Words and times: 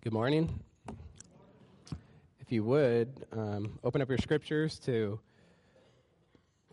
Good 0.00 0.12
morning. 0.12 0.60
If 2.38 2.52
you 2.52 2.62
would, 2.62 3.26
um, 3.32 3.80
open 3.82 4.00
up 4.00 4.08
your 4.08 4.18
scriptures 4.18 4.78
to 4.86 5.18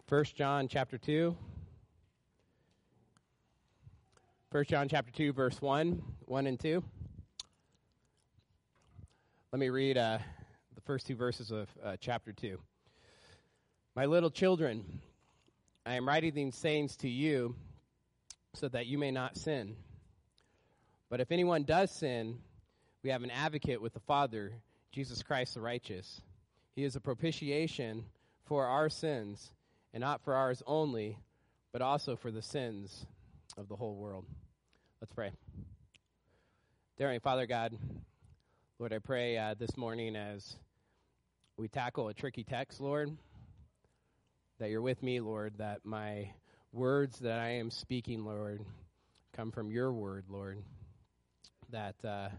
1 0.08 0.26
John 0.36 0.68
chapter 0.68 1.00
2. 1.00 1.36
1 4.52 4.66
John 4.66 4.88
chapter 4.88 5.12
2, 5.12 5.34
verse 5.34 5.60
1, 5.60 6.04
1 6.26 6.48
and 6.48 6.60
2. 6.60 6.84
Let 9.52 9.60
me 9.60 9.70
read 9.70 9.98
uh, 9.98 10.20
the 10.76 10.82
first 10.82 11.08
two 11.08 11.16
verses 11.16 11.50
of 11.50 11.68
uh, 11.84 11.98
chapter 12.00 12.32
2. 12.32 12.60
My 13.96 14.06
little 14.06 14.30
children, 14.30 15.02
I 15.84 15.96
am 15.96 16.08
writing 16.08 16.36
these 16.36 16.56
sayings 16.56 16.96
to 16.98 17.10
you 17.10 17.56
so 18.54 18.70
that 18.70 18.86
you 18.86 19.00
may 19.00 19.10
not 19.10 19.36
sin. 19.36 19.76
But 21.10 21.22
if 21.22 21.32
anyone 21.32 21.64
does 21.64 21.90
sin, 21.90 22.38
we 23.06 23.12
have 23.12 23.22
an 23.22 23.30
advocate 23.30 23.80
with 23.80 23.94
the 23.94 24.00
Father, 24.00 24.52
Jesus 24.92 25.22
Christ 25.22 25.54
the 25.54 25.62
righteous. 25.62 26.22
He 26.76 26.84
is 26.84 26.96
a 26.96 27.00
propitiation 27.00 28.06
for 28.46 28.66
our 28.66 28.90
sins, 28.90 29.52
and 29.94 30.02
not 30.02 30.24
for 30.24 30.34
ours 30.34 30.64
only, 30.66 31.20
but 31.72 31.84
also 31.84 32.16
for 32.16 32.32
the 32.32 32.42
sins 32.42 33.06
of 33.60 33.68
the 33.70 33.76
whole 33.76 33.94
world. 33.94 34.26
Let's 35.00 35.14
pray. 35.14 35.34
Dear 36.98 37.20
Father 37.20 37.46
God, 37.46 37.78
Lord, 38.80 38.92
I 38.92 38.98
pray 38.98 39.38
uh, 39.38 39.54
this 39.54 39.78
morning 39.78 40.16
as 40.16 40.56
we 41.58 41.68
tackle 41.68 42.08
a 42.08 42.14
tricky 42.16 42.44
text, 42.44 42.82
Lord, 42.82 43.16
that 44.58 44.72
you're 44.72 44.82
with 44.82 45.04
me, 45.04 45.20
Lord, 45.20 45.60
that 45.60 45.86
my 45.86 46.32
words 46.74 47.20
that 47.20 47.38
I 47.38 47.50
am 47.50 47.70
speaking, 47.70 48.26
Lord, 48.26 48.66
come 49.32 49.52
from 49.52 49.70
your 49.70 49.94
word, 49.94 50.26
Lord, 50.28 50.58
that. 51.70 52.04
Uh, 52.04 52.30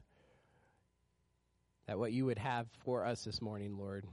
that 1.86 1.98
what 1.98 2.12
you 2.12 2.26
would 2.26 2.38
have 2.38 2.66
for 2.84 3.04
us 3.04 3.24
this 3.24 3.40
morning, 3.40 3.76
Lord, 3.78 4.05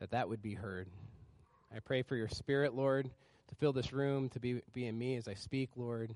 that 0.00 0.10
that 0.10 0.28
would 0.28 0.42
be 0.42 0.54
heard. 0.54 0.88
I 1.74 1.80
pray 1.80 2.02
for 2.02 2.16
your 2.16 2.28
spirit, 2.28 2.74
Lord, 2.74 3.10
to 3.48 3.54
fill 3.56 3.72
this 3.72 3.92
room, 3.92 4.28
to 4.30 4.40
be, 4.40 4.60
be 4.72 4.86
in 4.86 4.98
me 4.98 5.16
as 5.16 5.28
I 5.28 5.34
speak, 5.34 5.70
Lord, 5.76 6.14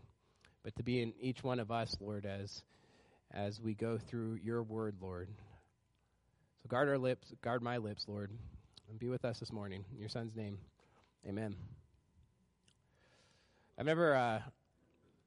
but 0.63 0.77
to 0.77 0.83
be 0.83 1.03
in 1.03 1.15
each 1.21 1.43
one 1.43 1.59
of 1.59 1.71
us, 1.71 1.97
Lord, 2.01 2.27
as, 2.27 2.63
as 3.33 3.61
we 3.61 3.75
go 3.75 3.99
through 3.99 4.39
your 4.43 4.63
word, 4.63 4.97
Lord. 5.01 5.29
So 6.63 6.69
guard 6.69 6.89
our 6.89 6.99
lips, 6.99 7.33
guard 7.43 7.63
my 7.63 7.79
lips, 7.79 8.05
Lord, 8.07 8.31
and 8.91 8.99
be 8.99 9.09
with 9.09 9.25
us 9.25 9.41
this 9.41 9.53
morning. 9.53 9.85
In 9.93 10.01
your 10.01 10.09
son's 10.11 10.37
name, 10.37 10.59
amen. 11.27 11.57
I've 13.79 13.87
never 13.87 14.15
uh, 14.15 14.41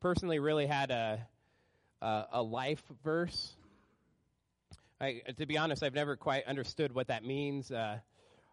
personally 0.01 0.37
really 0.37 0.67
had 0.67 0.91
a, 0.91 1.27
a, 2.01 2.25
a 2.33 2.41
life 2.43 2.83
verse 3.03 3.55
I, 5.05 5.21
to 5.37 5.45
be 5.45 5.57
honest, 5.57 5.83
I've 5.83 5.93
never 5.93 6.15
quite 6.15 6.45
understood 6.47 6.93
what 6.93 7.07
that 7.07 7.23
means 7.23 7.71
uh, 7.71 7.99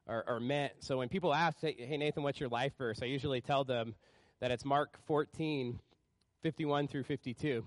or, 0.07 0.25
or, 0.29 0.39
meant. 0.39 0.73
So 0.81 0.99
when 0.99 1.09
people 1.09 1.33
ask, 1.33 1.59
hey, 1.61 1.97
Nathan, 1.97 2.23
what's 2.23 2.39
your 2.39 2.51
life 2.51 2.73
verse? 2.77 3.01
I 3.03 3.07
usually 3.07 3.41
tell 3.41 3.65
them 3.65 3.95
that 4.41 4.51
it's 4.51 4.65
Mark 4.65 4.99
14, 5.07 5.81
51 6.43 6.89
through 6.89 7.05
52. 7.05 7.65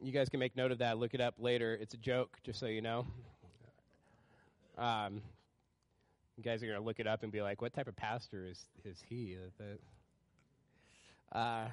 You 0.00 0.12
guys 0.12 0.28
can 0.28 0.38
make 0.38 0.56
note 0.56 0.70
of 0.70 0.78
that. 0.78 0.98
Look 0.98 1.14
it 1.14 1.20
up 1.20 1.34
later. 1.38 1.74
It's 1.74 1.94
a 1.94 1.96
joke, 1.96 2.36
just 2.44 2.60
so 2.60 2.66
you 2.66 2.82
know. 2.82 3.04
Um, 4.78 5.22
you 6.36 6.44
guys 6.44 6.62
are 6.62 6.66
going 6.66 6.78
to 6.78 6.84
look 6.84 7.00
it 7.00 7.08
up 7.08 7.24
and 7.24 7.32
be 7.32 7.42
like, 7.42 7.60
what 7.60 7.74
type 7.74 7.88
of 7.88 7.96
pastor 7.96 8.46
is, 8.46 8.62
is 8.84 9.02
he? 9.08 9.36
Uh, 11.32 11.64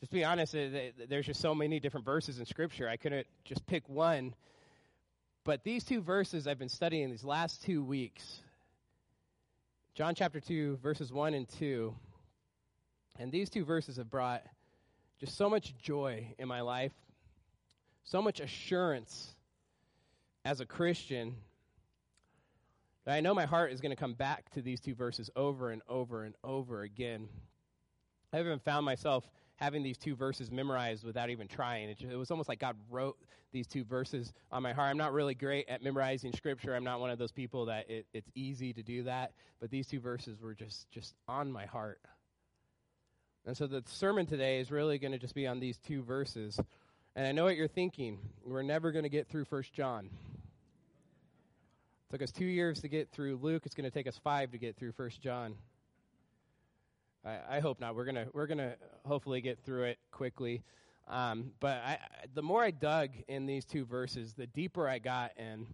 just 0.00 0.10
to 0.10 0.16
be 0.16 0.24
honest, 0.24 0.56
uh, 0.56 0.66
there's 1.08 1.26
just 1.26 1.40
so 1.40 1.54
many 1.54 1.78
different 1.78 2.04
verses 2.04 2.40
in 2.40 2.46
Scripture. 2.46 2.88
I 2.88 2.96
couldn't 2.96 3.28
just 3.44 3.64
pick 3.66 3.88
one. 3.88 4.34
But 5.46 5.62
these 5.62 5.84
two 5.84 6.00
verses 6.02 6.48
I've 6.48 6.58
been 6.58 6.68
studying 6.68 7.08
these 7.08 7.24
last 7.24 7.62
two 7.62 7.84
weeks 7.84 8.42
John 9.94 10.14
chapter 10.14 10.40
2, 10.40 10.76
verses 10.82 11.10
1 11.10 11.32
and 11.32 11.48
2. 11.48 11.94
And 13.18 13.32
these 13.32 13.48
two 13.48 13.64
verses 13.64 13.96
have 13.96 14.10
brought 14.10 14.42
just 15.18 15.38
so 15.38 15.48
much 15.48 15.72
joy 15.78 16.34
in 16.38 16.46
my 16.48 16.60
life, 16.60 16.92
so 18.04 18.20
much 18.20 18.40
assurance 18.40 19.34
as 20.44 20.60
a 20.60 20.66
Christian 20.66 21.36
I 23.08 23.20
know 23.20 23.32
my 23.32 23.46
heart 23.46 23.70
is 23.70 23.80
going 23.80 23.90
to 23.90 23.96
come 23.96 24.14
back 24.14 24.50
to 24.54 24.62
these 24.62 24.80
two 24.80 24.96
verses 24.96 25.30
over 25.36 25.70
and 25.70 25.80
over 25.88 26.24
and 26.24 26.34
over 26.42 26.82
again. 26.82 27.28
I 28.32 28.40
even 28.40 28.58
found 28.58 28.84
myself 28.84 29.30
having 29.56 29.82
these 29.82 29.98
two 29.98 30.14
verses 30.14 30.50
memorized 30.50 31.04
without 31.04 31.30
even 31.30 31.48
trying. 31.48 31.88
It, 31.88 32.00
it, 32.00 32.16
was 32.16 32.30
almost 32.30 32.48
like 32.48 32.58
God 32.58 32.76
wrote 32.90 33.16
these 33.52 33.66
two 33.66 33.84
verses 33.84 34.32
on 34.52 34.62
my 34.62 34.72
heart. 34.72 34.90
I'm 34.90 34.98
not 34.98 35.12
really 35.12 35.34
great 35.34 35.68
at 35.68 35.82
memorizing 35.82 36.32
scripture. 36.32 36.74
I'm 36.74 36.84
not 36.84 37.00
one 37.00 37.10
of 37.10 37.18
those 37.18 37.32
people 37.32 37.66
that 37.66 37.90
it, 37.90 38.06
it's 38.12 38.30
easy 38.34 38.72
to 38.74 38.82
do 38.82 39.04
that. 39.04 39.32
But 39.60 39.70
these 39.70 39.86
two 39.86 40.00
verses 40.00 40.40
were 40.40 40.54
just 40.54 40.90
just 40.90 41.14
on 41.26 41.50
my 41.50 41.66
heart. 41.66 42.00
And 43.46 43.56
so 43.56 43.66
the 43.66 43.82
sermon 43.86 44.26
today 44.26 44.58
is 44.58 44.70
really 44.70 44.98
going 44.98 45.12
to 45.12 45.18
just 45.18 45.34
be 45.34 45.46
on 45.46 45.60
these 45.60 45.78
two 45.78 46.02
verses. 46.02 46.60
And 47.14 47.26
I 47.26 47.32
know 47.32 47.44
what 47.44 47.56
you're 47.56 47.68
thinking. 47.68 48.18
We're 48.44 48.62
never 48.62 48.92
going 48.92 49.04
to 49.04 49.08
get 49.08 49.28
through 49.28 49.46
First 49.46 49.72
John. 49.72 50.06
It 50.06 52.12
took 52.12 52.22
us 52.22 52.32
two 52.32 52.44
years 52.44 52.80
to 52.80 52.88
get 52.88 53.10
through 53.10 53.38
Luke. 53.40 53.62
It's 53.64 53.74
going 53.74 53.88
to 53.88 53.94
take 53.94 54.08
us 54.08 54.20
five 54.22 54.50
to 54.50 54.58
get 54.58 54.76
through 54.76 54.92
First 54.92 55.22
John. 55.22 55.54
I, 57.26 57.56
I 57.56 57.60
hope 57.60 57.80
not. 57.80 57.96
We're 57.96 58.04
gonna 58.04 58.26
we're 58.32 58.46
gonna 58.46 58.74
hopefully 59.04 59.40
get 59.40 59.58
through 59.64 59.84
it 59.84 59.98
quickly. 60.12 60.62
Um, 61.08 61.52
but 61.60 61.78
I, 61.78 61.98
the 62.34 62.42
more 62.42 62.62
I 62.62 62.70
dug 62.70 63.10
in 63.28 63.46
these 63.46 63.64
two 63.64 63.84
verses, 63.84 64.32
the 64.34 64.46
deeper 64.46 64.88
I 64.88 64.98
got 64.98 65.32
in. 65.36 65.66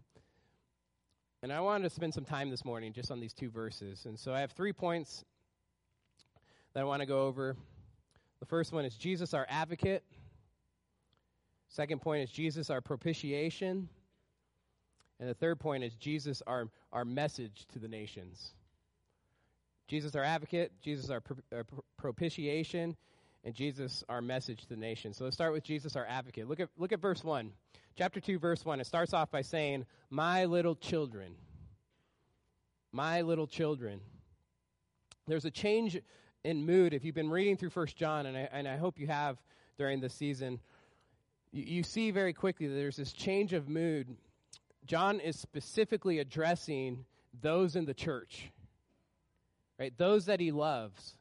And 1.43 1.53
I 1.53 1.61
wanted 1.61 1.85
to 1.85 1.91
spend 1.91 2.15
some 2.15 2.25
time 2.25 2.51
this 2.51 2.65
morning 2.65 2.93
just 2.93 3.11
on 3.11 3.19
these 3.19 3.33
two 3.33 3.51
verses. 3.51 4.07
And 4.07 4.19
so 4.19 4.33
I 4.33 4.41
have 4.41 4.53
three 4.53 4.73
points 4.73 5.25
that 6.73 6.81
I 6.81 6.85
want 6.85 7.01
to 7.01 7.07
go 7.07 7.27
over. 7.27 7.57
The 8.41 8.47
first 8.47 8.73
one 8.73 8.84
is 8.84 8.95
Jesus, 8.95 9.34
our 9.34 9.47
advocate. 9.49 10.05
Second 11.69 12.01
point 12.01 12.23
is 12.23 12.31
Jesus, 12.31 12.71
our 12.71 12.81
propitiation. 12.81 13.89
And 15.19 15.29
the 15.29 15.34
third 15.34 15.59
point 15.59 15.83
is 15.83 15.95
Jesus, 15.97 16.43
our, 16.47 16.69
our 16.93 17.05
message 17.05 17.67
to 17.73 17.79
the 17.79 17.89
nations. 17.89 18.53
Jesus, 19.92 20.16
our 20.16 20.25
advocate, 20.25 20.72
Jesus, 20.80 21.10
our, 21.10 21.22
our 21.53 21.60
uh, 21.60 21.80
propitiation, 21.98 22.97
and 23.44 23.54
Jesus, 23.54 24.03
our 24.08 24.22
message 24.22 24.62
to 24.62 24.69
the 24.70 24.76
nation. 24.76 25.12
So 25.12 25.25
let's 25.25 25.36
start 25.36 25.53
with 25.53 25.64
Jesus, 25.64 25.97
our 25.97 26.06
advocate. 26.06 26.48
Look 26.48 26.60
at, 26.60 26.70
look 26.78 26.92
at 26.92 26.98
verse 26.98 27.22
1. 27.22 27.53
Chapter 27.98 28.19
2, 28.19 28.38
verse 28.38 28.64
1. 28.64 28.80
It 28.80 28.86
starts 28.86 29.12
off 29.12 29.30
by 29.30 29.42
saying, 29.42 29.84
My 30.08 30.47
little 30.47 30.75
children. 30.75 31.34
My 32.91 33.20
little 33.20 33.47
children. 33.47 34.00
There's 35.26 35.44
a 35.44 35.50
change 35.50 36.00
in 36.42 36.64
mood. 36.64 36.94
If 36.94 37.04
you've 37.04 37.14
been 37.14 37.28
reading 37.28 37.59
through 37.59 37.69
First 37.69 37.94
John, 37.94 38.24
and 38.24 38.34
I, 38.34 38.48
and 38.50 38.66
I 38.66 38.78
hope 38.78 38.98
you 38.98 39.09
have 39.09 39.36
during 39.76 40.00
this 40.00 40.14
season, 40.14 40.59
you, 41.50 41.64
you 41.64 41.82
see 41.82 42.10
very 42.12 42.32
quickly 42.32 42.66
that 42.66 42.74
there's 42.76 42.97
this 42.97 43.12
change 43.12 43.53
of 43.53 43.69
mood. 43.69 44.16
John 44.86 45.20
is 45.20 45.38
specifically 45.38 46.19
addressing 46.19 47.04
those 47.42 47.76
in 47.76 47.84
the 47.84 47.92
church 47.92 48.50
right? 49.78 49.93
Those 49.97 50.27
that 50.27 50.41
he 50.41 50.53
loves. 50.53 51.16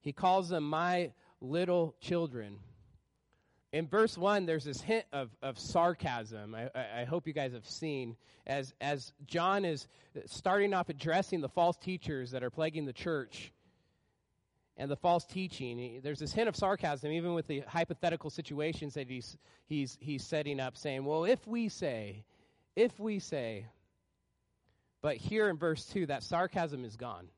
He 0.00 0.12
calls 0.12 0.48
them 0.48 0.64
my 0.64 1.12
little 1.40 1.94
children. 2.00 2.58
In 3.72 3.86
verse 3.86 4.18
1, 4.18 4.46
there's 4.46 4.64
this 4.64 4.80
hint 4.80 5.04
of, 5.12 5.30
of 5.42 5.58
sarcasm. 5.58 6.56
I, 6.56 6.70
I, 7.02 7.04
hope 7.04 7.26
you 7.28 7.32
guys 7.32 7.52
have 7.52 7.66
seen. 7.66 8.16
As, 8.46 8.74
as 8.80 9.12
John 9.26 9.64
is 9.64 9.86
starting 10.26 10.74
off 10.74 10.88
addressing 10.88 11.40
the 11.40 11.48
false 11.48 11.76
teachers 11.76 12.32
that 12.32 12.42
are 12.42 12.50
plaguing 12.50 12.84
the 12.84 12.92
church 12.92 13.52
and 14.76 14.90
the 14.90 14.96
false 14.96 15.24
teaching, 15.24 16.00
there's 16.02 16.18
this 16.18 16.32
hint 16.32 16.48
of 16.48 16.56
sarcasm, 16.56 17.12
even 17.12 17.32
with 17.34 17.46
the 17.46 17.60
hypothetical 17.60 18.28
situations 18.28 18.94
that 18.94 19.08
he's, 19.08 19.36
he's, 19.66 19.96
he's 20.00 20.24
setting 20.24 20.58
up, 20.58 20.76
saying, 20.76 21.04
Well, 21.04 21.24
if 21.24 21.46
we 21.46 21.68
say, 21.68 22.24
if 22.74 22.98
we 22.98 23.20
say. 23.20 23.66
But 25.02 25.16
here 25.16 25.48
in 25.48 25.56
verse 25.56 25.86
2, 25.86 26.06
that 26.06 26.22
sarcasm 26.22 26.84
is 26.84 26.96
gone. 26.96 27.28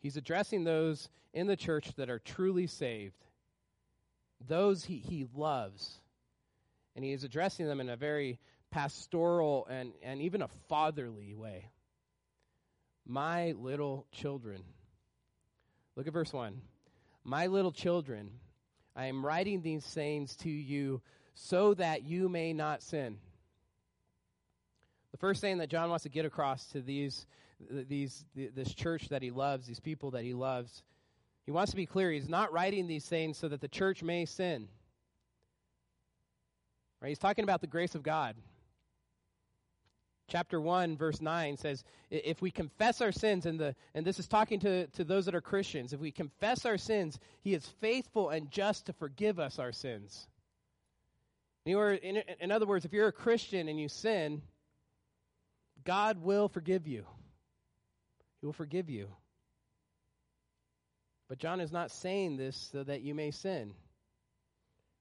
He's 0.00 0.16
addressing 0.16 0.64
those 0.64 1.08
in 1.32 1.46
the 1.46 1.56
church 1.56 1.94
that 1.96 2.10
are 2.10 2.18
truly 2.18 2.66
saved, 2.66 3.24
those 4.46 4.84
he, 4.84 4.96
he 4.96 5.26
loves. 5.34 6.00
And 6.96 7.04
he 7.04 7.12
is 7.12 7.22
addressing 7.22 7.66
them 7.66 7.80
in 7.80 7.88
a 7.88 7.96
very 7.96 8.40
pastoral 8.70 9.66
and, 9.70 9.92
and 10.02 10.20
even 10.22 10.42
a 10.42 10.48
fatherly 10.68 11.34
way. 11.34 11.70
My 13.06 13.52
little 13.52 14.06
children. 14.12 14.64
Look 15.96 16.06
at 16.06 16.12
verse 16.12 16.32
1. 16.32 16.60
My 17.24 17.46
little 17.46 17.72
children, 17.72 18.30
I 18.96 19.06
am 19.06 19.24
writing 19.24 19.62
these 19.62 19.84
sayings 19.84 20.34
to 20.36 20.50
you 20.50 21.00
so 21.34 21.74
that 21.74 22.02
you 22.02 22.28
may 22.28 22.52
not 22.52 22.82
sin. 22.82 23.18
The 25.12 25.18
first 25.18 25.40
thing 25.40 25.58
that 25.58 25.68
John 25.68 25.90
wants 25.90 26.04
to 26.04 26.08
get 26.08 26.24
across 26.24 26.64
to 26.68 26.80
these 26.80 27.26
these, 27.68 28.24
this 28.34 28.74
church 28.74 29.08
that 29.08 29.22
he 29.22 29.30
loves, 29.30 29.66
these 29.66 29.80
people 29.80 30.12
that 30.12 30.24
he 30.24 30.34
loves. 30.34 30.82
He 31.44 31.52
wants 31.52 31.70
to 31.72 31.76
be 31.76 31.86
clear. 31.86 32.10
He's 32.10 32.28
not 32.28 32.52
writing 32.52 32.86
these 32.86 33.06
things 33.06 33.38
so 33.38 33.48
that 33.48 33.60
the 33.60 33.68
church 33.68 34.02
may 34.02 34.24
sin. 34.24 34.68
Right? 37.00 37.08
He's 37.08 37.18
talking 37.18 37.44
about 37.44 37.60
the 37.60 37.66
grace 37.66 37.94
of 37.94 38.02
God. 38.02 38.36
Chapter 40.28 40.60
1, 40.60 40.96
verse 40.96 41.20
9 41.20 41.56
says, 41.56 41.82
If 42.08 42.40
we 42.40 42.52
confess 42.52 43.00
our 43.00 43.10
sins, 43.10 43.46
and, 43.46 43.58
the, 43.58 43.74
and 43.94 44.06
this 44.06 44.20
is 44.20 44.28
talking 44.28 44.60
to, 44.60 44.86
to 44.88 45.02
those 45.02 45.24
that 45.24 45.34
are 45.34 45.40
Christians, 45.40 45.92
if 45.92 45.98
we 45.98 46.12
confess 46.12 46.64
our 46.64 46.78
sins, 46.78 47.18
He 47.40 47.52
is 47.52 47.66
faithful 47.66 48.28
and 48.28 48.48
just 48.48 48.86
to 48.86 48.92
forgive 48.92 49.40
us 49.40 49.58
our 49.58 49.72
sins. 49.72 50.28
In, 51.66 52.22
in 52.40 52.52
other 52.52 52.66
words, 52.66 52.84
if 52.84 52.92
you're 52.92 53.08
a 53.08 53.12
Christian 53.12 53.68
and 53.68 53.80
you 53.80 53.88
sin, 53.88 54.42
God 55.84 56.22
will 56.22 56.48
forgive 56.48 56.86
you. 56.86 57.04
He 58.40 58.46
will 58.46 58.52
forgive 58.52 58.88
you. 58.88 59.08
But 61.28 61.38
John 61.38 61.60
is 61.60 61.70
not 61.70 61.90
saying 61.90 62.36
this 62.36 62.70
so 62.72 62.82
that 62.82 63.02
you 63.02 63.14
may 63.14 63.30
sin. 63.30 63.74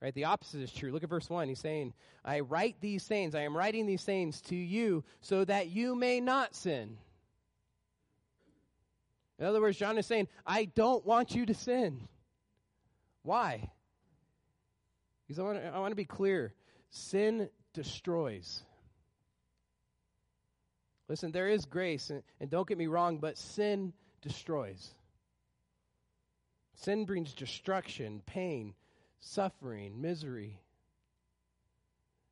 Right? 0.02 0.14
The 0.14 0.26
opposite 0.26 0.62
is 0.62 0.72
true. 0.72 0.92
Look 0.92 1.04
at 1.04 1.10
verse 1.10 1.30
1. 1.30 1.50
He's 1.50 1.60
saying, 1.60 1.94
I 2.24 2.42
write 2.42 2.78
these 2.80 3.06
things, 3.06 3.36
I 3.36 3.42
am 3.42 3.58
writing 3.58 3.86
these 3.86 4.04
things 4.04 4.42
to 4.44 4.56
you 4.56 5.04
so 5.22 5.44
that 5.46 5.70
you 5.70 5.96
may 5.96 6.20
not 6.20 6.56
sin. 6.56 6.98
In 9.40 9.46
other 9.46 9.62
words, 9.62 9.78
John 9.78 9.98
is 9.98 10.06
saying, 10.06 10.28
I 10.46 10.66
don't 10.66 11.06
want 11.06 11.34
you 11.34 11.46
to 11.46 11.54
sin. 11.54 12.08
Why? 13.24 13.70
Because 15.28 15.40
I 15.40 15.44
want, 15.44 15.58
to, 15.58 15.68
I 15.68 15.80
want 15.80 15.92
to 15.92 15.96
be 15.96 16.06
clear 16.06 16.54
sin 16.90 17.50
destroys. 17.74 18.64
Listen, 21.10 21.32
there 21.32 21.50
is 21.50 21.66
grace, 21.66 22.12
and, 22.12 22.22
and 22.40 22.50
don't 22.50 22.68
get 22.68 22.78
me 22.78 22.88
wrong, 22.88 23.18
but 23.18 23.38
sin 23.38 23.92
destroys. 24.22 24.94
Sin 26.76 27.06
brings 27.06 27.34
destruction, 27.34 28.22
pain, 28.26 28.76
suffering, 29.20 30.00
misery. 30.00 30.62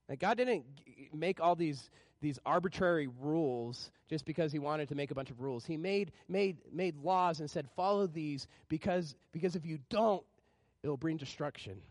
And 0.07 0.19
God 0.19 0.38
didn't 0.38 0.63
make 1.12 1.41
all 1.41 1.56
these, 1.56 1.89
these 2.21 2.39
arbitrary 2.45 3.09
rules 3.19 3.91
just 4.09 4.25
because 4.25 4.51
he 4.51 4.59
wanted 4.59 4.89
to 4.89 4.95
make 4.95 5.12
a 5.12 5.15
bunch 5.15 5.31
of 5.31 5.41
rules. 5.41 5.65
He 5.65 5.75
made, 5.75 6.12
made, 6.30 6.57
made 6.71 6.95
laws 6.97 7.39
and 7.39 7.50
said, 7.50 7.68
follow 7.75 8.07
these 8.07 8.47
because, 8.69 9.15
because 9.33 9.56
if 9.56 9.65
you 9.65 9.80
don't, 9.89 10.23
it'll 10.83 10.97
bring 10.97 11.18
destruction. 11.18 11.81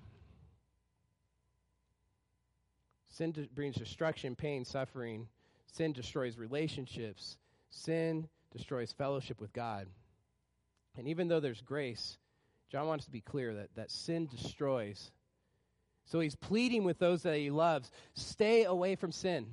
Sin 3.11 3.33
de- 3.33 3.49
brings 3.55 3.75
destruction, 3.77 4.35
pain, 4.37 4.65
suffering. 4.65 5.29
Sin 5.73 5.93
destroys 5.93 6.39
relationships. 6.39 7.37
Sin 7.71 8.29
destroys 8.53 8.93
fellowship 8.93 9.41
with 9.41 9.53
God. 9.53 9.87
And 10.97 11.09
even 11.09 11.29
though 11.29 11.41
there's 11.41 11.61
grace, 11.61 12.19
John 12.71 12.87
wants 12.87 13.05
to 13.05 13.11
be 13.11 13.21
clear 13.21 13.55
that, 13.55 13.75
that 13.77 13.91
sin 13.91 14.27
destroys. 14.27 15.11
So 16.07 16.21
he's 16.21 16.37
pleading 16.37 16.85
with 16.85 16.99
those 16.99 17.23
that 17.23 17.37
he 17.37 17.51
loves 17.51 17.91
stay 18.15 18.65
away 18.65 18.97
from 18.97 19.13
sin. 19.13 19.47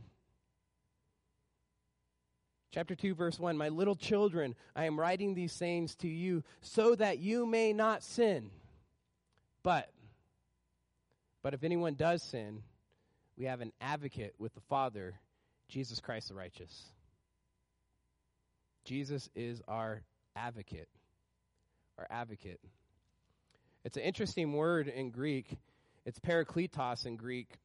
Chapter 2.71 2.95
2, 2.95 3.13
verse 3.13 3.39
1 3.39 3.56
My 3.56 3.69
little 3.69 3.95
children, 3.95 4.56
I 4.75 4.86
am 4.86 5.00
writing 5.00 5.36
these 5.36 5.51
sayings 5.51 5.95
to 5.98 6.07
you 6.07 6.44
so 6.62 6.95
that 6.95 7.19
you 7.19 7.45
may 7.45 7.71
not 7.71 8.01
sin. 8.01 8.50
But, 9.62 9.92
but 11.44 11.54
if 11.54 11.63
anyone 11.63 11.94
does 11.94 12.24
sin, 12.24 12.63
we 13.38 13.45
have 13.45 13.62
an 13.62 13.74
advocate 13.80 14.33
with 14.39 14.56
the 14.56 14.62
Father, 14.62 15.19
Jesus 15.68 16.00
Christ 16.00 16.30
the 16.30 16.36
righteous. 16.36 16.92
Jesus 18.86 19.30
is 19.36 19.62
our 19.68 20.01
advocate. 20.36 20.89
Our 21.98 22.07
advocate. 22.10 22.60
It's 23.86 23.98
an 23.98 24.04
interesting 24.04 24.54
word 24.54 24.88
in 24.88 25.10
Greek. 25.10 25.57
It's 26.06 26.19
parakletos 26.19 27.06
in 27.06 27.15
Greek. 27.15 27.60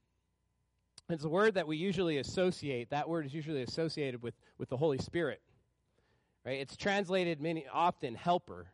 It's 1.09 1.25
a 1.25 1.29
word 1.29 1.55
that 1.55 1.67
we 1.67 1.77
usually 1.77 2.19
associate. 2.19 2.91
That 2.91 3.09
word 3.09 3.25
is 3.25 3.33
usually 3.33 3.62
associated 3.62 4.23
with, 4.23 4.35
with 4.59 4.69
the 4.69 4.77
Holy 4.77 4.99
Spirit. 4.99 5.41
Right? 6.45 6.61
It's 6.61 6.77
translated 6.77 7.41
many 7.41 7.67
often 7.73 8.15
helper. 8.15 8.67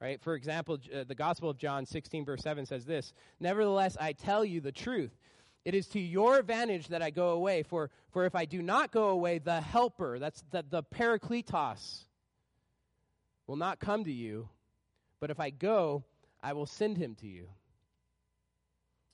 Right? 0.00 0.20
For 0.20 0.34
example, 0.34 0.78
uh, 0.94 1.04
the 1.04 1.14
Gospel 1.14 1.48
of 1.48 1.56
John 1.56 1.86
16 1.86 2.24
verse 2.24 2.42
7 2.42 2.66
says 2.66 2.84
this, 2.84 3.12
"Nevertheless 3.40 3.96
I 3.98 4.12
tell 4.12 4.44
you 4.44 4.60
the 4.60 4.72
truth. 4.72 5.16
It 5.64 5.74
is 5.74 5.86
to 5.88 6.00
your 6.00 6.38
advantage 6.38 6.88
that 6.88 7.02
I 7.02 7.10
go 7.10 7.30
away, 7.30 7.62
for 7.62 7.90
for 8.10 8.26
if 8.26 8.34
I 8.34 8.44
do 8.44 8.62
not 8.62 8.92
go 8.92 9.08
away, 9.08 9.38
the 9.38 9.60
helper, 9.60 10.18
that's 10.18 10.42
the, 10.50 10.64
the 10.68 10.82
parakletos 10.82 12.04
will 13.46 13.56
not 13.56 13.80
come 13.80 14.04
to 14.04 14.12
you, 14.12 14.48
but 15.20 15.30
if 15.30 15.40
I 15.40 15.50
go, 15.50 16.04
I 16.42 16.52
will 16.52 16.66
send 16.66 16.96
him 16.96 17.14
to 17.16 17.26
you. 17.26 17.48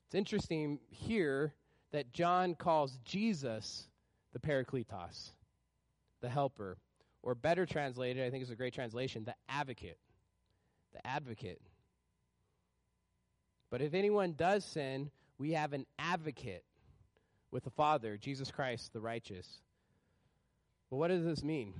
It's 0.06 0.14
interesting 0.14 0.80
here 0.88 1.54
that 1.92 2.12
John 2.12 2.54
calls 2.54 2.98
Jesus 3.04 3.86
the 4.32 4.38
Parakletos, 4.38 5.30
the 6.20 6.28
helper, 6.28 6.78
or 7.22 7.34
better 7.34 7.66
translated, 7.66 8.24
I 8.24 8.30
think 8.30 8.42
is 8.42 8.50
a 8.50 8.56
great 8.56 8.74
translation, 8.74 9.24
the 9.24 9.34
advocate. 9.48 9.98
The 10.92 11.06
advocate. 11.06 11.60
But 13.70 13.82
if 13.82 13.94
anyone 13.94 14.32
does 14.32 14.64
sin, 14.64 15.10
we 15.40 15.52
have 15.52 15.72
an 15.72 15.86
advocate 15.98 16.62
with 17.50 17.64
the 17.64 17.70
Father, 17.70 18.18
Jesus 18.18 18.50
Christ, 18.50 18.92
the 18.92 19.00
righteous. 19.00 19.62
Well, 20.90 21.00
what 21.00 21.08
does 21.08 21.24
this 21.24 21.42
mean? 21.42 21.72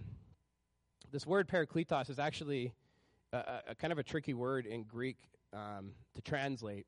This 1.13 1.27
word 1.27 1.47
parakletos 1.47 2.09
is 2.09 2.19
actually 2.19 2.73
a, 3.35 3.37
a, 3.37 3.63
a 3.69 3.75
kind 3.75 3.93
of 3.93 3.99
a 3.99 4.03
tricky 4.03 4.33
word 4.33 4.65
in 4.65 4.85
Greek 4.85 5.19
um, 5.53 5.91
to 6.15 6.23
translate. 6.23 6.87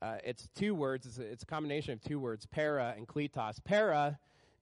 Uh, 0.00 0.18
it's 0.22 0.48
two 0.54 0.76
words. 0.76 1.06
It's 1.06 1.18
a, 1.18 1.22
it's 1.22 1.42
a, 1.42 1.46
combination 1.46 1.92
of 1.92 2.04
two 2.04 2.20
words, 2.20 2.46
para 2.46 2.94
and 2.96 3.08
kletos. 3.08 3.58
Para 3.64 4.16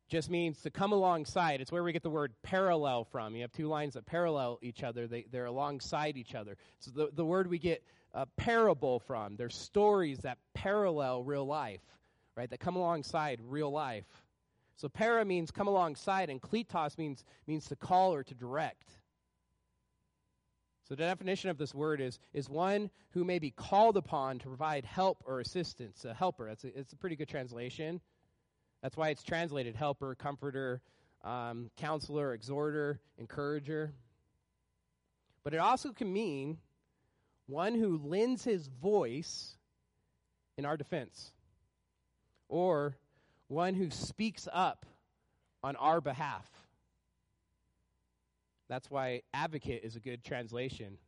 just 0.08 0.30
means 0.30 0.62
to 0.62 0.70
come 0.70 0.92
alongside. 0.92 1.60
It's 1.60 1.70
where 1.70 1.84
we 1.84 1.92
get 1.92 2.04
the 2.04 2.10
word 2.10 2.32
parallel 2.42 3.04
from. 3.04 3.34
You 3.34 3.42
have 3.42 3.52
two 3.52 3.68
lines 3.68 3.94
that 3.94 4.06
parallel 4.06 4.60
each 4.62 4.82
other. 4.82 5.06
They, 5.06 5.26
they're 5.30 5.44
alongside 5.44 6.16
each 6.16 6.34
other. 6.34 6.56
So 6.78 6.90
the, 6.90 7.10
the 7.12 7.24
word 7.24 7.48
we 7.48 7.58
get 7.58 7.84
a 8.14 8.26
parable 8.36 9.00
from. 9.00 9.36
They're 9.36 9.50
stories 9.50 10.18
that 10.20 10.38
parallel 10.54 11.22
real 11.22 11.46
life, 11.46 11.82
right? 12.36 12.48
That 12.48 12.60
come 12.60 12.76
alongside 12.76 13.40
real 13.42 13.70
life. 13.70 14.06
So 14.76 14.88
para 14.88 15.24
means 15.24 15.50
come 15.50 15.68
alongside, 15.68 16.28
and 16.28 16.40
kletos 16.40 16.98
means, 16.98 17.24
means 17.46 17.66
to 17.68 17.76
call 17.76 18.14
or 18.14 18.22
to 18.24 18.34
direct. 18.34 18.90
So 20.88 20.94
the 20.94 21.02
definition 21.02 21.50
of 21.50 21.58
this 21.58 21.74
word 21.74 22.00
is, 22.00 22.18
is 22.32 22.48
one 22.48 22.90
who 23.10 23.24
may 23.24 23.40
be 23.40 23.50
called 23.50 23.96
upon 23.96 24.38
to 24.40 24.48
provide 24.48 24.84
help 24.84 25.24
or 25.26 25.40
assistance, 25.40 26.04
a 26.04 26.14
helper. 26.14 26.46
That's 26.46 26.64
a, 26.64 26.78
it's 26.78 26.92
a 26.92 26.96
pretty 26.96 27.16
good 27.16 27.28
translation. 27.28 28.00
That's 28.82 28.96
why 28.96 29.08
it's 29.08 29.24
translated 29.24 29.74
helper, 29.74 30.14
comforter, 30.14 30.80
um, 31.24 31.70
counselor, 31.76 32.34
exhorter, 32.34 33.00
encourager. 33.18 33.92
But 35.42 35.54
it 35.54 35.58
also 35.58 35.92
can 35.92 36.12
mean 36.12 36.58
one 37.46 37.74
who 37.74 38.00
lends 38.04 38.44
his 38.44 38.66
voice 38.66 39.56
in 40.58 40.64
our 40.64 40.76
defense, 40.76 41.32
or 42.48 42.96
one 43.48 43.74
who 43.74 43.90
speaks 43.90 44.48
up 44.52 44.86
on 45.62 45.76
our 45.76 46.00
behalf. 46.00 46.46
That's 48.68 48.90
why 48.90 49.22
advocate 49.32 49.82
is 49.84 49.96
a 49.96 50.00
good 50.00 50.24
translation. 50.24 50.98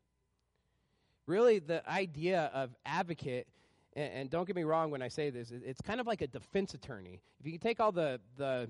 Really, 1.26 1.59
the 1.59 1.88
idea 1.88 2.50
of 2.54 2.71
advocate, 2.87 3.49
and, 3.97 4.12
and 4.12 4.30
don't 4.30 4.47
get 4.47 4.54
me 4.54 4.64
wrong 4.64 4.90
when 4.90 5.02
I 5.02 5.09
say 5.09 5.30
this, 5.30 5.50
it, 5.50 5.62
it's 5.64 5.80
kind 5.80 6.00
of 6.00 6.07
like 6.07 6.23
a 6.23 6.26
defense 6.26 6.75
attorney. 6.75 7.21
If 7.40 7.47
you 7.47 7.52
can 7.52 7.61
take 7.61 7.80
all 7.80 7.92
the, 7.92 8.21
the, 8.37 8.68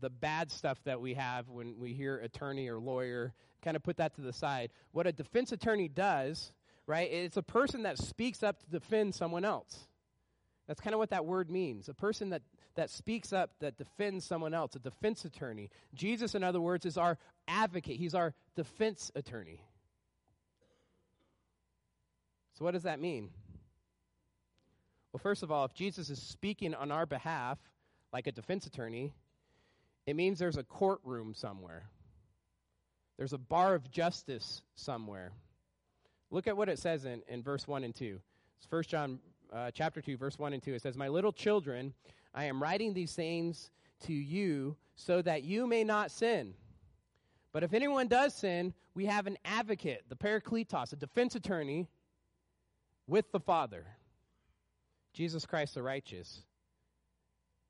the 0.00 0.10
bad 0.10 0.50
stuff 0.50 0.78
that 0.84 1.00
we 1.00 1.14
have 1.14 1.48
when 1.48 1.78
we 1.78 1.94
hear 1.94 2.18
attorney 2.18 2.68
or 2.68 2.78
lawyer, 2.78 3.32
kind 3.62 3.76
of 3.76 3.82
put 3.82 3.96
that 3.96 4.14
to 4.16 4.20
the 4.20 4.32
side. 4.32 4.70
What 4.92 5.06
a 5.06 5.12
defense 5.12 5.52
attorney 5.52 5.88
does, 5.88 6.52
right, 6.88 7.08
it's 7.12 7.36
a 7.36 7.42
person 7.42 7.82
that 7.82 7.98
speaks 7.98 8.42
up 8.42 8.58
to 8.60 8.66
defend 8.70 9.14
someone 9.14 9.44
else. 9.44 9.86
That's 10.66 10.80
kind 10.80 10.94
of 10.94 10.98
what 10.98 11.10
that 11.10 11.24
word 11.24 11.50
means. 11.50 11.88
A 11.88 11.94
person 11.94 12.30
that, 12.30 12.42
that 12.74 12.90
speaks 12.90 13.32
up, 13.32 13.50
that 13.60 13.78
defends 13.78 14.24
someone 14.24 14.54
else, 14.54 14.74
a 14.74 14.78
defense 14.78 15.24
attorney. 15.24 15.70
Jesus, 15.94 16.34
in 16.34 16.42
other 16.42 16.60
words, 16.60 16.86
is 16.86 16.96
our 16.98 17.18
advocate, 17.46 17.96
he's 17.96 18.14
our 18.14 18.34
defense 18.56 19.12
attorney. 19.14 19.62
So, 22.54 22.64
what 22.64 22.72
does 22.72 22.82
that 22.82 23.00
mean? 23.00 23.30
Well, 25.12 25.20
first 25.22 25.42
of 25.42 25.52
all, 25.52 25.64
if 25.64 25.74
Jesus 25.74 26.10
is 26.10 26.20
speaking 26.20 26.74
on 26.74 26.90
our 26.90 27.06
behalf, 27.06 27.58
like 28.12 28.26
a 28.26 28.32
defense 28.32 28.66
attorney, 28.66 29.12
it 30.06 30.16
means 30.16 30.38
there's 30.38 30.56
a 30.56 30.64
courtroom 30.64 31.34
somewhere. 31.34 31.88
There's 33.16 33.32
a 33.32 33.38
bar 33.38 33.74
of 33.74 33.90
justice 33.90 34.62
somewhere. 34.74 35.32
Look 36.30 36.46
at 36.46 36.56
what 36.56 36.68
it 36.68 36.78
says 36.78 37.04
in, 37.04 37.22
in 37.28 37.42
verse 37.42 37.66
1 37.66 37.84
and 37.84 37.94
2. 37.94 38.20
It's 38.58 38.70
1 38.70 38.82
John 38.84 39.18
uh, 39.52 39.70
chapter 39.72 40.00
2, 40.00 40.16
verse 40.16 40.38
1 40.38 40.52
and 40.52 40.62
2. 40.62 40.74
It 40.74 40.82
says, 40.82 40.96
My 40.96 41.08
little 41.08 41.32
children, 41.32 41.94
I 42.34 42.44
am 42.44 42.62
writing 42.62 42.92
these 42.92 43.14
things 43.14 43.70
to 44.06 44.12
you 44.12 44.76
so 44.94 45.22
that 45.22 45.44
you 45.44 45.66
may 45.66 45.84
not 45.84 46.10
sin. 46.10 46.54
But 47.52 47.64
if 47.64 47.72
anyone 47.72 48.08
does 48.08 48.34
sin, 48.34 48.74
we 48.94 49.06
have 49.06 49.26
an 49.26 49.38
advocate, 49.44 50.04
the 50.08 50.16
Parakletos, 50.16 50.92
a 50.92 50.96
defense 50.96 51.34
attorney 51.34 51.88
with 53.06 53.32
the 53.32 53.40
Father, 53.40 53.86
Jesus 55.14 55.46
Christ 55.46 55.74
the 55.74 55.82
righteous. 55.82 56.42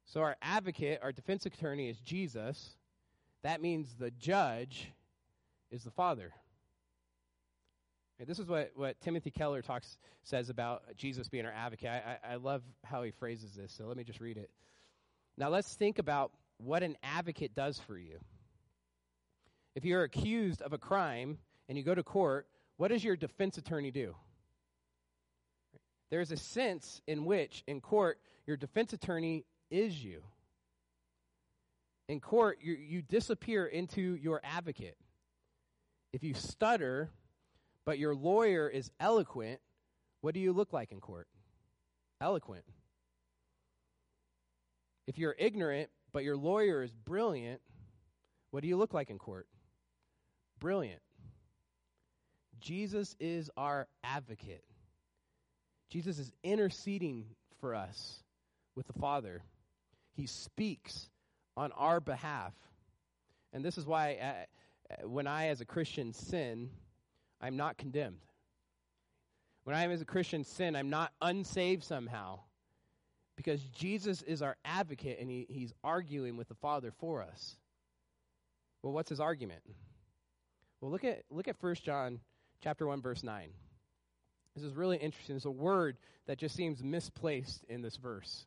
So 0.05 0.23
our 0.23 0.37
advocate, 0.43 1.01
our 1.03 1.13
defense 1.13 1.47
attorney 1.47 1.89
is 1.89 2.01
Jesus. 2.01 2.77
That 3.43 3.61
means 3.61 3.95
the 3.95 4.11
judge 4.11 4.91
is 5.71 5.85
the 5.85 5.91
Father. 5.91 6.33
This 8.27 8.41
is 8.41 8.47
what, 8.47 8.73
what 8.75 9.01
Timothy 9.01 9.31
Keller 9.31 9.63
talks 9.63 9.97
says 10.25 10.51
about 10.51 10.83
Jesus 10.97 11.29
being 11.29 11.47
our 11.47 11.53
advocate. 11.53 11.89
I, 11.89 12.19
I, 12.25 12.33
I 12.33 12.37
love 12.37 12.63
how 12.85 13.03
he 13.03 13.13
phrases 13.13 13.53
this, 13.53 13.73
so 13.73 13.85
let 13.87 13.97
me 13.97 14.03
just 14.03 14.21
read 14.21 14.37
it. 14.37 14.51
Now 15.37 15.51
let's 15.51 15.73
think 15.75 16.01
about 16.01 16.33
what 16.59 16.83
an 16.83 16.97
advocate 17.03 17.55
does 17.55 17.79
for 17.79 17.97
you. 17.97 18.19
If 19.77 19.85
you're 19.85 20.03
accused 20.03 20.63
of 20.63 20.73
a 20.73 20.79
crime 20.79 21.39
and 21.69 21.79
you 21.79 21.85
go 21.85 21.95
to 21.95 22.03
court, 22.03 22.49
what 22.77 22.89
does 22.89 23.05
your 23.05 23.15
defense 23.17 23.57
attorney 23.57 23.93
do? 23.93 24.17
There's 26.11 26.33
a 26.33 26.37
sense 26.37 27.01
in 27.07 27.25
which, 27.25 27.63
in 27.69 27.81
court, 27.81 28.19
your 28.47 28.57
defense 28.57 28.93
attorney 28.93 29.45
is 29.71 30.03
you. 30.03 30.23
In 32.09 32.19
court, 32.19 32.59
you, 32.63 32.73
you 32.73 33.03
disappear 33.03 33.67
into 33.67 34.17
your 34.17 34.41
advocate. 34.43 34.97
If 36.13 36.25
you 36.25 36.35
stutter, 36.35 37.11
but 37.89 37.99
your 37.99 38.15
lawyer 38.15 38.69
is 38.69 38.91
eloquent, 39.01 39.61
what 40.21 40.35
do 40.35 40.41
you 40.41 40.53
look 40.53 40.75
like 40.75 40.93
in 40.93 41.01
court? 41.01 41.27
Eloquent. 42.21 42.65
If 45.07 45.17
you're 45.17 45.35
ignorant, 45.39 45.89
but 46.13 46.23
your 46.23 46.37
lawyer 46.37 46.83
is 46.83 46.93
brilliant, 46.93 47.63
what 48.51 48.61
do 48.61 48.69
you 48.69 48.77
look 48.77 48.93
like 48.93 49.09
in 49.09 49.17
court? 49.17 49.47
Brilliant. 50.61 51.01
Jesus 52.61 53.17
is 53.19 53.51
our 53.57 53.89
advocate. 54.05 54.65
Jesus 55.89 56.19
is 56.19 56.31
interceding 56.45 57.25
for 57.59 57.75
us 57.75 58.23
with 58.77 58.87
the 58.87 59.01
Father. 59.01 59.41
He 60.13 60.27
speaks 60.27 61.09
on 61.57 61.73
our 61.73 62.01
behalf. 62.01 62.53
And 63.55 63.65
this 63.65 63.79
is 63.79 63.87
why, 63.87 64.19
uh, 64.21 65.07
when 65.09 65.27
I, 65.27 65.47
as 65.47 65.63
a 65.63 65.65
Christian, 65.65 66.13
sin, 66.13 66.69
I'm 67.41 67.57
not 67.57 67.79
condemned. 67.79 68.21
When 69.65 69.77
I, 69.77 69.83
am 69.83 69.91
as 69.91 70.01
a 70.01 70.07
Christian, 70.07 70.45
sin, 70.45 70.75
I'm 70.75 70.91
not 70.91 71.13
unsaved 71.21 71.85
somehow. 71.85 72.41
Because 73.37 73.63
Jesus 73.63 74.23
is 74.23 74.43
our 74.43 74.57
advocate 74.65 75.19
and 75.21 75.31
he, 75.31 75.47
he's 75.49 75.73
arguing 75.85 76.37
with 76.37 76.49
the 76.49 76.55
Father 76.55 76.93
for 76.99 77.23
us. 77.23 77.57
Well, 78.83 78.93
what's 78.93 79.11
his 79.11 79.21
argument? 79.21 79.63
Well, 80.81 80.91
look 80.91 81.05
at 81.05 81.23
look 81.31 81.49
at 81.49 81.57
1 81.61 81.75
John 81.85 82.21
chapter 82.63 82.87
1 82.87 83.03
verse 83.03 83.23
9. 83.23 83.51
This 84.55 84.65
is 84.65 84.75
really 84.75 84.97
interesting. 84.97 85.35
There's 85.35 85.45
a 85.45 85.51
word 85.51 85.99
that 86.27 86.39
just 86.39 86.57
seems 86.57 86.83
misplaced 86.83 87.65
in 87.69 87.83
this 87.83 87.97
verse. 87.97 88.47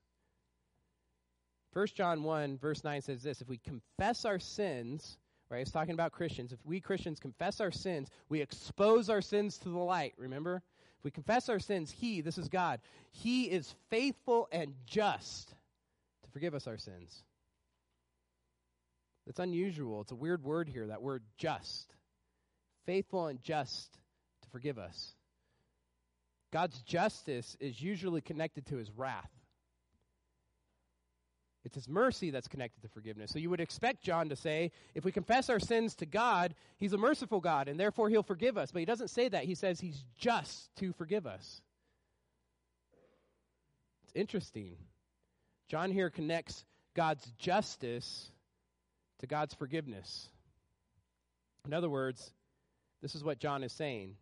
1 1.74 1.88
John 1.96 2.24
1 2.24 2.58
verse 2.58 2.84
9 2.84 3.02
says 3.02 3.24
this, 3.24 3.42
if 3.42 3.48
we 3.48 3.60
confess 3.60 4.26
our 4.26 4.40
sins, 4.40 5.18
right? 5.52 5.62
It's 5.62 5.72
talking 5.72 5.94
about 5.94 6.14
Christians. 6.14 6.54
If 6.54 6.66
we 6.66 6.80
Christians 6.80 7.20
confess 7.20 7.60
our 7.60 7.72
sins, 7.72 8.10
we 8.30 8.42
expose 8.42 9.10
our 9.10 9.22
sins 9.22 9.58
to 9.60 9.70
the 9.70 9.78
light, 9.78 10.14
remember? 10.18 10.64
If 10.98 11.04
we 11.04 11.12
confess 11.12 11.50
our 11.50 11.60
sins, 11.60 11.92
he, 11.92 12.22
this 12.22 12.38
is 12.38 12.48
God, 12.48 12.80
he 13.12 13.44
is 13.44 13.76
faithful 13.90 14.48
and 14.52 14.74
just 14.86 15.50
to 15.50 16.30
forgive 16.32 16.56
us 16.56 16.68
our 16.68 16.78
sins. 16.78 17.24
It's 19.28 19.40
unusual. 19.40 20.02
It's 20.02 20.12
a 20.12 20.16
weird 20.16 20.44
word 20.44 20.70
here, 20.70 20.88
that 20.88 21.02
word 21.02 21.24
just. 21.38 21.94
Faithful 22.86 23.28
and 23.28 23.42
just 23.44 23.94
to 24.44 24.50
forgive 24.50 24.80
us. 24.80 25.14
God's 26.52 26.82
justice 26.82 27.58
is 27.60 27.82
usually 27.82 28.22
connected 28.22 28.66
to 28.68 28.78
his 28.78 28.90
wrath. 28.92 29.30
It's 31.64 31.76
his 31.76 31.88
mercy 31.88 32.32
that's 32.32 32.48
connected 32.48 32.82
to 32.82 32.88
forgiveness. 32.88 33.32
So 33.32 33.40
you 33.40 33.50
would 33.50 33.62
expect 33.62 34.04
John 34.04 34.30
to 34.30 34.36
say, 34.36 34.72
if 34.96 35.06
we 35.06 35.12
confess 35.12 35.50
our 35.50 35.60
sins 35.60 35.94
to 35.96 36.06
God, 36.06 36.56
he's 36.78 36.94
a 36.94 36.98
merciful 36.98 37.40
God, 37.40 37.68
and 37.68 37.80
therefore 37.80 38.10
he'll 38.10 38.24
forgive 38.24 38.58
us. 38.58 38.72
But 38.72 38.80
he 38.80 38.86
doesn't 38.86 39.10
say 39.10 39.30
that. 39.30 39.44
He 39.46 39.54
says 39.54 39.80
he's 39.80 40.04
just 40.18 40.76
to 40.78 40.92
forgive 40.94 41.28
us. 41.28 41.62
It's 44.04 44.14
interesting. 44.16 44.76
John 45.68 45.92
here 45.92 46.10
connects 46.10 46.66
God's 46.96 47.26
justice 47.38 48.32
to 49.20 49.28
God's 49.28 49.54
forgiveness. 49.54 50.30
In 51.68 51.74
other 51.74 51.90
words, 51.90 52.32
this 53.04 53.14
is 53.14 53.24
what 53.24 53.40
John 53.40 53.64
is 53.64 53.72
saying 53.72 54.16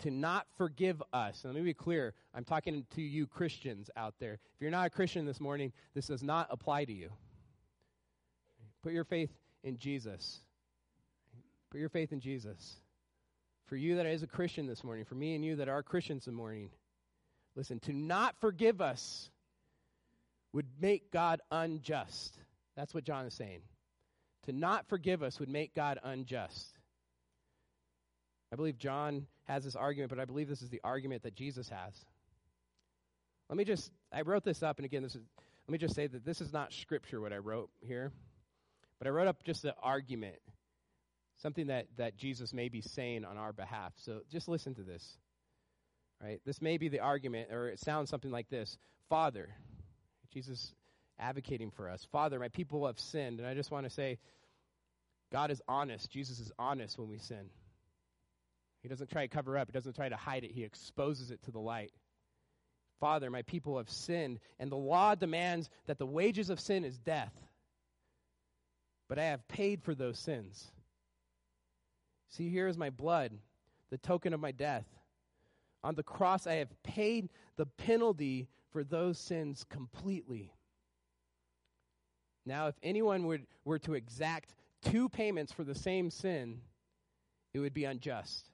to 0.00 0.10
not 0.10 0.46
forgive 0.56 1.02
us. 1.12 1.44
And 1.44 1.54
let 1.54 1.60
me 1.60 1.70
be 1.70 1.74
clear 1.74 2.14
I'm 2.34 2.44
talking 2.44 2.84
to 2.94 3.02
you 3.02 3.26
Christians 3.26 3.90
out 3.96 4.14
there. 4.20 4.34
If 4.34 4.60
you're 4.60 4.70
not 4.70 4.86
a 4.86 4.90
Christian 4.90 5.26
this 5.26 5.40
morning, 5.40 5.72
this 5.94 6.06
does 6.06 6.22
not 6.22 6.48
apply 6.50 6.84
to 6.84 6.92
you. 6.92 7.10
Put 8.82 8.92
your 8.92 9.04
faith 9.04 9.30
in 9.64 9.76
Jesus. 9.76 10.40
Put 11.70 11.80
your 11.80 11.88
faith 11.88 12.12
in 12.12 12.20
Jesus. 12.20 12.76
For 13.66 13.76
you 13.76 13.96
that 13.96 14.06
is 14.06 14.22
a 14.22 14.26
Christian 14.26 14.66
this 14.66 14.82
morning, 14.82 15.04
for 15.04 15.14
me 15.14 15.34
and 15.34 15.44
you 15.44 15.56
that 15.56 15.68
are 15.68 15.82
Christians 15.82 16.24
this 16.24 16.32
morning, 16.34 16.70
listen, 17.54 17.80
to 17.80 17.92
not 17.92 18.34
forgive 18.40 18.80
us 18.80 19.30
would 20.52 20.66
make 20.80 21.12
God 21.12 21.40
unjust. 21.50 22.38
That's 22.76 22.94
what 22.94 23.04
John 23.04 23.26
is 23.26 23.34
saying. 23.34 23.60
To 24.46 24.52
not 24.52 24.88
forgive 24.88 25.22
us 25.22 25.38
would 25.38 25.50
make 25.50 25.74
God 25.74 25.98
unjust. 26.02 26.78
I 28.50 28.56
believe 28.56 28.78
John 28.78 29.26
has 29.48 29.64
this 29.64 29.74
argument, 29.74 30.10
but 30.10 30.20
I 30.20 30.24
believe 30.24 30.48
this 30.48 30.62
is 30.62 30.68
the 30.68 30.80
argument 30.84 31.22
that 31.22 31.34
Jesus 31.34 31.68
has. 31.68 31.94
Let 33.48 33.56
me 33.56 33.64
just, 33.64 33.90
I 34.12 34.20
wrote 34.20 34.44
this 34.44 34.62
up, 34.62 34.78
and 34.78 34.84
again, 34.84 35.02
this 35.02 35.14
is, 35.14 35.22
let 35.66 35.72
me 35.72 35.78
just 35.78 35.94
say 35.94 36.06
that 36.06 36.24
this 36.24 36.40
is 36.40 36.52
not 36.52 36.72
scripture 36.72 37.20
what 37.20 37.32
I 37.32 37.38
wrote 37.38 37.70
here, 37.80 38.12
but 38.98 39.06
I 39.06 39.10
wrote 39.10 39.26
up 39.26 39.42
just 39.42 39.64
an 39.64 39.72
argument, 39.82 40.36
something 41.38 41.68
that, 41.68 41.86
that 41.96 42.16
Jesus 42.16 42.52
may 42.52 42.68
be 42.68 42.82
saying 42.82 43.24
on 43.24 43.38
our 43.38 43.52
behalf. 43.52 43.92
So 43.96 44.20
just 44.30 44.48
listen 44.48 44.74
to 44.74 44.82
this. 44.82 45.16
Right? 46.22 46.40
This 46.44 46.60
may 46.60 46.76
be 46.76 46.88
the 46.88 47.00
argument, 47.00 47.50
or 47.52 47.68
it 47.68 47.78
sounds 47.78 48.10
something 48.10 48.30
like 48.30 48.50
this 48.50 48.76
Father, 49.08 49.48
Jesus 50.32 50.74
advocating 51.18 51.70
for 51.70 51.88
us. 51.88 52.06
Father, 52.12 52.38
my 52.38 52.48
people 52.48 52.86
have 52.86 52.98
sinned. 52.98 53.38
And 53.40 53.48
I 53.48 53.54
just 53.54 53.70
want 53.70 53.86
to 53.86 53.90
say, 53.90 54.18
God 55.32 55.50
is 55.50 55.60
honest. 55.68 56.10
Jesus 56.10 56.38
is 56.38 56.52
honest 56.58 56.98
when 56.98 57.08
we 57.08 57.18
sin. 57.18 57.50
He 58.88 58.90
doesn't 58.94 59.10
try 59.10 59.26
to 59.26 59.28
cover 59.28 59.58
up, 59.58 59.68
he 59.68 59.72
doesn't 59.72 59.96
try 59.96 60.08
to 60.08 60.16
hide 60.16 60.44
it, 60.44 60.50
he 60.50 60.64
exposes 60.64 61.30
it 61.30 61.42
to 61.42 61.50
the 61.50 61.58
light. 61.58 61.92
Father, 62.98 63.30
my 63.30 63.42
people 63.42 63.76
have 63.76 63.90
sinned, 63.90 64.40
and 64.58 64.72
the 64.72 64.76
law 64.76 65.14
demands 65.14 65.68
that 65.84 65.98
the 65.98 66.06
wages 66.06 66.48
of 66.48 66.58
sin 66.58 66.86
is 66.86 66.96
death. 66.96 67.34
But 69.06 69.18
I 69.18 69.24
have 69.24 69.46
paid 69.46 69.82
for 69.82 69.94
those 69.94 70.18
sins. 70.18 70.72
See, 72.30 72.48
here 72.48 72.66
is 72.66 72.78
my 72.78 72.88
blood, 72.88 73.32
the 73.90 73.98
token 73.98 74.32
of 74.32 74.40
my 74.40 74.52
death. 74.52 74.86
On 75.84 75.94
the 75.94 76.02
cross, 76.02 76.46
I 76.46 76.54
have 76.54 76.82
paid 76.82 77.28
the 77.56 77.66
penalty 77.66 78.48
for 78.72 78.84
those 78.84 79.18
sins 79.18 79.66
completely. 79.68 80.50
Now, 82.46 82.68
if 82.68 82.74
anyone 82.82 83.26
would, 83.26 83.46
were 83.66 83.80
to 83.80 83.92
exact 83.92 84.54
two 84.80 85.10
payments 85.10 85.52
for 85.52 85.62
the 85.62 85.74
same 85.74 86.08
sin, 86.08 86.62
it 87.52 87.58
would 87.58 87.74
be 87.74 87.84
unjust. 87.84 88.50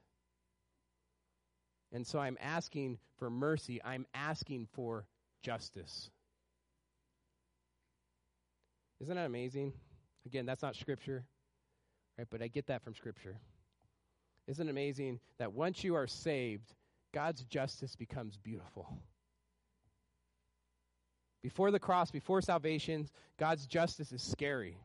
And 1.91 2.05
so 2.05 2.19
I'm 2.19 2.37
asking 2.41 2.97
for 3.17 3.29
mercy. 3.29 3.81
I'm 3.83 4.05
asking 4.13 4.67
for 4.73 5.05
justice. 5.41 6.09
Isn't 9.01 9.15
that 9.15 9.25
amazing? 9.25 9.73
Again, 10.25 10.45
that's 10.45 10.61
not 10.63 10.75
scripture, 10.75 11.25
right? 12.17 12.27
But 12.29 12.41
I 12.41 12.47
get 12.47 12.67
that 12.67 12.83
from 12.83 12.95
scripture. 12.95 13.37
Isn't 14.47 14.67
it 14.67 14.71
amazing 14.71 15.19
that 15.37 15.53
once 15.53 15.83
you 15.83 15.95
are 15.95 16.07
saved, 16.07 16.73
God's 17.13 17.43
justice 17.43 17.95
becomes 17.95 18.37
beautiful? 18.37 18.87
Before 21.41 21.71
the 21.71 21.79
cross, 21.79 22.09
before 22.09 22.41
salvation, 22.41 23.07
God's 23.37 23.67
justice 23.67 24.11
is 24.11 24.23
scary. 24.23 24.77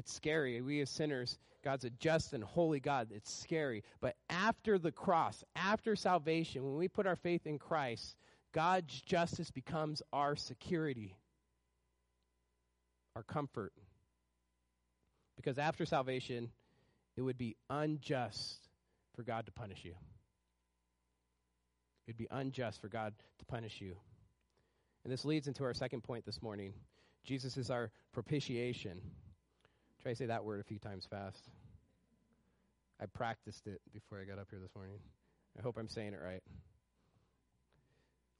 It's 0.00 0.14
scary. 0.14 0.58
We 0.62 0.80
as 0.80 0.88
sinners 0.88 1.36
God's 1.62 1.84
a 1.84 1.90
just 1.90 2.32
and 2.32 2.42
holy 2.42 2.80
God. 2.80 3.08
It's 3.14 3.30
scary. 3.30 3.84
But 4.00 4.16
after 4.30 4.78
the 4.78 4.90
cross, 4.90 5.44
after 5.54 5.94
salvation, 5.94 6.64
when 6.64 6.76
we 6.76 6.88
put 6.88 7.06
our 7.06 7.16
faith 7.16 7.46
in 7.46 7.58
Christ, 7.58 8.16
God's 8.52 8.98
justice 9.02 9.50
becomes 9.50 10.00
our 10.10 10.36
security, 10.36 11.18
our 13.14 13.22
comfort. 13.22 13.74
Because 15.36 15.58
after 15.58 15.84
salvation, 15.84 16.50
it 17.18 17.20
would 17.20 17.36
be 17.36 17.56
unjust 17.68 18.70
for 19.14 19.22
God 19.22 19.44
to 19.44 19.52
punish 19.52 19.84
you. 19.84 19.92
It 22.06 22.12
would 22.12 22.16
be 22.16 22.28
unjust 22.30 22.80
for 22.80 22.88
God 22.88 23.12
to 23.38 23.44
punish 23.44 23.82
you. 23.82 23.96
And 25.04 25.12
this 25.12 25.26
leads 25.26 25.46
into 25.46 25.62
our 25.64 25.74
second 25.74 26.04
point 26.04 26.24
this 26.24 26.40
morning. 26.40 26.72
Jesus 27.22 27.58
is 27.58 27.70
our 27.70 27.90
propitiation. 28.12 29.02
Try 30.02 30.12
to 30.12 30.16
say 30.16 30.26
that 30.26 30.44
word 30.44 30.60
a 30.60 30.64
few 30.64 30.78
times 30.78 31.06
fast. 31.10 31.50
I 33.00 33.06
practiced 33.06 33.66
it 33.66 33.80
before 33.92 34.18
I 34.18 34.24
got 34.24 34.38
up 34.38 34.46
here 34.50 34.58
this 34.58 34.74
morning. 34.74 34.98
I 35.58 35.62
hope 35.62 35.76
I'm 35.76 35.88
saying 35.88 36.14
it 36.14 36.20
right. 36.24 36.42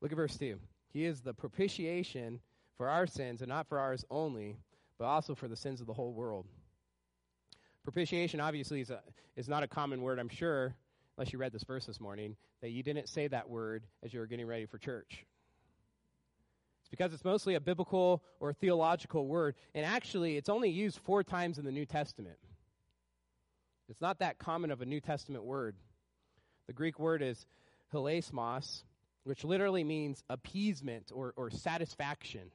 Look 0.00 0.11
at 0.11 0.17
verse 0.17 0.37
2. 0.38 0.59
He 0.93 1.05
is 1.05 1.21
the 1.21 1.35
propitiation 1.35 2.40
for 2.79 2.88
our 2.88 3.07
sins, 3.07 3.43
and 3.43 3.49
not 3.50 3.69
for 3.69 3.79
ours 3.79 4.07
only, 4.11 4.57
but 4.99 5.05
also 5.05 5.35
for 5.35 5.49
the 5.49 5.57
sins 5.57 5.83
of 5.83 5.87
the 5.87 5.93
whole 5.93 6.14
world. 6.14 6.47
Propitiation, 7.85 8.40
obviously, 8.40 8.81
is, 8.81 8.90
a, 8.90 9.00
is 9.37 9.49
not 9.49 9.62
a 9.62 9.69
common 9.69 10.00
word, 10.00 10.19
I'm 10.19 10.31
sure, 10.31 10.75
unless 11.17 11.31
you 11.33 11.38
read 11.38 11.52
this 11.52 11.64
verse 11.64 11.85
this 11.85 12.00
morning, 12.00 12.37
that 12.62 12.71
you 12.71 12.83
didn't 12.83 13.09
say 13.09 13.29
that 13.29 13.50
word 13.50 13.85
as 14.02 14.14
you 14.14 14.21
were 14.21 14.26
getting 14.26 14.47
ready 14.47 14.64
for 14.64 14.79
church. 14.79 15.26
Because 16.90 17.14
it's 17.14 17.25
mostly 17.25 17.54
a 17.54 17.61
biblical 17.61 18.23
or 18.40 18.52
theological 18.52 19.26
word, 19.26 19.54
and 19.75 19.87
actually, 19.87 20.37
it's 20.37 20.49
only 20.49 20.70
used 20.70 20.99
four 20.99 21.23
times 21.23 21.59
in 21.59 21.64
the 21.64 21.73
New 21.73 21.87
Testament. 21.87 22.37
It's 23.88 24.00
not 24.00 24.18
that 24.20 24.38
common 24.38 24.70
of 24.70 24.80
a 24.80 24.87
New 24.87 25.00
Testament 25.00 25.44
word. 25.44 25.76
The 26.66 26.73
Greek 26.73 26.99
word 26.99 27.23
is 27.23 27.47
hilasmos, 27.92 28.85
which 29.25 29.44
literally 29.44 29.85
means 29.85 30.23
appeasement 30.28 31.11
or, 31.14 31.32
or 31.37 31.50
satisfaction. 31.50 32.50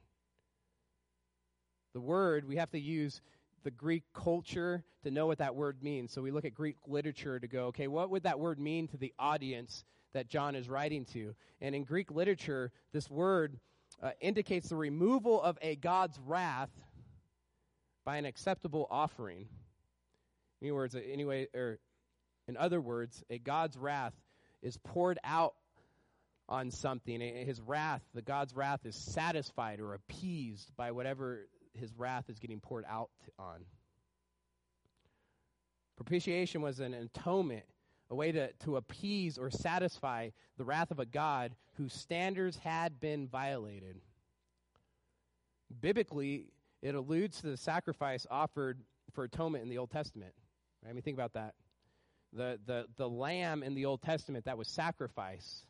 The 1.94 2.00
word, 2.00 2.46
we 2.46 2.56
have 2.56 2.70
to 2.72 2.80
use 2.80 3.20
the 3.64 3.70
Greek 3.70 4.04
culture 4.14 4.84
to 5.02 5.10
know 5.10 5.26
what 5.26 5.38
that 5.38 5.54
word 5.54 5.82
means. 5.82 6.12
So 6.12 6.22
we 6.22 6.30
look 6.30 6.44
at 6.44 6.54
Greek 6.54 6.76
literature 6.86 7.40
to 7.40 7.48
go, 7.48 7.66
okay, 7.66 7.88
what 7.88 8.10
would 8.10 8.22
that 8.22 8.38
word 8.38 8.58
mean 8.58 8.88
to 8.88 8.96
the 8.96 9.12
audience 9.18 9.84
that 10.12 10.28
John 10.28 10.54
is 10.54 10.68
writing 10.68 11.04
to? 11.12 11.34
And 11.60 11.74
in 11.74 11.84
Greek 11.84 12.10
literature, 12.10 12.70
this 12.92 13.10
word 13.10 13.58
uh, 14.02 14.10
indicates 14.20 14.68
the 14.68 14.76
removal 14.76 15.40
of 15.40 15.58
a 15.62 15.76
God's 15.76 16.18
wrath 16.26 16.70
by 18.04 18.16
an 18.16 18.24
acceptable 18.24 18.86
offering. 18.90 19.48
In 20.60 20.74
words, 20.74 20.94
anyway, 20.94 21.48
or 21.54 21.78
in 22.48 22.56
other 22.56 22.80
words, 22.80 23.22
a 23.28 23.38
God's 23.38 23.76
wrath 23.76 24.14
is 24.62 24.76
poured 24.78 25.18
out 25.24 25.54
on 26.48 26.70
something. 26.70 27.20
His 27.20 27.60
wrath, 27.60 28.02
the 28.14 28.22
God's 28.22 28.54
wrath, 28.54 28.86
is 28.86 28.94
satisfied 28.94 29.80
or 29.80 29.94
appeased 29.94 30.70
by 30.76 30.92
whatever 30.92 31.48
his 31.74 31.92
wrath 31.96 32.30
is 32.30 32.38
getting 32.38 32.60
poured 32.60 32.84
out 32.88 33.10
on. 33.38 33.64
Propitiation 35.96 36.62
was 36.62 36.80
an 36.80 36.94
atonement, 36.94 37.64
a 38.10 38.14
way 38.14 38.32
to, 38.32 38.52
to 38.64 38.76
appease 38.76 39.38
or 39.38 39.50
satisfy 39.50 40.30
the 40.56 40.64
wrath 40.64 40.90
of 40.90 40.98
a 40.98 41.06
God 41.06 41.54
whose 41.74 41.92
standards 41.92 42.56
had 42.56 43.00
been 43.00 43.26
violated. 43.26 44.00
Biblically, 45.80 46.46
it 46.82 46.94
alludes 46.94 47.40
to 47.40 47.48
the 47.48 47.56
sacrifice 47.56 48.26
offered 48.30 48.80
for 49.12 49.24
atonement 49.24 49.62
in 49.62 49.68
the 49.68 49.78
Old 49.78 49.90
Testament. 49.90 50.32
Right? 50.82 50.90
I 50.90 50.92
mean, 50.92 51.02
think 51.02 51.16
about 51.16 51.32
that. 51.34 51.54
The, 52.32 52.60
the, 52.64 52.86
the 52.96 53.08
lamb 53.08 53.62
in 53.62 53.74
the 53.74 53.86
Old 53.86 54.02
Testament 54.02 54.44
that 54.44 54.58
was 54.58 54.68
sacrificed, 54.68 55.66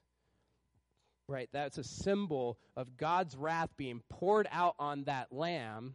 right? 1.28 1.48
That's 1.52 1.78
a 1.78 1.84
symbol 1.84 2.58
of 2.76 2.96
God's 2.96 3.36
wrath 3.36 3.70
being 3.76 4.02
poured 4.10 4.48
out 4.50 4.74
on 4.78 5.04
that 5.04 5.32
lamb. 5.32 5.94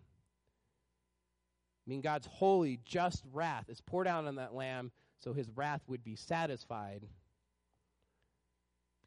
I 1.86 1.90
mean, 1.90 2.02
God's 2.02 2.28
holy, 2.28 2.80
just 2.86 3.24
wrath 3.34 3.66
is 3.70 3.82
poured 3.82 4.08
out 4.08 4.26
on 4.26 4.36
that 4.36 4.54
lamb 4.54 4.92
so 5.24 5.34
his 5.34 5.50
wrath 5.56 5.82
would 5.88 6.04
be 6.04 6.16
satisfied 6.16 7.06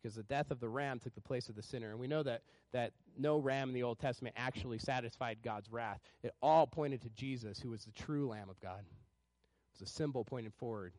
because 0.04 0.16
the 0.16 0.22
death 0.24 0.50
of 0.50 0.60
the 0.60 0.68
ram 0.68 0.98
took 0.98 1.14
the 1.14 1.20
place 1.20 1.48
of 1.48 1.56
the 1.56 1.62
sinner. 1.62 1.90
And 1.90 1.98
we 1.98 2.06
know 2.06 2.22
that, 2.22 2.42
that 2.72 2.92
no 3.18 3.38
ram 3.38 3.70
in 3.70 3.74
the 3.74 3.84
Old 3.84 3.98
Testament 3.98 4.34
actually 4.38 4.78
satisfied 4.78 5.38
God's 5.42 5.70
wrath. 5.72 5.98
It 6.22 6.34
all 6.42 6.66
pointed 6.66 7.00
to 7.02 7.08
Jesus, 7.10 7.58
who 7.58 7.70
was 7.70 7.84
the 7.84 7.92
true 7.92 8.28
Lamb 8.28 8.50
of 8.50 8.60
God. 8.60 8.80
It 8.80 9.80
was 9.80 9.88
a 9.88 9.92
symbol 9.92 10.22
pointing 10.22 10.52
forward. 10.58 10.92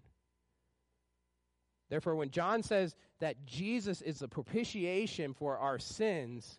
Therefore, 1.89 2.15
when 2.15 2.31
John 2.31 2.63
says 2.63 2.95
that 3.19 3.45
Jesus 3.45 4.01
is 4.01 4.17
the 4.17 4.27
propitiation 4.27 5.35
for 5.35 5.59
our 5.59 5.77
sins, 5.77 6.57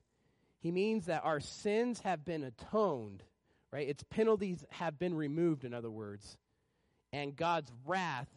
he 0.61 0.71
means 0.71 1.07
that 1.07 1.25
our 1.25 1.41
sins 1.41 1.99
have 2.01 2.25
been 2.25 2.45
atoned, 2.45 3.25
right? 3.73 3.89
Its 3.89 4.05
penalties 4.09 4.65
have 4.71 5.01
been 5.01 5.15
removed, 5.15 5.65
in 5.65 5.75
other 5.75 5.91
words. 5.91 6.39
And 7.13 7.35
God's 7.35 7.73
wrath 7.85 8.29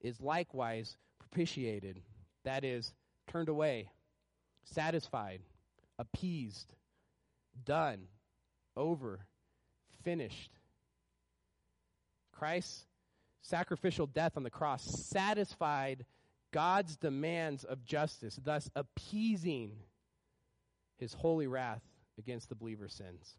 is 0.00 0.20
likewise 0.20 0.96
propitiated. 1.18 2.00
That 2.44 2.64
is, 2.64 2.94
turned 3.26 3.48
away, 3.48 3.90
satisfied, 4.64 5.40
appeased, 5.98 6.72
done, 7.64 8.06
over, 8.76 9.20
finished. 10.04 10.52
Christ's 12.32 12.84
sacrificial 13.42 14.06
death 14.06 14.36
on 14.36 14.42
the 14.42 14.50
cross 14.50 14.84
satisfied 14.84 16.04
God's 16.52 16.96
demands 16.96 17.64
of 17.64 17.84
justice, 17.84 18.38
thus 18.42 18.70
appeasing 18.74 19.72
his 20.98 21.12
holy 21.12 21.46
wrath 21.46 21.82
against 22.18 22.48
the 22.48 22.54
believer's 22.54 22.94
sins. 22.94 23.36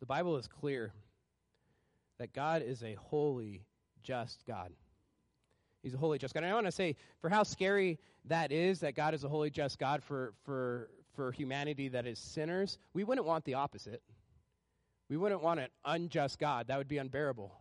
The 0.00 0.06
Bible 0.06 0.36
is 0.36 0.46
clear 0.46 0.92
that 2.18 2.34
God 2.34 2.62
is 2.62 2.82
a 2.82 2.94
holy, 2.94 3.64
just 4.06 4.46
God. 4.46 4.72
He's 5.82 5.94
a 5.94 5.98
holy, 5.98 6.18
just 6.18 6.32
God. 6.32 6.44
And 6.44 6.52
I 6.52 6.54
want 6.54 6.66
to 6.66 6.72
say, 6.72 6.96
for 7.20 7.28
how 7.28 7.42
scary 7.42 7.98
that 8.26 8.52
is, 8.52 8.80
that 8.80 8.94
God 8.94 9.14
is 9.14 9.24
a 9.24 9.28
holy, 9.28 9.50
just 9.50 9.78
God 9.78 10.02
for, 10.02 10.32
for, 10.44 10.88
for 11.14 11.32
humanity 11.32 11.88
that 11.88 12.06
is 12.06 12.18
sinners, 12.18 12.78
we 12.94 13.04
wouldn't 13.04 13.26
want 13.26 13.44
the 13.44 13.54
opposite. 13.54 14.02
We 15.08 15.16
wouldn't 15.16 15.42
want 15.42 15.60
an 15.60 15.68
unjust 15.84 16.38
God. 16.38 16.68
That 16.68 16.78
would 16.78 16.88
be 16.88 16.98
unbearable. 16.98 17.52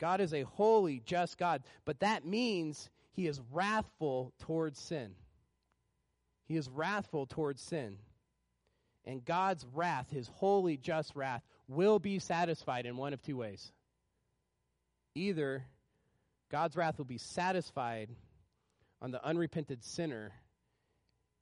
God 0.00 0.20
is 0.20 0.34
a 0.34 0.42
holy, 0.42 1.00
just 1.06 1.38
God, 1.38 1.62
but 1.84 2.00
that 2.00 2.26
means 2.26 2.90
he 3.12 3.26
is 3.26 3.40
wrathful 3.52 4.32
towards 4.40 4.78
sin. 4.78 5.12
He 6.46 6.56
is 6.56 6.68
wrathful 6.68 7.26
towards 7.26 7.62
sin. 7.62 7.98
And 9.06 9.24
God's 9.24 9.64
wrath, 9.72 10.10
his 10.10 10.28
holy, 10.28 10.76
just 10.76 11.14
wrath, 11.14 11.42
will 11.68 11.98
be 11.98 12.18
satisfied 12.18 12.86
in 12.86 12.96
one 12.96 13.12
of 13.12 13.22
two 13.22 13.36
ways. 13.36 13.72
Either 15.14 15.64
God's 16.50 16.76
wrath 16.76 16.98
will 16.98 17.04
be 17.04 17.18
satisfied 17.18 18.10
on 19.00 19.10
the 19.10 19.24
unrepented 19.24 19.84
sinner 19.84 20.32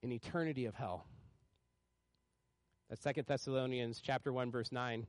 in 0.03 0.13
eternity 0.13 0.67
of 0.67 0.75
hell. 0.75 1.07
That's 2.89 3.03
2 3.03 3.23
Thessalonians 3.23 4.01
chapter 4.05 4.33
1 4.33 4.51
verse 4.51 4.73
9 4.73 5.07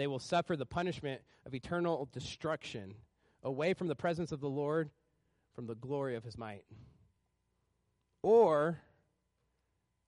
they 0.00 0.06
will 0.06 0.18
suffer 0.18 0.56
the 0.56 0.64
punishment 0.64 1.20
of 1.44 1.54
eternal 1.54 2.08
destruction 2.10 2.94
away 3.42 3.74
from 3.74 3.86
the 3.86 3.94
presence 3.94 4.32
of 4.32 4.40
the 4.40 4.48
Lord, 4.48 4.88
from 5.54 5.66
the 5.66 5.74
glory 5.74 6.16
of 6.16 6.24
his 6.24 6.38
might. 6.38 6.64
Or, 8.22 8.80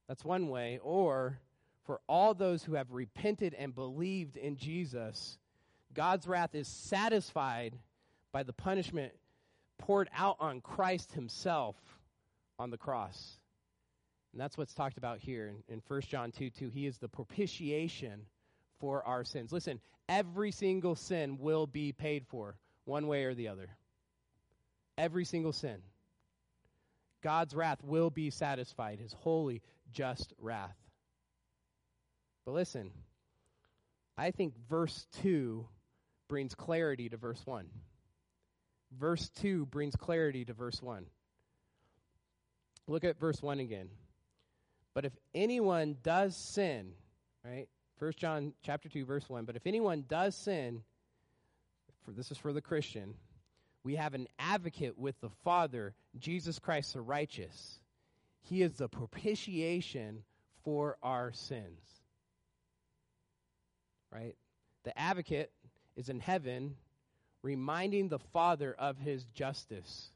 that's 0.07 0.25
one 0.25 0.49
way, 0.49 0.79
or 0.81 1.37
for 1.85 1.99
all 2.07 2.33
those 2.33 2.63
who 2.63 2.73
have 2.73 2.91
repented 2.91 3.53
and 3.53 3.75
believed 3.75 4.35
in 4.35 4.55
Jesus, 4.55 5.37
God's 5.93 6.27
wrath 6.27 6.55
is 6.55 6.67
satisfied 6.67 7.77
by 8.31 8.43
the 8.43 8.53
punishment 8.53 9.13
poured 9.77 10.09
out 10.15 10.37
on 10.39 10.61
Christ 10.61 11.11
himself 11.11 11.75
on 12.57 12.69
the 12.69 12.77
cross. 12.77 13.37
And 14.31 14.41
that's 14.41 14.57
what's 14.57 14.73
talked 14.73 14.97
about 14.97 15.19
here 15.19 15.47
in, 15.47 15.73
in 15.73 15.81
1 15.87 16.01
John 16.01 16.31
2 16.31 16.49
2. 16.49 16.69
He 16.69 16.87
is 16.87 16.97
the 16.97 17.07
propitiation 17.07 18.25
for 18.79 19.05
our 19.05 19.23
sins. 19.23 19.51
Listen, 19.51 19.79
every 20.09 20.51
single 20.51 20.95
sin 20.95 21.37
will 21.39 21.67
be 21.67 21.91
paid 21.91 22.25
for, 22.27 22.57
one 22.85 23.07
way 23.07 23.25
or 23.25 23.35
the 23.35 23.47
other. 23.47 23.69
Every 24.97 25.25
single 25.25 25.53
sin. 25.53 25.77
God's 27.21 27.55
wrath 27.55 27.83
will 27.83 28.09
be 28.09 28.29
satisfied, 28.29 28.99
his 28.99 29.13
holy, 29.13 29.61
just 29.91 30.33
wrath. 30.39 30.75
But 32.45 32.53
listen, 32.53 32.91
I 34.17 34.31
think 34.31 34.53
verse 34.69 35.07
2 35.21 35.65
brings 36.33 36.55
clarity 36.55 37.09
to 37.09 37.15
verse 37.15 37.45
1. 37.45 37.67
Verse 38.99 39.29
2 39.41 39.67
brings 39.67 39.95
clarity 39.95 40.43
to 40.43 40.51
verse 40.51 40.81
1. 40.81 41.05
Look 42.87 43.03
at 43.03 43.19
verse 43.19 43.39
1 43.39 43.59
again. 43.59 43.89
But 44.95 45.05
if 45.05 45.13
anyone 45.35 45.95
does 46.01 46.35
sin, 46.35 46.93
right? 47.45 47.67
1 47.99 48.13
John 48.17 48.53
chapter 48.63 48.89
2 48.89 49.05
verse 49.05 49.29
1, 49.29 49.45
but 49.45 49.55
if 49.55 49.67
anyone 49.67 50.05
does 50.07 50.35
sin, 50.35 50.81
for 52.03 52.09
this 52.09 52.31
is 52.31 52.37
for 52.39 52.51
the 52.51 52.61
Christian, 52.61 53.13
we 53.83 53.97
have 53.97 54.15
an 54.15 54.27
advocate 54.39 54.97
with 54.97 55.13
the 55.21 55.29
Father, 55.43 55.93
Jesus 56.17 56.57
Christ 56.57 56.93
the 56.93 57.01
righteous. 57.01 57.79
He 58.41 58.63
is 58.63 58.73
the 58.73 58.89
propitiation 58.89 60.23
for 60.63 60.97
our 61.03 61.31
sins. 61.31 61.79
Right? 64.11 64.35
The 64.83 64.97
advocate 64.97 65.51
is 65.95 66.09
in 66.09 66.19
heaven 66.19 66.75
reminding 67.41 68.07
the 68.07 68.19
Father 68.19 68.75
of 68.77 68.97
his 68.97 69.25
justice. 69.25 70.11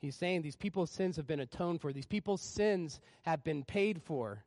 He's 0.00 0.16
saying 0.16 0.42
these 0.42 0.56
people's 0.56 0.90
sins 0.90 1.16
have 1.16 1.26
been 1.26 1.40
atoned 1.40 1.80
for, 1.80 1.92
these 1.92 2.06
people's 2.06 2.42
sins 2.42 3.00
have 3.22 3.42
been 3.42 3.64
paid 3.64 4.02
for. 4.02 4.44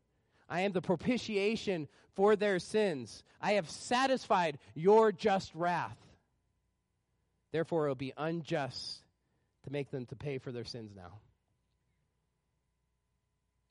I 0.50 0.62
am 0.62 0.72
the 0.72 0.82
propitiation 0.82 1.88
for 2.16 2.36
their 2.36 2.60
sins. 2.60 3.24
I 3.42 3.54
have 3.54 3.70
satisfied 3.70 4.60
your 4.76 5.12
just 5.12 5.54
wrath. 5.56 5.98
Therefore, 7.52 7.86
it 7.86 7.90
will 7.90 7.96
be 7.96 8.14
unjust 8.18 9.00
to 9.64 9.72
make 9.72 9.90
them 9.90 10.06
to 10.08 10.16
pay 10.16 10.38
for 10.38 10.52
their 10.52 10.64
sins 10.64 10.92
now. 10.96 11.20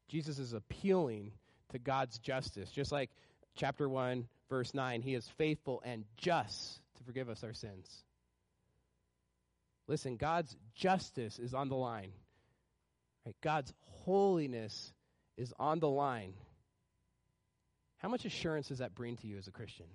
Jesus 0.08 0.38
is 0.38 0.52
appealing 0.52 1.32
to 1.70 1.78
God's 1.78 2.18
justice. 2.18 2.70
Just 2.70 2.92
like 2.92 3.10
chapter 3.56 3.88
1, 3.88 4.26
verse 4.48 4.74
9, 4.74 5.02
he 5.02 5.14
is 5.14 5.26
faithful 5.38 5.82
and 5.84 6.04
just 6.16 6.80
to 6.98 7.04
forgive 7.04 7.28
us 7.28 7.42
our 7.44 7.52
sins. 7.52 7.88
Listen, 9.88 10.16
God's 10.16 10.56
justice 10.74 11.38
is 11.38 11.54
on 11.54 11.68
the 11.68 11.76
line. 11.76 12.12
Right? 13.24 13.36
God's 13.42 13.72
holiness 14.04 14.92
is 15.36 15.52
on 15.58 15.80
the 15.80 15.88
line. 15.88 16.34
How 17.98 18.08
much 18.08 18.24
assurance 18.24 18.68
does 18.68 18.78
that 18.78 18.94
bring 18.94 19.16
to 19.18 19.26
you 19.26 19.38
as 19.38 19.46
a 19.46 19.52
Christian? 19.52 19.86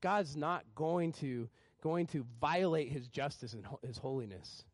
God's 0.00 0.36
not 0.36 0.64
going 0.74 1.12
to 1.14 1.48
going 1.80 2.06
to 2.08 2.26
violate 2.40 2.90
his 2.90 3.06
justice 3.06 3.52
and 3.52 3.64
his 3.86 3.96
holiness. 3.96 4.64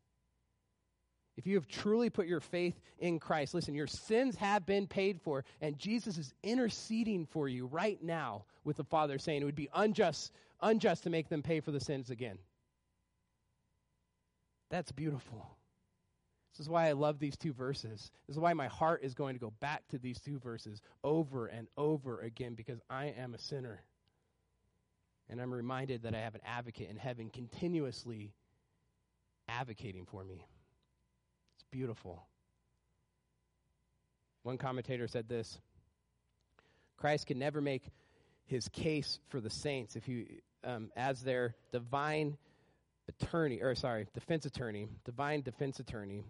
If 1.37 1.45
you 1.45 1.55
have 1.55 1.67
truly 1.67 2.09
put 2.09 2.27
your 2.27 2.39
faith 2.39 2.79
in 2.99 3.19
Christ, 3.19 3.53
listen, 3.53 3.75
your 3.75 3.87
sins 3.87 4.35
have 4.37 4.65
been 4.65 4.87
paid 4.87 5.21
for, 5.21 5.43
and 5.59 5.77
Jesus 5.77 6.17
is 6.17 6.33
interceding 6.43 7.25
for 7.25 7.49
you 7.49 7.65
right 7.65 8.01
now 8.01 8.45
with 8.63 8.77
the 8.77 8.85
Father, 8.85 9.17
saying 9.17 9.41
it 9.41 9.45
would 9.45 9.55
be 9.55 9.69
unjust, 9.73 10.31
unjust 10.61 11.03
to 11.03 11.09
make 11.09 11.27
them 11.27 11.43
pay 11.43 11.59
for 11.59 11.71
the 11.71 11.79
sins 11.79 12.09
again. 12.09 12.37
That's 14.69 14.91
beautiful. 14.91 15.45
This 16.53 16.65
is 16.65 16.69
why 16.69 16.87
I 16.87 16.93
love 16.93 17.19
these 17.19 17.35
two 17.35 17.51
verses. 17.51 18.11
This 18.27 18.37
is 18.37 18.39
why 18.39 18.53
my 18.53 18.67
heart 18.67 19.01
is 19.03 19.13
going 19.13 19.35
to 19.35 19.41
go 19.41 19.51
back 19.59 19.85
to 19.89 19.97
these 19.97 20.21
two 20.21 20.39
verses 20.39 20.81
over 21.03 21.47
and 21.47 21.67
over 21.77 22.21
again 22.21 22.53
because 22.55 22.79
I 22.89 23.07
am 23.17 23.33
a 23.33 23.37
sinner. 23.37 23.83
And 25.29 25.41
I'm 25.41 25.53
reminded 25.53 26.03
that 26.03 26.15
I 26.15 26.19
have 26.19 26.35
an 26.35 26.41
advocate 26.45 26.89
in 26.89 26.95
heaven 26.95 27.29
continuously 27.29 28.31
advocating 29.49 30.05
for 30.05 30.23
me. 30.23 30.45
Beautiful. 31.75 32.25
One 34.43 34.57
commentator 34.57 35.09
said 35.09 35.27
this 35.27 35.59
Christ 36.95 37.27
can 37.27 37.37
never 37.37 37.59
make 37.59 37.83
his 38.45 38.69
case 38.69 39.19
for 39.27 39.41
the 39.41 39.49
saints 39.49 39.97
if 39.97 40.07
you, 40.07 40.25
um, 40.63 40.89
as 40.95 41.21
their 41.21 41.53
divine 41.73 42.37
attorney, 43.09 43.59
or 43.61 43.75
sorry, 43.75 44.07
defense 44.13 44.45
attorney, 44.45 44.87
divine 45.03 45.41
defense 45.41 45.81
attorney, 45.81 46.23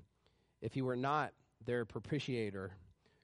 if 0.63 0.73
he 0.73 0.81
were 0.81 0.95
not 0.95 1.31
their 1.63 1.86
propitiator 1.86 2.71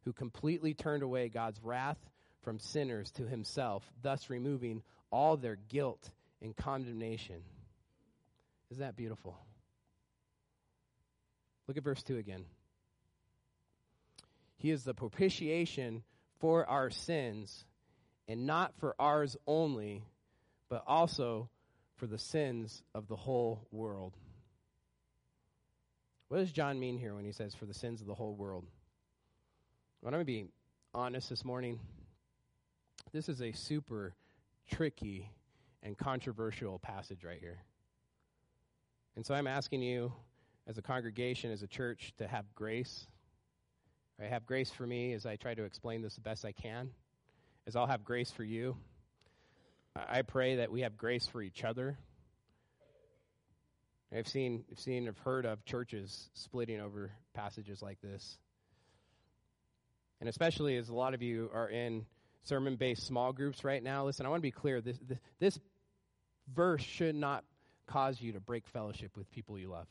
who 0.06 0.14
completely 0.14 0.76
turned 0.76 1.02
away 1.02 1.28
God's 1.28 1.60
wrath 1.64 1.98
from 2.44 2.60
sinners 2.60 3.10
to 3.14 3.26
himself, 3.26 3.84
thus 4.04 4.30
removing 4.30 4.84
all 5.12 5.38
their 5.38 5.58
guilt 5.70 6.12
and 6.40 6.56
condemnation. 6.56 7.42
Isn't 8.70 8.84
that 8.84 8.96
beautiful? 8.96 9.40
Look 11.72 11.78
at 11.78 11.84
verse 11.86 12.04
2 12.04 12.18
again. 12.18 12.44
He 14.58 14.72
is 14.72 14.84
the 14.84 14.94
propitiation 14.94 16.04
for 16.42 16.66
our 16.66 16.90
sins, 16.90 17.64
and 18.28 18.46
not 18.46 18.74
for 18.82 18.94
ours 19.00 19.38
only, 19.48 20.04
but 20.68 20.84
also 20.86 21.50
for 21.96 22.08
the 22.08 22.18
sins 22.18 22.84
of 22.94 23.08
the 23.08 23.16
whole 23.16 23.66
world. 23.72 24.18
What 26.28 26.40
does 26.40 26.52
John 26.52 26.78
mean 26.78 26.98
here 26.98 27.16
when 27.16 27.24
he 27.24 27.32
says, 27.32 27.56
for 27.56 27.66
the 27.66 27.74
sins 27.74 28.02
of 28.02 28.08
the 28.08 28.16
whole 28.16 28.36
world? 28.36 28.66
Well, 30.02 30.10
I'm 30.10 30.12
going 30.16 30.26
to 30.26 30.26
be 30.26 30.48
honest 30.94 31.30
this 31.30 31.46
morning. 31.46 31.80
This 33.14 33.30
is 33.30 33.42
a 33.42 33.54
super 33.54 34.14
tricky 34.70 35.32
and 35.82 35.98
controversial 35.98 36.80
passage 36.80 37.24
right 37.24 37.40
here. 37.40 37.60
And 39.16 39.26
so 39.26 39.34
I'm 39.34 39.48
asking 39.48 39.84
you, 39.84 40.12
as 40.68 40.78
a 40.78 40.82
congregation, 40.82 41.52
as 41.52 41.64
a 41.64 41.68
church, 41.68 42.14
to 42.18 42.28
have 42.28 42.46
grace. 42.56 43.08
I 44.22 44.26
have 44.26 44.46
grace 44.46 44.72
for 44.72 44.86
me 44.86 45.14
as 45.14 45.26
I 45.26 45.36
try 45.36 45.54
to 45.54 45.64
explain 45.64 46.02
this 46.02 46.16
the 46.16 46.22
best 46.22 46.46
I 46.46 46.52
can, 46.52 46.92
as 47.68 47.76
I'll 47.76 47.88
have 47.88 48.04
grace 48.04 48.32
for 48.32 48.44
you. 48.44 48.76
I 49.96 50.22
pray 50.22 50.58
that 50.58 50.72
we 50.72 50.82
have 50.82 50.98
grace 50.98 51.28
for 51.28 51.42
each 51.42 51.64
other 51.64 51.98
I've 54.14 54.28
seen, 54.28 54.66
I've 54.70 54.80
seen, 54.80 55.08
I've 55.08 55.18
heard 55.20 55.46
of 55.46 55.64
churches 55.64 56.30
splitting 56.34 56.82
over 56.82 57.12
passages 57.34 57.82
like 57.82 58.02
this. 58.02 58.38
And 60.20 60.28
especially 60.28 60.76
as 60.76 60.90
a 60.90 60.94
lot 60.94 61.14
of 61.14 61.22
you 61.22 61.50
are 61.54 61.70
in 61.70 62.06
sermon 62.44 62.76
based 62.76 63.06
small 63.08 63.32
groups 63.32 63.64
right 63.64 63.82
now, 63.82 64.06
listen, 64.06 64.26
I 64.26 64.30
want 64.30 64.40
to 64.40 64.48
be 64.48 64.52
clear. 64.52 64.82
This, 64.82 65.00
this, 65.08 65.18
this 65.40 65.60
verse 66.54 66.82
should 66.82 67.16
not 67.16 67.46
cause 67.88 68.20
you 68.20 68.34
to 68.34 68.42
break 68.42 68.68
fellowship 68.68 69.16
with 69.16 69.32
people 69.32 69.58
you 69.58 69.70
love. 69.70 69.88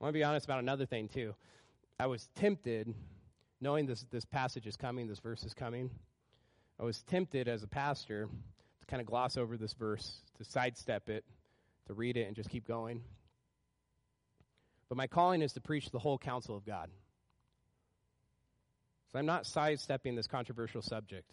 I 0.00 0.04
want 0.04 0.14
to 0.14 0.18
be 0.18 0.24
honest 0.24 0.46
about 0.46 0.60
another 0.60 0.86
thing, 0.86 1.08
too. 1.08 1.34
I 1.98 2.06
was 2.06 2.28
tempted, 2.36 2.94
knowing 3.60 3.86
this, 3.86 4.04
this 4.10 4.24
passage 4.24 4.66
is 4.66 4.76
coming, 4.76 5.08
this 5.08 5.18
verse 5.18 5.42
is 5.42 5.54
coming, 5.54 5.90
I 6.80 6.84
was 6.84 7.02
tempted 7.02 7.48
as 7.48 7.64
a 7.64 7.66
pastor 7.66 8.28
to 8.80 8.86
kind 8.86 9.00
of 9.00 9.06
gloss 9.06 9.36
over 9.36 9.56
this 9.56 9.72
verse, 9.72 10.20
to 10.36 10.44
sidestep 10.44 11.08
it, 11.08 11.24
to 11.88 11.94
read 11.94 12.16
it 12.16 12.28
and 12.28 12.36
just 12.36 12.50
keep 12.50 12.68
going. 12.68 13.02
But 14.88 14.96
my 14.96 15.08
calling 15.08 15.42
is 15.42 15.54
to 15.54 15.60
preach 15.60 15.90
the 15.90 15.98
whole 15.98 16.18
counsel 16.18 16.56
of 16.56 16.64
God. 16.64 16.88
So 19.12 19.18
I'm 19.18 19.26
not 19.26 19.46
sidestepping 19.46 20.14
this 20.14 20.28
controversial 20.28 20.82
subject. 20.82 21.32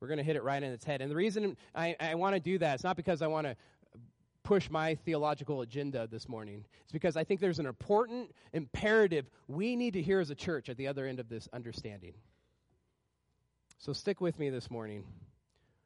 We're 0.00 0.08
going 0.08 0.18
to 0.18 0.24
hit 0.24 0.36
it 0.36 0.42
right 0.42 0.62
in 0.62 0.72
its 0.72 0.84
head. 0.84 1.02
And 1.02 1.10
the 1.10 1.16
reason 1.16 1.56
I, 1.74 1.96
I 2.00 2.14
want 2.14 2.34
to 2.34 2.40
do 2.40 2.58
that 2.58 2.76
is 2.76 2.84
not 2.84 2.96
because 2.96 3.20
I 3.20 3.26
want 3.26 3.46
to 3.46 3.56
push 4.48 4.70
my 4.70 4.94
theological 4.94 5.60
agenda 5.60 6.08
this 6.10 6.26
morning. 6.26 6.64
It's 6.84 6.90
because 6.90 7.18
I 7.18 7.24
think 7.24 7.38
there's 7.38 7.58
an 7.58 7.66
important 7.66 8.30
imperative 8.54 9.26
we 9.46 9.76
need 9.76 9.92
to 9.92 10.00
hear 10.00 10.20
as 10.20 10.30
a 10.30 10.34
church 10.34 10.70
at 10.70 10.78
the 10.78 10.86
other 10.86 11.04
end 11.04 11.20
of 11.20 11.28
this 11.28 11.50
understanding. 11.52 12.14
So 13.76 13.92
stick 13.92 14.22
with 14.22 14.38
me 14.38 14.48
this 14.48 14.70
morning. 14.70 15.04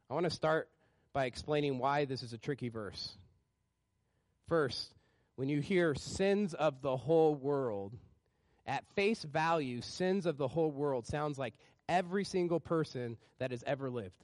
I 0.09 0.14
want 0.14 0.27
to 0.27 0.31
start 0.31 0.68
by 1.12 1.25
explaining 1.25 1.79
why 1.79 2.05
this 2.05 2.22
is 2.22 2.35
a 2.35 2.38
tricky 2.38 2.68
verse. 2.68 3.16
First, 4.46 4.94
when 5.35 5.48
you 5.48 5.61
hear 5.61 5.96
sins 5.96 6.55
of 6.55 6.83
the 6.83 6.96
whole 6.96 7.35
world, 7.35 7.96
at 8.64 8.85
face 8.94 9.25
value, 9.25 9.81
sins 9.81 10.25
of 10.25 10.37
the 10.37 10.46
whole 10.46 10.70
world 10.70 11.05
sounds 11.05 11.37
like 11.37 11.55
every 11.88 12.22
single 12.22 12.61
person 12.61 13.16
that 13.40 13.51
has 13.51 13.64
ever 13.66 13.90
lived. 13.90 14.22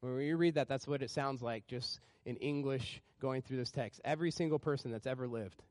When 0.00 0.20
you 0.20 0.38
read 0.38 0.54
that, 0.54 0.68
that's 0.68 0.86
what 0.86 1.02
it 1.02 1.10
sounds 1.10 1.42
like, 1.42 1.66
just 1.66 2.00
in 2.24 2.36
English 2.36 3.02
going 3.20 3.42
through 3.42 3.58
this 3.58 3.70
text. 3.70 4.00
Every 4.04 4.30
single 4.30 4.58
person 4.58 4.90
that's 4.90 5.06
ever 5.06 5.26
lived. 5.26 5.62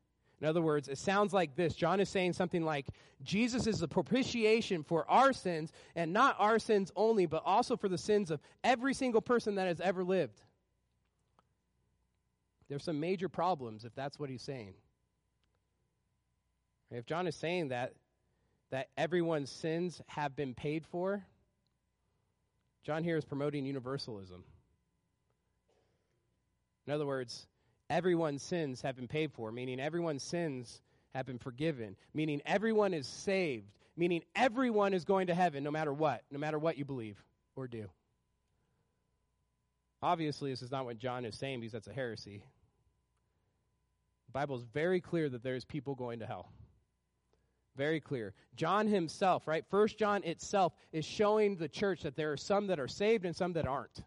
In 0.41 0.47
other 0.47 0.61
words, 0.61 0.89
it 0.89 0.97
sounds 0.97 1.31
like 1.33 1.55
this. 1.55 1.73
John 1.73 1.99
is 1.99 2.09
saying 2.09 2.33
something 2.33 2.63
like 2.63 2.87
Jesus 3.23 3.65
is 3.65 3.79
the 3.79 3.87
propitiation 3.87 4.83
for 4.83 5.09
our 5.09 5.31
sins, 5.31 5.71
and 5.95 6.11
not 6.11 6.35
our 6.37 6.59
sins 6.59 6.91
only, 6.95 7.25
but 7.25 7.43
also 7.45 7.77
for 7.77 7.87
the 7.87 7.97
sins 7.97 8.29
of 8.29 8.41
every 8.63 8.93
single 8.93 9.21
person 9.21 9.55
that 9.55 9.67
has 9.67 9.79
ever 9.79 10.03
lived. 10.03 10.41
There's 12.67 12.83
some 12.83 12.99
major 12.99 13.29
problems 13.29 13.85
if 13.85 13.95
that's 13.95 14.19
what 14.19 14.29
he's 14.29 14.41
saying. 14.41 14.73
If 16.91 17.05
John 17.05 17.25
is 17.25 17.35
saying 17.35 17.69
that, 17.69 17.93
that 18.69 18.89
everyone's 18.97 19.49
sins 19.49 20.01
have 20.07 20.35
been 20.35 20.53
paid 20.53 20.85
for, 20.85 21.23
John 22.83 23.03
here 23.03 23.15
is 23.15 23.23
promoting 23.23 23.65
universalism. 23.65 24.43
In 26.87 26.93
other 26.93 27.05
words, 27.05 27.47
everyone's 27.89 28.43
sins 28.43 28.81
have 28.81 28.95
been 28.95 29.07
paid 29.07 29.31
for, 29.31 29.51
meaning 29.51 29.79
everyone's 29.79 30.23
sins 30.23 30.81
have 31.13 31.25
been 31.25 31.37
forgiven, 31.37 31.95
meaning 32.13 32.41
everyone 32.45 32.93
is 32.93 33.07
saved, 33.07 33.71
meaning 33.95 34.23
everyone 34.35 34.93
is 34.93 35.05
going 35.05 35.27
to 35.27 35.35
heaven 35.35 35.63
no 35.63 35.71
matter 35.71 35.93
what, 35.93 36.23
no 36.31 36.39
matter 36.39 36.59
what 36.59 36.77
you 36.77 36.85
believe 36.85 37.23
or 37.55 37.67
do. 37.67 37.89
Obviously, 40.01 40.49
this 40.49 40.61
is 40.61 40.71
not 40.71 40.85
what 40.85 40.97
John 40.97 41.23
is 41.23 41.35
saying 41.35 41.61
because 41.61 41.71
that's 41.71 41.87
a 41.87 41.93
heresy. 41.93 42.43
The 44.27 44.31
Bible 44.33 44.57
is 44.57 44.63
very 44.73 44.99
clear 44.99 45.29
that 45.29 45.43
there's 45.43 45.63
people 45.63 45.95
going 45.95 46.19
to 46.19 46.25
hell. 46.25 46.49
Very 47.77 47.99
clear. 47.99 48.33
John 48.55 48.87
himself, 48.87 49.47
right? 49.47 49.63
First 49.69 49.97
John 49.97 50.23
itself 50.23 50.73
is 50.91 51.05
showing 51.05 51.55
the 51.55 51.69
church 51.69 52.01
that 52.01 52.15
there 52.15 52.31
are 52.31 52.37
some 52.37 52.67
that 52.67 52.79
are 52.79 52.87
saved 52.87 53.25
and 53.25 53.35
some 53.35 53.53
that 53.53 53.67
aren't. 53.67 54.03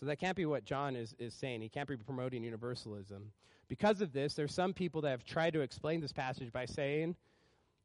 So 0.00 0.06
that 0.06 0.20
can't 0.20 0.36
be 0.36 0.46
what 0.46 0.64
John 0.64 0.94
is, 0.94 1.14
is 1.18 1.34
saying. 1.34 1.60
He 1.60 1.68
can't 1.68 1.88
be 1.88 1.96
promoting 1.96 2.44
universalism. 2.44 3.32
Because 3.68 4.00
of 4.00 4.12
this, 4.12 4.34
there's 4.34 4.54
some 4.54 4.72
people 4.72 5.02
that 5.02 5.10
have 5.10 5.24
tried 5.24 5.52
to 5.54 5.60
explain 5.60 6.00
this 6.00 6.12
passage 6.12 6.52
by 6.52 6.66
saying 6.66 7.16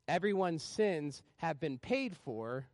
everyone's 0.07 0.63
sins 0.63 1.23
have 1.37 1.59
been 1.59 1.77
paid 1.77 2.15
for, 2.23 2.67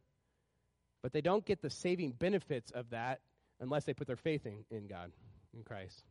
but 1.01 1.13
they 1.13 1.21
don't 1.21 1.45
get 1.45 1.61
the 1.61 1.69
saving 1.69 2.11
benefits 2.11 2.71
of 2.71 2.89
that 2.89 3.21
unless 3.61 3.85
they 3.85 3.93
put 3.93 4.07
their 4.07 4.15
faith 4.15 4.45
in, 4.45 4.63
in 4.69 4.87
God, 4.87 5.11
in 5.55 5.63
Christ. 5.63 6.03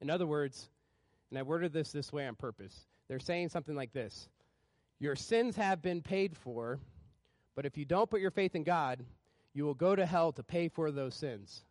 In 0.00 0.10
other 0.10 0.26
words, 0.26 0.68
and 1.30 1.38
I 1.38 1.42
worded 1.42 1.72
this 1.72 1.92
this 1.92 2.12
way 2.12 2.26
on 2.26 2.36
purpose, 2.36 2.86
they're 3.08 3.18
saying 3.18 3.48
something 3.48 3.74
like 3.74 3.92
this 3.92 4.28
Your 5.00 5.16
sins 5.16 5.56
have 5.56 5.82
been 5.82 6.02
paid 6.02 6.36
for, 6.36 6.78
but 7.54 7.66
if 7.66 7.76
you 7.76 7.84
don't 7.84 8.08
put 8.08 8.20
your 8.20 8.30
faith 8.30 8.54
in 8.54 8.62
God, 8.62 9.04
you 9.54 9.64
will 9.64 9.74
go 9.74 9.96
to 9.96 10.06
hell 10.06 10.32
to 10.32 10.42
pay 10.42 10.68
for 10.68 10.90
those 10.90 11.14
sins. 11.14 11.64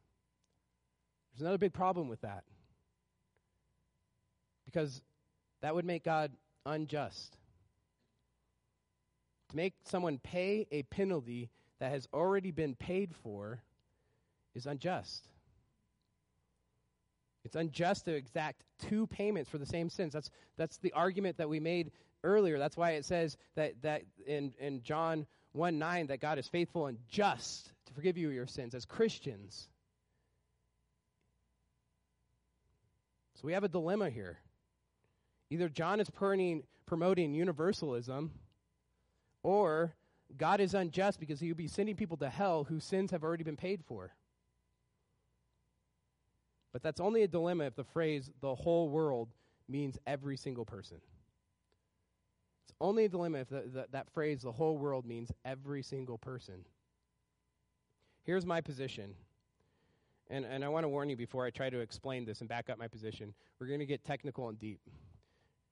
There's 1.36 1.41
another 1.41 1.58
big 1.58 1.74
problem 1.74 2.08
with 2.08 2.21
that. 2.21 2.45
because 4.65 5.02
that 5.62 5.76
would 5.76 5.86
make 5.86 6.04
God 6.04 6.32
unjust. 6.65 7.38
To 9.50 9.56
make 9.56 9.74
someone 9.86 10.17
pay 10.17 10.67
a 10.71 10.84
penalty 10.84 11.50
that 11.80 11.91
has 11.91 12.08
already 12.13 12.52
been 12.52 12.76
paid 12.76 13.13
for 13.24 13.62
is 14.54 14.65
unjust. 14.65 15.28
It's 17.43 17.56
unjust 17.56 18.06
to 18.06 18.15
exact 18.15 18.63
two 18.89 19.08
payments 19.08 19.50
for 19.50 19.58
the 19.58 19.65
same 19.65 19.89
sins. 19.89 20.13
That's, 20.13 20.30
that's 20.58 20.78
the 20.78 20.93
argument 20.93 21.38
that 21.38 21.50
we 21.50 21.60
made 21.60 21.91
earlier. 22.24 22.58
That's 22.58 22.78
why 22.78 22.91
it 22.91 23.06
says 23.06 23.38
that, 23.56 23.74
that 23.84 24.02
in, 24.26 24.54
in 24.60 24.82
John 24.84 25.28
1 25.52 25.78
9 25.78 26.08
that 26.08 26.19
God 26.19 26.39
is 26.39 26.48
faithful 26.48 26.88
and 26.88 26.98
just 27.08 27.71
to 27.86 27.93
forgive 27.93 28.17
you 28.17 28.30
your 28.30 28.48
sins 28.48 28.74
as 28.74 28.86
Christians. 28.86 29.69
So 33.36 33.41
we 33.43 33.54
have 33.54 33.63
a 33.63 33.69
dilemma 33.69 34.10
here. 34.10 34.39
Either 35.50 35.69
John 35.69 36.00
is 36.00 36.10
promoting, 36.10 36.63
universalism, 36.88 38.32
or 39.43 39.93
God 40.38 40.60
is 40.60 40.74
unjust 40.74 41.19
because 41.19 41.39
he 41.39 41.50
would 41.50 41.58
be 41.58 41.67
sending 41.67 41.95
people 41.95 42.17
to 42.17 42.30
hell 42.30 42.63
whose 42.63 42.84
sins 42.84 43.12
have 43.12 43.24
already 43.24 43.43
been 43.43 43.58
paid 43.58 43.84
for. 43.86 44.13
But 46.74 46.82
that's 46.82 47.00
only 47.00 47.24
a 47.24 47.28
dilemma 47.28 47.65
if 47.65 47.76
the 47.76 47.84
phrase 47.84 48.32
the 48.41 48.56
whole 48.56 48.89
world 48.89 49.30
means 49.67 49.98
every 50.08 50.38
single 50.38 50.65
person. 50.65 50.98
It's 52.65 52.74
only 52.82 53.06
a 53.06 53.10
dilemma 53.10 53.39
if 53.39 53.50
the, 53.50 53.63
the, 53.71 53.86
that 53.91 54.10
phrase 54.10 54.41
the 54.41 54.52
whole 54.52 54.78
world 54.78 55.06
means 55.06 55.32
every 55.45 55.84
single 55.84 56.17
person. 56.17 56.65
Here's 58.24 58.45
my 58.45 58.62
position. 58.62 59.13
And, 60.29 60.45
and 60.45 60.65
I 60.65 60.69
want 60.69 60.83
to 60.83 60.89
warn 60.89 61.09
you 61.09 61.15
before 61.15 61.45
I 61.45 61.51
try 61.51 61.69
to 61.69 61.79
explain 61.79 62.25
this 62.25 62.39
and 62.39 62.49
back 62.49 62.69
up 62.69 62.79
my 62.79 62.88
position. 62.88 63.33
We're 63.59 63.67
going 63.67 63.79
to 63.79 63.85
get 63.85 64.03
technical 64.03 64.49
and 64.49 64.59
deep. 64.59 64.79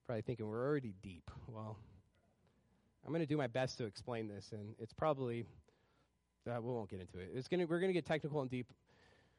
Probably 0.06 0.22
thinking 0.22 0.48
we're 0.48 0.64
already 0.64 0.94
deep. 1.02 1.30
Well, 1.48 1.76
I'm 3.04 3.10
going 3.10 3.22
to 3.22 3.26
do 3.26 3.36
my 3.36 3.48
best 3.48 3.78
to 3.78 3.84
explain 3.84 4.28
this, 4.28 4.52
and 4.52 4.74
it's 4.78 4.92
probably 4.92 5.46
uh, 6.48 6.60
we 6.60 6.72
won't 6.72 6.90
get 6.90 7.00
into 7.00 7.18
it. 7.18 7.30
It's 7.34 7.48
gonna, 7.48 7.66
we're 7.66 7.80
going 7.80 7.90
to 7.90 7.94
get 7.94 8.06
technical 8.06 8.40
and 8.40 8.50
deep. 8.50 8.66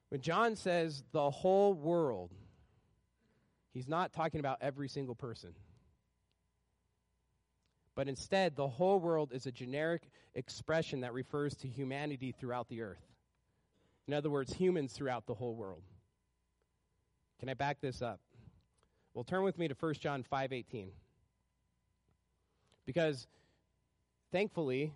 When 0.10 0.22
John 0.22 0.56
says 0.56 1.04
the 1.12 1.30
whole 1.30 1.74
world, 1.74 2.32
he's 3.74 3.88
not 3.88 4.14
talking 4.14 4.40
about 4.40 4.58
every 4.62 4.90
single 4.90 5.16
person. 5.16 5.54
But 7.96 8.08
instead, 8.08 8.56
the 8.56 8.68
whole 8.68 9.00
world 9.00 9.32
is 9.34 9.46
a 9.46 9.52
generic 9.52 10.10
expression 10.34 11.02
that 11.02 11.14
refers 11.14 11.56
to 11.58 11.68
humanity 11.68 12.34
throughout 12.38 12.68
the 12.68 12.82
earth. 12.82 13.15
In 14.08 14.14
other 14.14 14.30
words, 14.30 14.54
humans 14.54 14.94
throughout 14.94 15.26
the 15.26 15.34
whole 15.34 15.56
world. 15.56 15.82
Can 17.40 17.50
I 17.50 17.54
back 17.54 17.82
this 17.82 18.02
up? 18.02 18.20
Well, 19.14 19.24
turn 19.24 19.44
with 19.44 19.58
me 19.58 19.68
to 19.68 19.76
1 19.76 19.96
John 19.96 20.24
5:18. 20.24 20.92
Because 22.86 23.28
thankfully, 24.32 24.94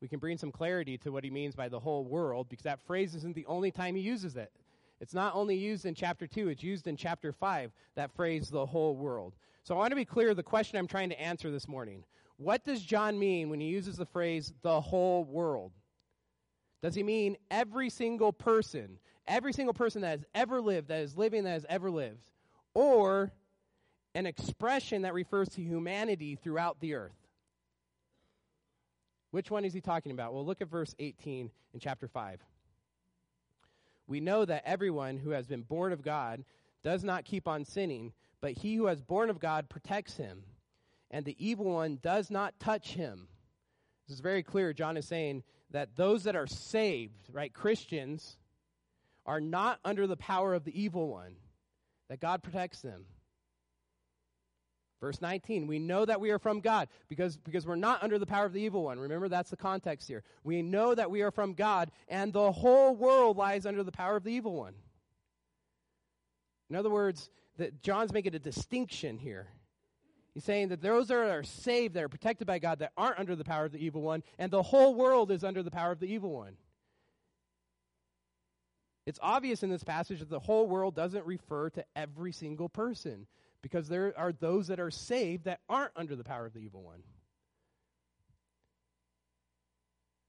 we 0.00 0.08
can 0.08 0.18
bring 0.18 0.38
some 0.38 0.52
clarity 0.52 0.96
to 0.98 1.10
what 1.10 1.24
he 1.24 1.30
means 1.30 1.54
by 1.54 1.68
the 1.68 1.80
whole 1.80 2.04
world 2.04 2.48
because 2.48 2.64
that 2.64 2.80
phrase 2.86 3.14
isn't 3.14 3.34
the 3.34 3.46
only 3.46 3.70
time 3.70 3.96
he 3.96 4.02
uses 4.02 4.36
it. 4.36 4.52
It's 5.00 5.14
not 5.14 5.34
only 5.34 5.56
used 5.56 5.86
in 5.86 5.94
chapter 5.94 6.26
2, 6.26 6.48
it's 6.48 6.62
used 6.62 6.86
in 6.86 6.96
chapter 6.96 7.32
5, 7.32 7.72
that 7.94 8.12
phrase, 8.12 8.48
the 8.48 8.66
whole 8.66 8.96
world. 8.96 9.34
So 9.62 9.74
I 9.74 9.78
want 9.78 9.90
to 9.90 9.96
be 9.96 10.04
clear 10.04 10.34
the 10.34 10.42
question 10.42 10.78
I'm 10.78 10.88
trying 10.88 11.10
to 11.10 11.20
answer 11.20 11.50
this 11.50 11.68
morning. 11.68 12.04
What 12.36 12.64
does 12.64 12.82
John 12.82 13.18
mean 13.18 13.50
when 13.50 13.60
he 13.60 13.68
uses 13.68 13.96
the 13.96 14.06
phrase, 14.06 14.52
the 14.62 14.80
whole 14.80 15.24
world? 15.24 15.72
Does 16.82 16.94
he 16.94 17.02
mean 17.02 17.36
every 17.50 17.90
single 17.90 18.32
person, 18.32 18.98
every 19.26 19.52
single 19.52 19.74
person 19.74 20.02
that 20.02 20.10
has 20.10 20.24
ever 20.34 20.60
lived, 20.60 20.88
that 20.88 21.00
is 21.00 21.16
living, 21.16 21.44
that 21.44 21.50
has 21.50 21.66
ever 21.68 21.90
lived? 21.90 22.30
Or 22.74 23.32
an 24.14 24.26
expression 24.26 25.02
that 25.02 25.14
refers 25.14 25.48
to 25.50 25.62
humanity 25.62 26.36
throughout 26.36 26.80
the 26.80 26.94
earth? 26.94 27.16
Which 29.30 29.50
one 29.50 29.64
is 29.64 29.74
he 29.74 29.80
talking 29.80 30.12
about? 30.12 30.32
Well, 30.32 30.46
look 30.46 30.62
at 30.62 30.70
verse 30.70 30.94
18 30.98 31.50
in 31.74 31.80
chapter 31.80 32.08
5. 32.08 32.40
We 34.06 34.20
know 34.20 34.44
that 34.44 34.62
everyone 34.64 35.18
who 35.18 35.30
has 35.30 35.46
been 35.46 35.62
born 35.62 35.92
of 35.92 36.02
God 36.02 36.44
does 36.82 37.04
not 37.04 37.24
keep 37.24 37.46
on 37.46 37.64
sinning, 37.64 38.12
but 38.40 38.52
he 38.52 38.76
who 38.76 38.86
has 38.86 39.02
born 39.02 39.28
of 39.28 39.38
God 39.38 39.68
protects 39.68 40.16
him, 40.16 40.44
and 41.10 41.24
the 41.24 41.36
evil 41.38 41.66
one 41.66 41.98
does 42.02 42.30
not 42.30 42.58
touch 42.58 42.94
him. 42.94 43.28
This 44.06 44.14
is 44.14 44.20
very 44.20 44.42
clear. 44.42 44.72
John 44.72 44.96
is 44.96 45.06
saying 45.06 45.42
that 45.70 45.96
those 45.96 46.24
that 46.24 46.36
are 46.36 46.46
saved, 46.46 47.28
right, 47.32 47.52
Christians, 47.52 48.36
are 49.26 49.40
not 49.40 49.78
under 49.84 50.06
the 50.06 50.16
power 50.16 50.54
of 50.54 50.64
the 50.64 50.80
evil 50.80 51.08
one, 51.08 51.36
that 52.08 52.20
God 52.20 52.42
protects 52.42 52.80
them. 52.80 53.04
Verse 55.00 55.20
19, 55.20 55.68
we 55.68 55.78
know 55.78 56.04
that 56.04 56.20
we 56.20 56.30
are 56.30 56.40
from 56.40 56.60
God 56.60 56.88
because, 57.08 57.36
because 57.36 57.64
we're 57.64 57.76
not 57.76 58.02
under 58.02 58.18
the 58.18 58.26
power 58.26 58.46
of 58.46 58.52
the 58.52 58.62
evil 58.62 58.82
one. 58.82 58.98
Remember, 58.98 59.28
that's 59.28 59.50
the 59.50 59.56
context 59.56 60.08
here. 60.08 60.24
We 60.42 60.62
know 60.62 60.94
that 60.94 61.10
we 61.10 61.22
are 61.22 61.30
from 61.30 61.54
God, 61.54 61.92
and 62.08 62.32
the 62.32 62.50
whole 62.50 62.96
world 62.96 63.36
lies 63.36 63.64
under 63.64 63.84
the 63.84 63.92
power 63.92 64.16
of 64.16 64.24
the 64.24 64.32
evil 64.32 64.54
one. 64.54 64.74
In 66.68 66.74
other 66.74 66.90
words, 66.90 67.30
that 67.58 67.82
John's 67.82 68.12
making 68.12 68.34
a 68.34 68.40
distinction 68.40 69.18
here. 69.18 69.48
He's 70.34 70.44
saying 70.44 70.68
that 70.68 70.80
those 70.80 71.08
that 71.08 71.16
are 71.16 71.42
saved, 71.42 71.94
that 71.94 72.04
are 72.04 72.08
protected 72.08 72.46
by 72.46 72.58
God, 72.58 72.78
that 72.80 72.92
aren't 72.96 73.18
under 73.18 73.34
the 73.34 73.44
power 73.44 73.64
of 73.64 73.72
the 73.72 73.84
evil 73.84 74.02
one, 74.02 74.22
and 74.38 74.50
the 74.50 74.62
whole 74.62 74.94
world 74.94 75.30
is 75.30 75.42
under 75.42 75.62
the 75.62 75.70
power 75.70 75.90
of 75.90 76.00
the 76.00 76.06
evil 76.06 76.30
one. 76.30 76.56
It's 79.06 79.18
obvious 79.22 79.62
in 79.62 79.70
this 79.70 79.82
passage 79.82 80.20
that 80.20 80.28
the 80.28 80.38
whole 80.38 80.68
world 80.68 80.94
doesn't 80.94 81.24
refer 81.24 81.70
to 81.70 81.84
every 81.96 82.30
single 82.30 82.68
person 82.68 83.26
because 83.62 83.88
there 83.88 84.12
are 84.16 84.32
those 84.32 84.68
that 84.68 84.78
are 84.78 84.90
saved 84.90 85.44
that 85.44 85.60
aren't 85.68 85.92
under 85.96 86.14
the 86.14 86.24
power 86.24 86.44
of 86.46 86.52
the 86.52 86.60
evil 86.60 86.82
one. 86.82 87.02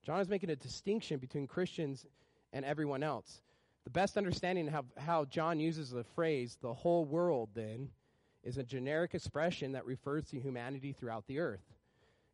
John 0.04 0.22
is 0.22 0.30
making 0.30 0.50
a 0.50 0.56
distinction 0.56 1.20
between 1.20 1.46
Christians 1.46 2.06
and 2.54 2.64
everyone 2.66 3.04
else. 3.04 3.42
The 3.84 3.90
best 3.90 4.18
understanding 4.18 4.68
of 4.68 4.74
how, 4.74 4.86
how 4.98 5.26
John 5.26 5.60
uses 5.60 5.92
the 5.92 6.04
phrase, 6.04 6.58
the 6.62 6.74
whole 6.74 7.06
world, 7.06 7.50
then, 7.54 7.90
is 8.44 8.58
a 8.58 8.64
generic 8.64 9.14
expression 9.14 9.74
that 9.74 9.86
refers 9.86 10.26
to 10.26 10.40
humanity 10.40 10.94
throughout 10.94 11.28
the 11.28 11.40
earth. 11.40 11.64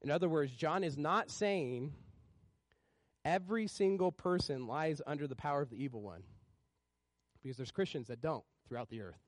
In 0.02 0.12
other 0.12 0.30
words, 0.30 0.52
John 0.52 0.84
is 0.84 0.98
not 0.98 1.32
saying 1.32 1.94
every 3.24 3.68
single 3.68 4.12
person 4.12 4.68
lies 4.68 5.02
under 5.08 5.28
the 5.28 5.36
power 5.36 5.62
of 5.62 5.70
the 5.70 5.84
evil 5.84 6.02
one, 6.02 6.24
because 7.42 7.58
there's 7.58 7.72
Christians 7.72 8.08
that 8.08 8.22
don't 8.22 8.44
throughout 8.68 8.90
the 8.90 9.02
earth. 9.02 9.20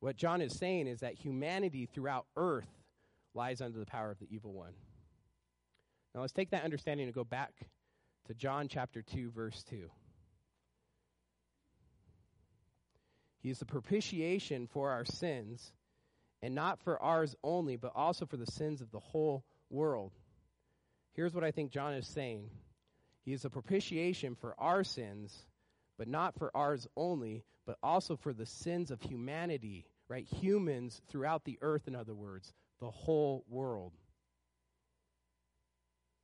What 0.00 0.16
John 0.16 0.40
is 0.40 0.56
saying 0.56 0.86
is 0.86 1.00
that 1.00 1.14
humanity 1.14 1.86
throughout 1.86 2.26
earth 2.36 2.68
lies 3.34 3.60
under 3.60 3.78
the 3.78 3.86
power 3.86 4.10
of 4.10 4.18
the 4.18 4.28
evil 4.30 4.52
one. 4.52 4.74
Now 6.14 6.20
let's 6.20 6.32
take 6.32 6.50
that 6.50 6.64
understanding 6.64 7.06
and 7.06 7.14
go 7.14 7.24
back 7.24 7.52
to 8.26 8.34
John 8.34 8.68
chapter 8.68 9.02
2, 9.02 9.30
verse 9.30 9.64
2. 9.68 9.90
He 13.46 13.52
is 13.52 13.60
the 13.60 13.64
propitiation 13.64 14.66
for 14.66 14.90
our 14.90 15.04
sins, 15.04 15.72
and 16.42 16.52
not 16.52 16.80
for 16.80 17.00
ours 17.00 17.36
only, 17.44 17.76
but 17.76 17.92
also 17.94 18.26
for 18.26 18.36
the 18.36 18.44
sins 18.44 18.80
of 18.80 18.90
the 18.90 18.98
whole 18.98 19.44
world. 19.70 20.10
Here's 21.12 21.32
what 21.32 21.44
I 21.44 21.52
think 21.52 21.70
John 21.70 21.94
is 21.94 22.08
saying 22.08 22.50
He 23.24 23.32
is 23.32 23.44
a 23.44 23.48
propitiation 23.48 24.34
for 24.34 24.56
our 24.58 24.82
sins, 24.82 25.46
but 25.96 26.08
not 26.08 26.36
for 26.36 26.50
ours 26.56 26.88
only, 26.96 27.44
but 27.66 27.78
also 27.84 28.16
for 28.16 28.32
the 28.32 28.46
sins 28.46 28.90
of 28.90 29.00
humanity, 29.00 29.86
right? 30.08 30.26
Humans 30.40 31.00
throughout 31.08 31.44
the 31.44 31.60
earth, 31.62 31.86
in 31.86 31.94
other 31.94 32.16
words, 32.16 32.52
the 32.80 32.90
whole 32.90 33.44
world. 33.48 33.92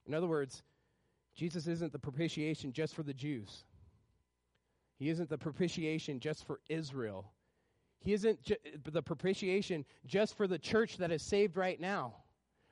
In 0.07 0.15
other 0.15 0.27
words, 0.27 0.61
Jesus 1.37 1.69
isn't 1.69 1.93
the 1.93 2.01
propitiation 2.01 2.73
just 2.73 2.97
for 2.97 3.05
the 3.05 3.15
Jews. 3.15 3.65
He 5.03 5.11
isn't 5.11 5.29
the 5.29 5.39
propitiation 5.39 6.21
just 6.21 6.47
for 6.47 6.61
Israel. 6.69 7.33
He 8.01 8.13
isn't 8.13 8.43
ju- 8.43 8.57
the 8.85 9.03
propitiation 9.03 9.85
just 10.07 10.37
for 10.37 10.47
the 10.47 10.59
church 10.59 10.99
that 10.99 11.11
is 11.11 11.23
saved 11.23 11.57
right 11.57 11.81
now. 11.81 12.15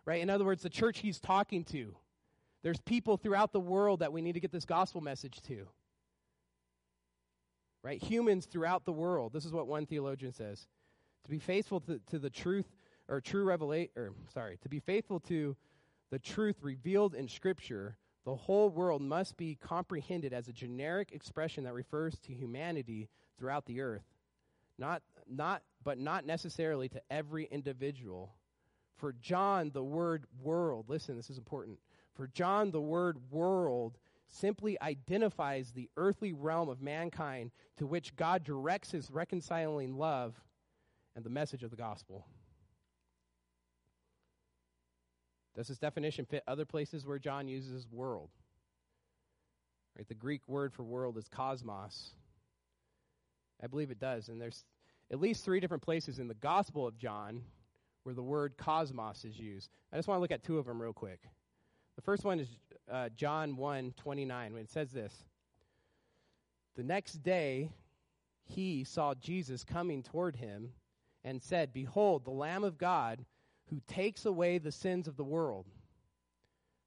Right? 0.04 0.20
In 0.20 0.30
other 0.30 0.44
words, 0.44 0.62
the 0.62 0.70
church 0.70 1.00
he's 1.00 1.18
talking 1.18 1.64
to. 1.64 1.96
There's 2.62 2.80
people 2.80 3.16
throughout 3.16 3.52
the 3.52 3.60
world 3.60 4.00
that 4.00 4.12
we 4.12 4.22
need 4.22 4.34
to 4.34 4.40
get 4.40 4.52
this 4.52 4.64
gospel 4.64 5.00
message 5.00 5.40
to 5.42 5.66
right? 7.82 8.02
Humans 8.02 8.46
throughout 8.46 8.84
the 8.84 8.92
world. 8.92 9.32
This 9.32 9.44
is 9.44 9.52
what 9.52 9.66
one 9.66 9.86
theologian 9.86 10.32
says. 10.32 10.66
To 11.24 11.30
be 11.30 11.38
faithful 11.38 11.80
to, 11.80 12.00
to 12.10 12.18
the 12.18 12.30
truth, 12.30 12.66
or 13.08 13.20
true 13.20 13.44
revelation, 13.44 13.90
or 13.96 14.12
sorry, 14.32 14.58
to 14.62 14.68
be 14.68 14.80
faithful 14.80 15.20
to 15.20 15.56
the 16.10 16.18
truth 16.18 16.56
revealed 16.62 17.14
in 17.14 17.28
Scripture, 17.28 17.96
the 18.30 18.36
whole 18.36 18.70
world 18.70 19.02
must 19.02 19.36
be 19.36 19.56
comprehended 19.56 20.32
as 20.32 20.46
a 20.46 20.52
generic 20.52 21.10
expression 21.10 21.64
that 21.64 21.74
refers 21.74 22.16
to 22.20 22.32
humanity 22.32 23.08
throughout 23.36 23.66
the 23.66 23.80
earth. 23.80 24.04
Not, 24.78 25.02
not, 25.28 25.64
but 25.82 25.98
not 25.98 26.24
necessarily 26.24 26.88
to 26.90 27.02
every 27.10 27.46
individual. 27.50 28.36
For 28.98 29.14
John, 29.14 29.72
the 29.74 29.82
word 29.82 30.26
world, 30.40 30.84
listen, 30.86 31.16
this 31.16 31.28
is 31.28 31.38
important. 31.38 31.80
For 32.14 32.28
John, 32.28 32.70
the 32.70 32.80
word 32.80 33.18
world 33.32 33.98
simply 34.28 34.80
identifies 34.80 35.72
the 35.72 35.90
earthly 35.96 36.32
realm 36.32 36.68
of 36.68 36.80
mankind 36.80 37.50
to 37.78 37.86
which 37.88 38.14
God 38.14 38.44
directs 38.44 38.92
his 38.92 39.10
reconciling 39.10 39.98
love 39.98 40.40
and 41.16 41.24
the 41.24 41.30
message 41.30 41.64
of 41.64 41.72
the 41.72 41.76
gospel. 41.76 42.28
Does 45.60 45.68
this 45.68 45.76
definition 45.76 46.24
fit 46.24 46.42
other 46.48 46.64
places 46.64 47.06
where 47.06 47.18
John 47.18 47.46
uses 47.46 47.86
world? 47.92 48.30
Right, 49.94 50.08
the 50.08 50.14
Greek 50.14 50.40
word 50.48 50.72
for 50.72 50.84
world 50.84 51.18
is 51.18 51.28
cosmos. 51.28 52.12
I 53.62 53.66
believe 53.66 53.90
it 53.90 54.00
does, 54.00 54.30
and 54.30 54.40
there's 54.40 54.64
at 55.12 55.20
least 55.20 55.44
three 55.44 55.60
different 55.60 55.82
places 55.82 56.18
in 56.18 56.28
the 56.28 56.34
Gospel 56.34 56.86
of 56.86 56.96
John 56.96 57.42
where 58.04 58.14
the 58.14 58.22
word 58.22 58.54
cosmos 58.56 59.26
is 59.26 59.38
used. 59.38 59.68
I 59.92 59.96
just 59.96 60.08
want 60.08 60.16
to 60.16 60.22
look 60.22 60.30
at 60.30 60.42
two 60.42 60.58
of 60.58 60.64
them 60.64 60.80
real 60.80 60.94
quick. 60.94 61.20
The 61.96 62.02
first 62.02 62.24
one 62.24 62.40
is 62.40 62.48
uh, 62.90 63.10
John 63.10 63.54
1 63.54 63.92
29, 63.98 64.54
when 64.54 64.62
it 64.62 64.70
says 64.70 64.92
this 64.92 65.12
The 66.74 66.84
next 66.84 67.22
day, 67.22 67.68
he 68.46 68.82
saw 68.82 69.12
Jesus 69.12 69.62
coming 69.62 70.02
toward 70.02 70.36
him 70.36 70.70
and 71.22 71.42
said, 71.42 71.74
Behold, 71.74 72.24
the 72.24 72.30
Lamb 72.30 72.64
of 72.64 72.78
God 72.78 73.26
who 73.70 73.80
takes 73.86 74.26
away 74.26 74.58
the 74.58 74.72
sins 74.72 75.08
of 75.08 75.16
the 75.16 75.24
world. 75.24 75.66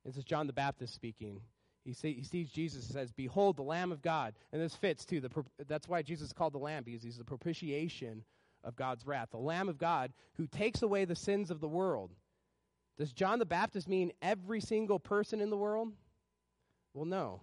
This 0.06 0.18
is 0.18 0.26
John 0.26 0.48
the 0.48 0.54
Baptist 0.54 0.94
speaking. 0.94 1.42
He, 1.86 1.94
see, 1.94 2.14
he 2.14 2.24
sees 2.24 2.50
Jesus 2.50 2.86
and 2.86 2.94
says, 2.94 3.12
Behold, 3.12 3.58
the 3.58 3.64
Lamb 3.64 3.92
of 3.92 4.02
God. 4.02 4.36
And 4.52 4.62
this 4.62 4.76
fits 4.76 5.06
too. 5.06 5.20
The, 5.20 5.30
that's 5.68 5.88
why 5.88 6.02
Jesus 6.02 6.28
is 6.28 6.34
called 6.34 6.54
the 6.54 6.60
Lamb, 6.60 6.84
because 6.84 7.04
he's 7.04 7.18
the 7.18 7.26
propitiation 7.26 8.24
of 8.64 8.76
God's 8.76 9.06
wrath. 9.06 9.30
The 9.32 9.38
Lamb 9.38 9.70
of 9.70 9.78
God 9.78 10.14
who 10.36 10.48
takes 10.48 10.82
away 10.82 11.06
the 11.06 11.16
sins 11.16 11.52
of 11.52 11.60
the 11.60 11.68
world. 11.68 12.12
Does 12.98 13.12
John 13.12 13.40
the 13.40 13.46
Baptist 13.46 13.88
mean 13.88 14.12
every 14.22 14.62
single 14.62 15.00
person 15.00 15.42
in 15.42 15.50
the 15.50 15.58
world? 15.58 15.92
Well, 16.94 17.06
no. 17.06 17.42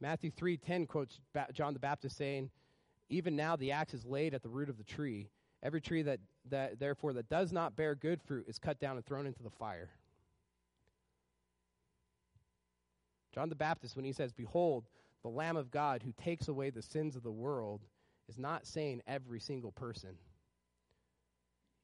Matthew 0.00 0.30
3:10 0.30 0.86
quotes 0.86 1.20
John 1.52 1.72
the 1.72 1.80
Baptist 1.80 2.16
saying, 2.16 2.50
"Even 3.08 3.34
now 3.34 3.56
the 3.56 3.72
axe 3.72 3.94
is 3.94 4.04
laid 4.04 4.34
at 4.34 4.42
the 4.42 4.48
root 4.48 4.68
of 4.68 4.76
the 4.76 4.84
tree. 4.84 5.30
Every 5.62 5.80
tree 5.80 6.02
that, 6.02 6.20
that 6.50 6.78
therefore 6.78 7.12
that 7.14 7.28
does 7.28 7.52
not 7.52 7.76
bear 7.76 7.94
good 7.94 8.20
fruit 8.22 8.46
is 8.48 8.58
cut 8.58 8.78
down 8.78 8.96
and 8.96 9.04
thrown 9.04 9.26
into 9.26 9.42
the 9.42 9.50
fire." 9.50 9.90
John 13.32 13.48
the 13.48 13.54
Baptist 13.54 13.96
when 13.96 14.04
he 14.04 14.12
says, 14.12 14.32
"Behold, 14.32 14.88
the 15.22 15.28
Lamb 15.28 15.56
of 15.56 15.70
God 15.70 16.02
who 16.02 16.12
takes 16.12 16.48
away 16.48 16.70
the 16.70 16.82
sins 16.82 17.16
of 17.16 17.22
the 17.22 17.32
world," 17.32 17.82
is 18.28 18.38
not 18.38 18.66
saying 18.66 19.02
every 19.06 19.40
single 19.40 19.72
person. 19.72 20.16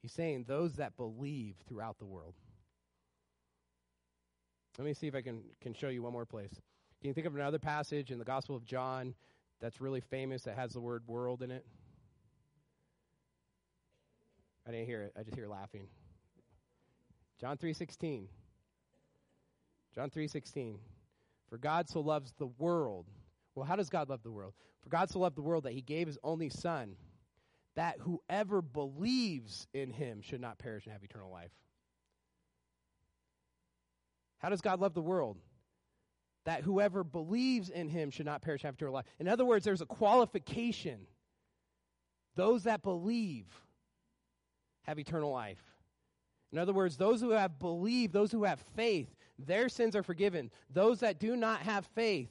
He's 0.01 0.13
saying 0.13 0.45
those 0.45 0.77
that 0.77 0.97
believe 0.97 1.57
throughout 1.69 1.99
the 1.99 2.07
world. 2.07 2.35
Let 4.79 4.87
me 4.87 4.95
see 4.95 5.07
if 5.07 5.15
I 5.15 5.23
can, 5.23 5.43
can 5.61 5.75
show 5.75 5.89
you 5.89 6.03
one 6.03 6.13
more 6.13 6.25
place. 6.25 6.61
Can 7.01 7.09
you 7.09 7.15
think 7.15 7.27
of 7.27 7.35
another 7.35 7.59
passage 7.59 8.11
in 8.11 8.19
the 8.19 8.25
Gospel 8.25 8.57
of 8.57 8.65
John 8.65 9.15
that's 9.61 9.81
really 9.81 10.01
famous 10.01 10.43
that 10.43 10.57
has 10.57 10.73
the 10.73 10.81
word 10.81 11.07
world 11.07 11.43
in 11.43 11.51
it? 11.51 11.67
I 14.67 14.71
didn't 14.71 14.87
hear 14.87 15.03
it. 15.03 15.13
I 15.19 15.23
just 15.23 15.37
hear 15.37 15.49
laughing. 15.49 15.89
John 17.41 17.57
3:16. 17.57 18.29
John 19.95 20.11
3:16. 20.11 20.79
For 21.49 21.59
God 21.59 21.89
so 21.89 22.01
loves 22.01 22.33
the 22.39 22.47
world. 22.47 23.11
Well, 23.55 23.67
how 23.67 23.77
does 23.77 23.91
God 23.91 24.09
love 24.09 24.23
the 24.23 24.31
world? 24.31 24.55
For 24.81 24.89
God 24.89 25.11
so 25.11 25.19
loved 25.19 25.37
the 25.37 25.43
world 25.43 25.65
that 25.65 25.73
he 25.73 25.83
gave 25.83 26.07
his 26.07 26.19
only 26.23 26.49
son 26.49 26.97
that 27.75 27.99
whoever 28.01 28.63
believes 28.63 29.67
in 29.73 29.91
him 29.91 30.21
should 30.21 30.41
not 30.41 30.59
perish 30.59 30.85
and 30.85 30.93
have 30.93 31.03
eternal 31.03 31.31
life. 31.31 31.53
How 34.39 34.49
does 34.49 34.61
God 34.61 34.81
love 34.81 34.95
the 34.95 35.03
world? 35.03 35.39
That 36.45 36.63
whoever 36.63 37.05
believes 37.05 37.71
in 37.71 37.89
him 37.89 38.11
should 38.11 38.27
not 38.27 38.43
perish 38.43 38.63
and 38.63 38.69
have 38.69 38.75
eternal 38.75 38.95
life. 38.95 39.07
In 39.19 39.29
other 39.29 39.45
words, 39.45 39.65
there's 39.65 39.81
a 39.81 39.87
qualification. 39.87 41.07
Those 42.35 42.65
that 42.65 42.83
believe 42.83 43.47
have 44.83 44.99
eternal 44.99 45.31
life. 45.31 45.63
In 46.53 46.59
other 46.59 46.73
words, 46.73 46.97
those 46.97 47.21
who 47.21 47.31
have 47.31 47.59
believed, 47.59 48.13
those 48.13 48.31
who 48.31 48.45
have 48.45 48.61
faith, 48.77 49.09
their 49.39 49.69
sins 49.69 49.97
are 49.97 50.03
forgiven. 50.03 50.51
Those 50.71 51.01
that 51.01 51.19
do 51.19 51.35
not 51.37 51.61
have 51.61 51.87
faith, 51.95 52.31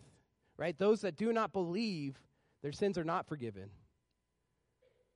right? 0.58 0.78
Those 0.78 1.02
that 1.02 1.18
do 1.18 1.34
not 1.34 1.54
believe, 1.54 2.20
their 2.62 2.72
sins 2.72 2.98
are 2.98 3.04
not 3.04 3.28
forgiven. 3.28 3.70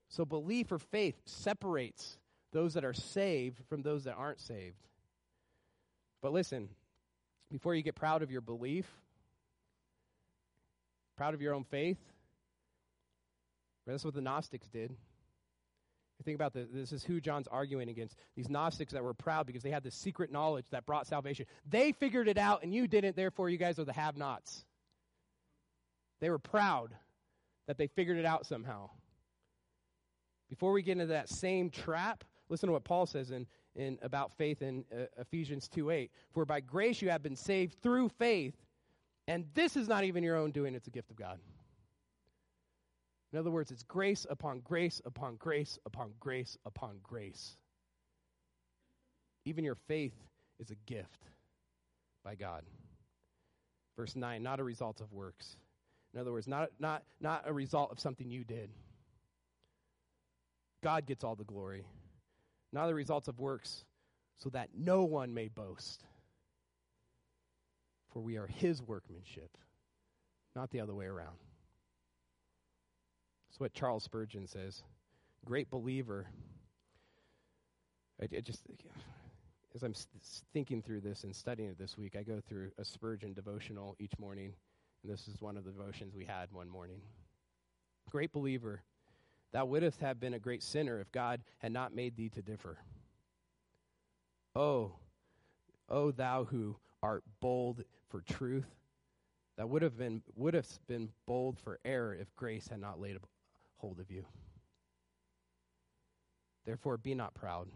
So 0.09 0.25
belief 0.25 0.71
or 0.71 0.79
faith 0.79 1.15
separates 1.25 2.17
those 2.51 2.73
that 2.73 2.85
are 2.85 2.93
saved 2.93 3.59
from 3.67 3.81
those 3.81 4.05
that 4.05 4.15
aren't 4.15 4.39
saved. 4.39 4.87
But 6.21 6.31
listen, 6.31 6.69
before 7.51 7.75
you 7.75 7.83
get 7.83 7.95
proud 7.95 8.23
of 8.23 8.31
your 8.31 8.41
belief, 8.41 8.87
proud 11.15 11.33
of 11.33 11.41
your 11.41 11.53
own 11.53 11.63
faith, 11.63 11.99
that's 13.85 14.03
what 14.03 14.15
the 14.15 14.21
Gnostics 14.21 14.67
did. 14.67 14.95
Think 16.23 16.35
about 16.35 16.53
this, 16.53 16.67
this 16.71 16.91
is 16.91 17.03
who 17.03 17.19
John's 17.19 17.47
arguing 17.47 17.89
against. 17.89 18.15
These 18.35 18.49
Gnostics 18.49 18.93
that 18.93 19.03
were 19.03 19.13
proud 19.13 19.45
because 19.45 19.61
they 19.61 19.69
had 19.69 19.83
this 19.83 19.95
secret 19.95 20.31
knowledge 20.31 20.65
that 20.71 20.85
brought 20.85 21.05
salvation. 21.05 21.45
They 21.69 21.91
figured 21.91 22.27
it 22.27 22.37
out 22.37 22.63
and 22.63 22.73
you 22.73 22.87
didn't, 22.87 23.15
therefore 23.15 23.49
you 23.49 23.57
guys 23.57 23.77
are 23.77 23.83
the 23.83 23.93
have 23.93 24.17
nots. 24.17 24.65
They 26.21 26.29
were 26.29 26.39
proud 26.39 26.95
that 27.67 27.77
they 27.77 27.87
figured 27.87 28.17
it 28.17 28.25
out 28.25 28.45
somehow. 28.45 28.89
Before 30.49 30.71
we 30.71 30.81
get 30.81 30.93
into 30.93 31.07
that 31.07 31.29
same 31.29 31.69
trap, 31.69 32.23
listen 32.49 32.67
to 32.67 32.73
what 32.73 32.83
Paul 32.83 33.05
says 33.05 33.31
in, 33.31 33.45
in 33.75 33.99
about 34.01 34.31
faith 34.37 34.61
in 34.61 34.85
uh, 34.91 35.05
Ephesians 35.17 35.67
2 35.67 35.89
8. 35.89 36.11
For 36.33 36.45
by 36.45 36.61
grace 36.61 37.01
you 37.01 37.09
have 37.09 37.23
been 37.23 37.35
saved 37.35 37.75
through 37.81 38.09
faith, 38.09 38.55
and 39.27 39.45
this 39.53 39.75
is 39.75 39.87
not 39.87 40.03
even 40.03 40.23
your 40.23 40.37
own 40.37 40.51
doing, 40.51 40.75
it's 40.75 40.87
a 40.87 40.91
gift 40.91 41.09
of 41.11 41.17
God. 41.17 41.39
In 43.35 43.39
other 43.39 43.51
words, 43.51 43.69
it's 43.69 43.83
grace 43.83 44.25
upon 44.29 44.61
grace 44.61 45.01
upon 45.03 45.35
grace 45.35 45.77
upon 45.85 46.13
grace 46.21 46.57
upon 46.65 46.99
grace. 47.03 47.57
Even 49.43 49.65
your 49.65 49.75
faith 49.89 50.15
is 50.57 50.71
a 50.71 50.75
gift 50.85 51.27
by 52.23 52.35
God. 52.35 52.63
Verse 53.97 54.15
9, 54.15 54.41
not 54.41 54.61
a 54.61 54.63
result 54.63 55.01
of 55.01 55.11
works. 55.11 55.57
In 56.13 56.21
other 56.21 56.31
words, 56.31 56.47
not, 56.47 56.69
not, 56.79 57.03
not 57.19 57.43
a 57.45 57.51
result 57.51 57.91
of 57.91 57.99
something 57.99 58.31
you 58.31 58.45
did. 58.45 58.69
God 60.81 61.05
gets 61.05 61.25
all 61.25 61.35
the 61.35 61.43
glory 61.43 61.83
not 62.71 62.87
the 62.87 62.95
results 62.95 63.27
of 63.27 63.37
works, 63.37 63.83
so 64.37 64.49
that 64.51 64.69
no 64.77 65.03
one 65.03 65.33
may 65.33 65.49
boast. 65.49 66.05
For 68.13 68.21
we 68.21 68.37
are 68.37 68.47
his 68.47 68.81
workmanship, 68.81 69.57
not 70.55 70.71
the 70.71 70.79
other 70.79 70.93
way 70.93 71.07
around. 71.07 71.35
What 73.59 73.73
Charles 73.73 74.03
Spurgeon 74.03 74.47
says. 74.47 74.83
Great 75.45 75.69
believer. 75.69 76.27
I, 78.21 78.27
I 78.35 78.41
just, 78.41 78.63
as 79.73 79.83
I'm 79.83 79.93
thinking 80.53 80.81
through 80.81 81.01
this 81.01 81.23
and 81.23 81.35
studying 81.35 81.69
it 81.69 81.77
this 81.77 81.97
week, 81.97 82.15
I 82.17 82.23
go 82.23 82.41
through 82.47 82.71
a 82.77 82.85
Spurgeon 82.85 83.33
devotional 83.33 83.95
each 83.99 84.17
morning, 84.19 84.53
and 85.03 85.11
this 85.11 85.27
is 85.27 85.41
one 85.41 85.57
of 85.57 85.63
the 85.63 85.71
devotions 85.71 86.15
we 86.15 86.25
had 86.25 86.51
one 86.51 86.69
morning. 86.69 87.01
Great 88.09 88.31
believer 88.31 88.81
Thou 89.55 89.63
wouldst 89.63 90.01
have 90.01 90.19
been 90.19 90.33
a 90.33 90.39
great 90.39 90.61
sinner 90.61 90.99
if 90.99 91.09
God 91.13 91.41
had 91.59 91.71
not 91.71 91.95
made 91.95 92.17
thee 92.17 92.27
to 92.27 92.41
differ. 92.41 92.77
Oh, 94.53 94.91
oh, 95.87 96.11
thou 96.11 96.43
who 96.43 96.75
art 97.01 97.23
bold 97.39 97.85
for 98.09 98.19
truth, 98.19 98.67
that 99.55 99.69
would 99.69 99.81
have 99.81 99.97
been 99.97 100.21
would 100.35 100.55
have 100.55 100.67
been 100.87 101.09
bold 101.25 101.57
for 101.57 101.79
error 101.85 102.13
if 102.13 102.35
grace 102.35 102.67
had 102.67 102.81
not 102.81 102.99
laid 102.99 103.15
hold 103.77 103.99
of 103.99 104.11
you. 104.11 104.25
Therefore, 106.65 106.97
be 106.97 107.13
not 107.13 107.33
proud. 107.33 107.67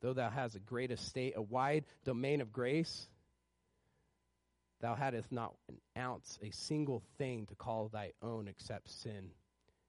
Though 0.00 0.12
thou 0.12 0.30
hast 0.30 0.56
a 0.56 0.60
great 0.60 0.90
estate, 0.90 1.34
a 1.36 1.42
wide 1.42 1.84
domain 2.04 2.40
of 2.40 2.52
grace, 2.52 3.08
thou 4.80 4.94
hadst 4.94 5.32
not 5.32 5.54
an 5.68 5.76
ounce, 5.96 6.38
a 6.42 6.50
single 6.50 7.02
thing 7.16 7.46
to 7.46 7.54
call 7.54 7.88
thy 7.88 8.12
own 8.22 8.48
except 8.48 8.90
sin 8.90 9.30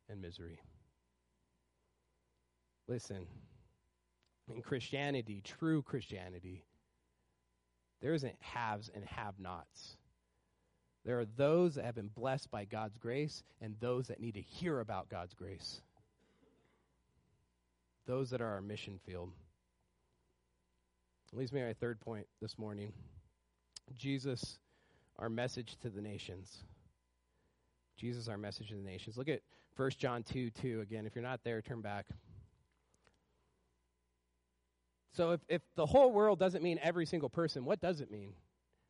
and 0.10 0.22
misery. 0.22 0.60
Listen, 2.88 3.28
in 4.54 4.64
Christianity, 4.64 5.42
true 5.44 5.84
Christianity, 5.84 6.66
there 8.02 8.14
isn't 8.14 8.36
haves 8.40 8.90
and 8.94 9.06
have 9.06 9.40
nots. 9.40 9.98
There 11.06 11.20
are 11.20 11.26
those 11.26 11.76
that 11.76 11.86
have 11.86 11.96
been 11.96 12.10
blessed 12.10 12.52
by 12.52 12.66
God's 12.66 12.98
grace 12.98 13.44
and 13.62 13.76
those 13.80 14.08
that 14.08 14.20
need 14.20 14.34
to 14.34 14.42
hear 14.42 14.80
about 14.80 15.10
God's 15.10 15.34
grace. 15.34 15.82
Those 18.06 18.30
that 18.32 18.42
are 18.42 18.48
our 18.48 18.62
mission 18.62 19.00
field. 19.06 19.32
Leads 21.32 21.54
me 21.54 21.60
to 21.62 21.68
my 21.68 21.74
third 21.74 22.00
point 22.00 22.26
this 22.42 22.58
morning. 22.58 22.92
Jesus, 23.96 24.58
our 25.20 25.30
message 25.30 25.78
to 25.84 25.90
the 25.90 26.02
nations. 26.02 26.64
Jesus, 27.98 28.28
our 28.28 28.38
message 28.38 28.70
to 28.70 28.76
the 28.76 28.82
nations. 28.82 29.18
Look 29.18 29.30
at 29.30 29.42
1 29.76 29.92
John 30.00 30.24
2 30.24 30.50
2. 30.50 30.82
Again, 30.82 31.06
if 31.06 31.16
you're 31.16 31.24
not 31.24 31.42
there, 31.44 31.62
turn 31.62 31.82
back. 31.82 32.08
So, 35.14 35.32
if, 35.32 35.42
if 35.48 35.62
the 35.76 35.86
whole 35.86 36.12
world 36.12 36.40
doesn't 36.40 36.64
mean 36.64 36.80
every 36.82 37.06
single 37.06 37.30
person, 37.30 37.64
what 37.64 37.80
does 37.80 38.02
it 38.02 38.10
mean? 38.10 38.34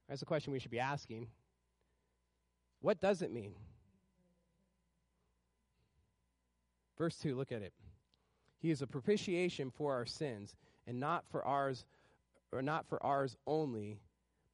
That's 0.08 0.20
the 0.20 0.26
question 0.26 0.54
we 0.54 0.60
should 0.60 0.72
be 0.72 0.80
asking. 0.80 1.28
What 2.82 3.00
does 3.00 3.22
it 3.22 3.32
mean? 3.32 3.54
Verse 6.98 7.18
2, 7.18 7.36
look 7.36 7.52
at 7.52 7.62
it. 7.62 7.74
He 8.60 8.72
is 8.72 8.82
a 8.82 8.88
propitiation 8.88 9.72
for 9.72 9.94
our 9.94 10.06
sins, 10.06 10.56
and 10.86 11.00
not 11.00 11.24
for 11.30 11.46
ours, 11.46 11.86
or 12.52 12.62
not 12.62 12.88
for 12.88 13.04
ours 13.06 13.38
only, 13.48 14.00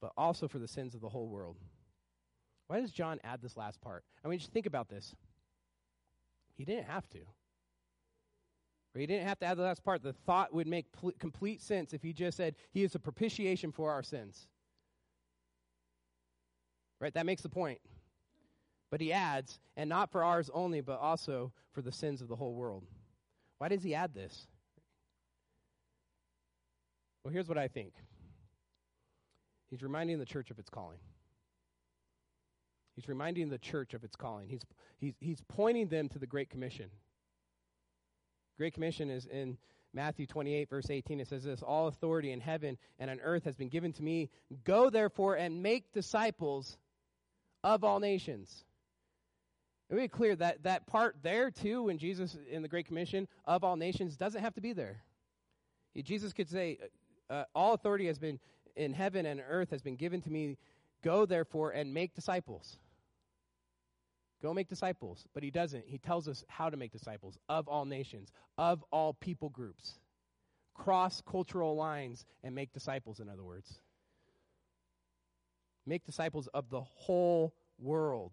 but 0.00 0.12
also 0.16 0.46
for 0.46 0.58
the 0.58 0.68
sins 0.68 0.94
of 0.94 1.00
the 1.00 1.08
whole 1.08 1.28
world. 1.28 1.56
Why 2.68 2.80
does 2.80 2.92
John 2.92 3.18
add 3.24 3.42
this 3.42 3.56
last 3.56 3.80
part? 3.80 4.04
I 4.24 4.28
mean, 4.28 4.38
just 4.38 4.52
think 4.52 4.66
about 4.66 4.88
this. 4.88 5.14
He 6.56 6.64
didn't 6.64 6.86
have 6.86 7.08
to. 7.10 7.18
Or 8.94 9.00
he 9.00 9.06
didn't 9.06 9.26
have 9.26 9.38
to 9.40 9.46
add 9.46 9.58
the 9.58 9.62
last 9.62 9.84
part. 9.84 10.02
The 10.02 10.12
thought 10.12 10.54
would 10.54 10.66
make 10.66 10.90
pl- 10.92 11.12
complete 11.18 11.60
sense 11.60 11.92
if 11.92 12.02
he 12.02 12.12
just 12.12 12.36
said, 12.36 12.54
He 12.72 12.82
is 12.82 12.94
a 12.94 12.98
propitiation 12.98 13.70
for 13.70 13.90
our 13.90 14.02
sins. 14.02 14.48
Right? 16.98 17.12
That 17.12 17.26
makes 17.26 17.42
the 17.42 17.48
point. 17.48 17.78
But 18.90 19.00
he 19.00 19.12
adds, 19.12 19.58
and 19.76 19.88
not 19.88 20.10
for 20.10 20.22
ours 20.22 20.50
only, 20.54 20.80
but 20.80 21.00
also 21.00 21.52
for 21.72 21.82
the 21.82 21.92
sins 21.92 22.22
of 22.22 22.28
the 22.28 22.36
whole 22.36 22.54
world. 22.54 22.84
Why 23.58 23.68
does 23.68 23.82
he 23.82 23.94
add 23.94 24.14
this? 24.14 24.46
Well, 27.24 27.32
here's 27.32 27.48
what 27.48 27.58
I 27.58 27.68
think 27.68 27.92
He's 29.68 29.82
reminding 29.82 30.18
the 30.18 30.24
church 30.24 30.50
of 30.50 30.58
its 30.58 30.70
calling. 30.70 30.98
He's 32.94 33.08
reminding 33.08 33.48
the 33.48 33.58
church 33.58 33.94
of 33.94 34.04
its 34.04 34.16
calling. 34.16 34.48
He's, 34.48 34.62
he's, 34.98 35.14
he's 35.20 35.42
pointing 35.48 35.88
them 35.88 36.08
to 36.10 36.18
the 36.18 36.26
Great 36.26 36.50
Commission. 36.50 36.88
Great 38.56 38.72
Commission 38.72 39.10
is 39.10 39.26
in 39.26 39.58
Matthew 39.92 40.26
28, 40.26 40.70
verse 40.70 40.88
18. 40.88 41.20
It 41.20 41.28
says 41.28 41.44
this 41.44 41.62
All 41.62 41.88
authority 41.88 42.32
in 42.32 42.40
heaven 42.40 42.78
and 42.98 43.10
on 43.10 43.20
earth 43.20 43.44
has 43.44 43.56
been 43.56 43.68
given 43.68 43.92
to 43.94 44.02
me. 44.02 44.30
Go 44.64 44.88
therefore 44.88 45.34
and 45.34 45.62
make 45.62 45.92
disciples 45.92 46.78
of 47.64 47.84
all 47.84 48.00
nations. 48.00 48.64
Me 49.90 50.02
be 50.02 50.08
clear 50.08 50.34
that 50.36 50.62
that 50.64 50.86
part 50.86 51.16
there, 51.22 51.50
too, 51.50 51.84
when 51.84 51.98
Jesus 51.98 52.36
in 52.50 52.62
the 52.62 52.68
Great 52.68 52.86
Commission 52.86 53.28
of 53.44 53.62
all 53.62 53.76
nations 53.76 54.16
doesn't 54.16 54.42
have 54.42 54.54
to 54.54 54.60
be 54.60 54.72
there. 54.72 55.02
Jesus 56.02 56.32
could 56.32 56.48
say, 56.48 56.78
uh, 57.30 57.44
All 57.54 57.72
authority 57.74 58.06
has 58.06 58.18
been 58.18 58.38
in 58.74 58.92
heaven 58.92 59.26
and 59.26 59.40
earth 59.48 59.70
has 59.70 59.82
been 59.82 59.96
given 59.96 60.20
to 60.22 60.30
me. 60.30 60.56
Go 61.02 61.24
therefore 61.24 61.70
and 61.70 61.92
make 61.94 62.14
disciples. 62.14 62.78
Go 64.42 64.52
make 64.52 64.68
disciples. 64.68 65.24
But 65.34 65.42
he 65.42 65.50
doesn't. 65.50 65.84
He 65.86 65.98
tells 65.98 66.28
us 66.28 66.44
how 66.48 66.68
to 66.68 66.76
make 66.76 66.92
disciples 66.92 67.38
of 67.48 67.68
all 67.68 67.84
nations, 67.84 68.32
of 68.58 68.84
all 68.90 69.14
people 69.14 69.48
groups. 69.48 69.98
Cross 70.74 71.22
cultural 71.28 71.74
lines 71.74 72.26
and 72.42 72.54
make 72.54 72.72
disciples, 72.72 73.20
in 73.20 73.28
other 73.28 73.44
words. 73.44 73.80
Make 75.86 76.04
disciples 76.04 76.48
of 76.52 76.68
the 76.68 76.82
whole 76.82 77.54
world. 77.78 78.32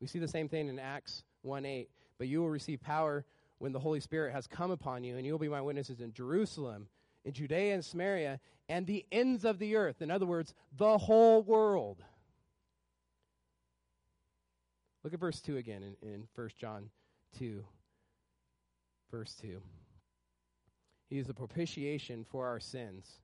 We 0.00 0.06
see 0.06 0.18
the 0.18 0.28
same 0.28 0.48
thing 0.48 0.68
in 0.68 0.78
Acts 0.78 1.24
1 1.42 1.64
8. 1.64 1.88
But 2.18 2.28
you 2.28 2.40
will 2.40 2.50
receive 2.50 2.80
power 2.80 3.24
when 3.58 3.72
the 3.72 3.80
Holy 3.80 4.00
Spirit 4.00 4.32
has 4.32 4.46
come 4.46 4.70
upon 4.70 5.04
you, 5.04 5.16
and 5.16 5.24
you 5.24 5.32
will 5.32 5.38
be 5.38 5.48
my 5.48 5.60
witnesses 5.60 6.00
in 6.00 6.12
Jerusalem, 6.12 6.88
in 7.24 7.32
Judea 7.32 7.74
and 7.74 7.84
Samaria, 7.84 8.40
and 8.68 8.86
the 8.86 9.04
ends 9.10 9.44
of 9.44 9.58
the 9.58 9.76
earth. 9.76 10.02
In 10.02 10.10
other 10.10 10.26
words, 10.26 10.54
the 10.76 10.98
whole 10.98 11.42
world. 11.42 12.02
Look 15.02 15.12
at 15.12 15.20
verse 15.20 15.40
2 15.40 15.56
again 15.56 15.82
in, 15.82 16.08
in 16.08 16.28
1 16.34 16.50
John 16.58 16.90
2, 17.38 17.64
verse 19.10 19.34
2. 19.40 19.60
He 21.08 21.18
is 21.18 21.26
the 21.26 21.34
propitiation 21.34 22.24
for 22.24 22.46
our 22.46 22.58
sins. 22.58 23.20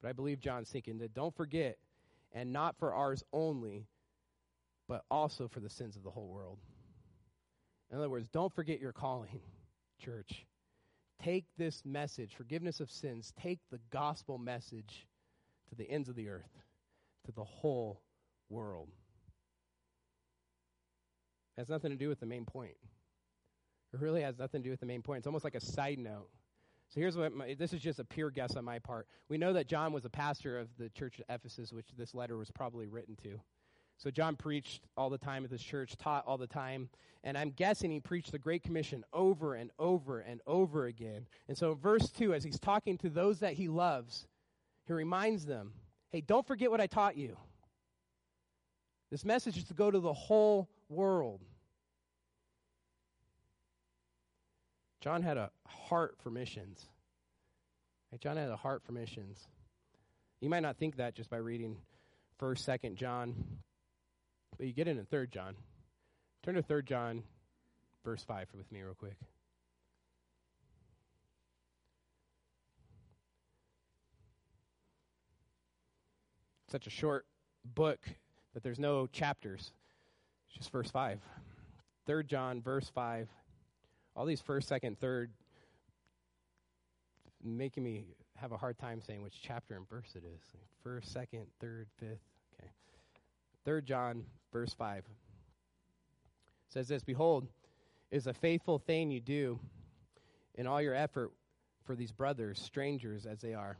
But 0.00 0.08
I 0.08 0.12
believe 0.12 0.40
John's 0.40 0.70
thinking 0.70 0.98
that 0.98 1.14
don't 1.14 1.34
forget, 1.34 1.78
and 2.32 2.52
not 2.52 2.78
for 2.78 2.94
ours 2.94 3.22
only, 3.32 3.86
but 4.90 5.04
also 5.08 5.46
for 5.46 5.60
the 5.60 5.70
sins 5.70 5.94
of 5.94 6.02
the 6.02 6.10
whole 6.10 6.26
world. 6.26 6.58
In 7.92 7.96
other 7.96 8.10
words, 8.10 8.28
don't 8.28 8.52
forget 8.52 8.80
your 8.80 8.92
calling, 8.92 9.40
church. 10.04 10.44
Take 11.22 11.44
this 11.56 11.84
message, 11.84 12.34
forgiveness 12.34 12.80
of 12.80 12.90
sins, 12.90 13.32
take 13.40 13.60
the 13.70 13.78
gospel 13.90 14.36
message 14.36 15.06
to 15.68 15.76
the 15.76 15.88
ends 15.88 16.08
of 16.08 16.16
the 16.16 16.28
earth, 16.28 16.50
to 17.26 17.30
the 17.30 17.44
whole 17.44 18.02
world. 18.48 18.88
It 21.56 21.60
has 21.60 21.68
nothing 21.68 21.92
to 21.92 21.96
do 21.96 22.08
with 22.08 22.18
the 22.18 22.26
main 22.26 22.44
point. 22.44 22.74
It 23.94 24.00
really 24.00 24.22
has 24.22 24.38
nothing 24.38 24.60
to 24.60 24.64
do 24.64 24.70
with 24.70 24.80
the 24.80 24.86
main 24.86 25.02
point. 25.02 25.18
It's 25.18 25.26
almost 25.28 25.44
like 25.44 25.54
a 25.54 25.60
side 25.60 26.00
note. 26.00 26.30
So 26.88 26.98
here's 26.98 27.16
what 27.16 27.32
my, 27.32 27.54
this 27.56 27.72
is 27.72 27.80
just 27.80 28.00
a 28.00 28.04
pure 28.04 28.30
guess 28.30 28.56
on 28.56 28.64
my 28.64 28.80
part. 28.80 29.06
We 29.28 29.38
know 29.38 29.52
that 29.52 29.68
John 29.68 29.92
was 29.92 30.04
a 30.04 30.10
pastor 30.10 30.58
of 30.58 30.66
the 30.78 30.88
church 30.88 31.20
at 31.20 31.32
Ephesus, 31.32 31.72
which 31.72 31.86
this 31.96 32.12
letter 32.12 32.36
was 32.36 32.50
probably 32.50 32.88
written 32.88 33.14
to. 33.22 33.40
So 34.02 34.10
John 34.10 34.34
preached 34.34 34.88
all 34.96 35.10
the 35.10 35.18
time 35.18 35.44
at 35.44 35.50
this 35.50 35.62
church, 35.62 35.94
taught 35.98 36.24
all 36.26 36.38
the 36.38 36.46
time, 36.46 36.88
and 37.22 37.36
I'm 37.36 37.50
guessing 37.50 37.90
he 37.90 38.00
preached 38.00 38.32
the 38.32 38.38
Great 38.38 38.62
Commission 38.62 39.04
over 39.12 39.54
and 39.54 39.70
over 39.78 40.20
and 40.20 40.40
over 40.46 40.86
again. 40.86 41.26
And 41.48 41.58
so, 41.58 41.74
verse 41.74 42.08
2, 42.10 42.32
as 42.32 42.42
he's 42.42 42.58
talking 42.58 42.96
to 42.98 43.10
those 43.10 43.40
that 43.40 43.52
he 43.52 43.68
loves, 43.68 44.26
he 44.86 44.94
reminds 44.94 45.44
them 45.44 45.74
hey, 46.08 46.22
don't 46.22 46.46
forget 46.46 46.70
what 46.70 46.80
I 46.80 46.86
taught 46.86 47.16
you. 47.16 47.36
This 49.10 49.24
message 49.24 49.58
is 49.58 49.64
to 49.64 49.74
go 49.74 49.90
to 49.90 50.00
the 50.00 50.12
whole 50.12 50.68
world. 50.88 51.40
John 55.00 55.22
had 55.22 55.36
a 55.36 55.50
heart 55.68 56.16
for 56.22 56.30
missions. 56.30 56.84
Right? 58.10 58.20
John 58.20 58.38
had 58.38 58.48
a 58.48 58.56
heart 58.56 58.82
for 58.82 58.92
missions. 58.92 59.46
You 60.40 60.48
might 60.48 60.60
not 60.60 60.78
think 60.78 60.96
that 60.96 61.14
just 61.14 61.30
by 61.30 61.36
reading 61.36 61.76
1st, 62.40 62.80
2nd 62.80 62.94
John, 62.96 63.34
but 64.60 64.66
you 64.66 64.74
get 64.74 64.86
it 64.86 64.98
in 64.98 65.06
3rd 65.06 65.30
John. 65.30 65.54
Turn 66.42 66.54
to 66.54 66.62
3rd 66.62 66.84
John, 66.84 67.22
verse 68.04 68.22
5 68.22 68.46
with 68.54 68.70
me, 68.70 68.82
real 68.82 68.92
quick. 68.92 69.16
Such 76.70 76.86
a 76.86 76.90
short 76.90 77.24
book 77.74 78.00
that 78.52 78.62
there's 78.62 78.78
no 78.78 79.06
chapters. 79.06 79.72
It's 80.48 80.58
just 80.58 80.70
verse 80.70 80.90
5. 80.90 81.20
Third 82.06 82.28
John, 82.28 82.60
verse 82.60 82.90
5. 82.94 83.30
All 84.14 84.26
these 84.26 84.42
first, 84.42 84.68
second, 84.68 85.00
third, 85.00 85.30
making 87.42 87.82
me 87.82 88.04
have 88.36 88.52
a 88.52 88.58
hard 88.58 88.78
time 88.78 89.00
saying 89.00 89.22
which 89.22 89.40
chapter 89.40 89.74
and 89.74 89.88
verse 89.88 90.14
it 90.14 90.22
is. 90.26 90.42
First, 90.82 91.14
second, 91.14 91.46
third, 91.60 91.88
fifth. 91.98 92.20
Okay. 92.60 92.68
Third 93.64 93.86
John, 93.86 94.26
verse 94.52 94.74
5 94.74 95.04
says 96.68 96.88
this 96.88 97.02
Behold, 97.02 97.46
is 98.10 98.26
a 98.26 98.34
faithful 98.34 98.78
thing 98.78 99.10
you 99.10 99.20
do 99.20 99.58
in 100.54 100.66
all 100.66 100.82
your 100.82 100.94
effort 100.94 101.30
for 101.84 101.94
these 101.94 102.12
brothers, 102.12 102.60
strangers 102.60 103.26
as 103.26 103.40
they 103.40 103.54
are. 103.54 103.76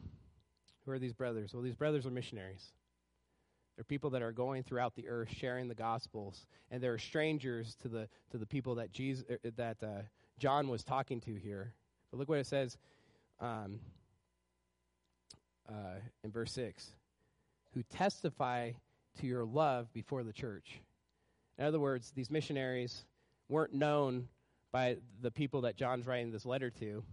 Who 0.84 0.92
are 0.92 0.98
these 0.98 1.12
brothers? 1.12 1.52
Well, 1.52 1.62
these 1.62 1.74
brothers 1.74 2.06
are 2.06 2.10
missionaries. 2.10 2.72
They're 3.76 3.84
people 3.84 4.10
that 4.10 4.22
are 4.22 4.32
going 4.32 4.62
throughout 4.62 4.94
the 4.94 5.08
earth 5.08 5.28
sharing 5.34 5.68
the 5.68 5.74
gospels, 5.74 6.46
and 6.70 6.82
they're 6.82 6.98
strangers 6.98 7.76
to 7.82 7.88
the 7.88 8.08
to 8.30 8.38
the 8.38 8.46
people 8.46 8.76
that 8.76 8.92
Jesus 8.92 9.24
er, 9.30 9.38
that 9.56 9.82
uh, 9.82 10.02
John 10.38 10.68
was 10.68 10.84
talking 10.84 11.20
to 11.22 11.34
here. 11.34 11.72
But 12.10 12.18
look 12.18 12.28
what 12.28 12.38
it 12.38 12.46
says 12.46 12.76
um, 13.40 13.80
uh, 15.68 15.98
in 16.24 16.30
verse 16.30 16.52
six: 16.52 16.92
"Who 17.74 17.82
testify 17.84 18.72
to 19.18 19.26
your 19.26 19.44
love 19.44 19.92
before 19.92 20.22
the 20.22 20.32
church." 20.32 20.80
In 21.58 21.64
other 21.64 21.80
words, 21.80 22.10
these 22.12 22.30
missionaries 22.30 23.04
weren't 23.48 23.74
known 23.74 24.28
by 24.72 24.96
the 25.20 25.30
people 25.30 25.62
that 25.62 25.76
John's 25.76 26.06
writing 26.06 26.30
this 26.30 26.46
letter 26.46 26.70
to, 26.70 27.04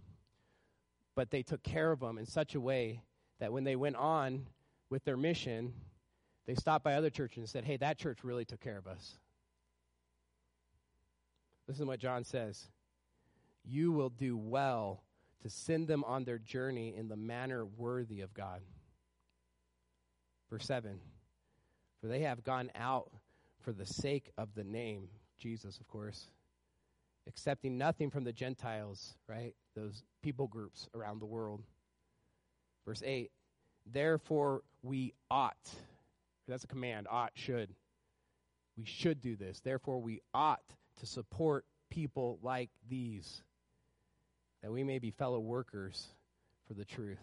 but 1.14 1.30
they 1.30 1.42
took 1.42 1.62
care 1.62 1.90
of 1.90 2.00
them 2.00 2.16
in 2.18 2.26
such 2.26 2.54
a 2.54 2.60
way 2.60 3.02
that 3.40 3.52
when 3.52 3.64
they 3.64 3.76
went 3.76 3.96
on 3.96 4.46
with 4.88 5.04
their 5.04 5.16
mission, 5.16 5.74
they 6.46 6.54
stopped 6.54 6.84
by 6.84 6.94
other 6.94 7.10
churches 7.10 7.38
and 7.38 7.48
said, 7.48 7.64
Hey, 7.64 7.76
that 7.76 7.98
church 7.98 8.24
really 8.24 8.44
took 8.44 8.60
care 8.60 8.78
of 8.78 8.86
us. 8.86 9.18
Listen 11.66 11.84
to 11.84 11.88
what 11.88 12.00
John 12.00 12.24
says. 12.24 12.70
You 13.64 13.92
will 13.92 14.08
do 14.08 14.36
well 14.36 15.02
to 15.42 15.50
send 15.50 15.88
them 15.88 16.04
on 16.04 16.24
their 16.24 16.38
journey 16.38 16.94
in 16.96 17.08
the 17.08 17.16
manner 17.16 17.66
worthy 17.66 18.22
of 18.22 18.32
God. 18.32 18.62
Verse 20.50 20.64
7 20.64 20.98
For 22.00 22.06
they 22.06 22.20
have 22.20 22.44
gone 22.44 22.70
out 22.74 23.10
for 23.60 23.72
the 23.72 23.86
sake 23.86 24.30
of 24.38 24.48
the 24.54 24.64
name, 24.64 25.08
Jesus, 25.38 25.78
of 25.78 25.88
course, 25.88 26.30
accepting 27.26 27.76
nothing 27.76 28.10
from 28.10 28.24
the 28.24 28.32
Gentiles, 28.32 29.14
right? 29.28 29.54
Those 29.74 30.02
people 30.22 30.46
groups 30.46 30.88
around 30.94 31.20
the 31.20 31.26
world. 31.26 31.62
Verse 32.86 33.02
8 33.04 33.30
Therefore 33.92 34.62
we 34.82 35.14
ought, 35.30 35.56
that's 36.46 36.64
a 36.64 36.68
command, 36.68 37.06
ought, 37.10 37.32
should. 37.34 37.70
We 38.76 38.84
should 38.84 39.20
do 39.20 39.36
this. 39.36 39.60
Therefore 39.60 40.00
we 40.00 40.20
ought 40.32 40.62
to 40.98 41.06
support 41.06 41.64
people 41.90 42.38
like 42.42 42.70
these, 42.88 43.42
that 44.62 44.70
we 44.70 44.84
may 44.84 44.98
be 44.98 45.10
fellow 45.10 45.40
workers 45.40 46.06
for 46.66 46.74
the 46.74 46.84
truth. 46.84 47.18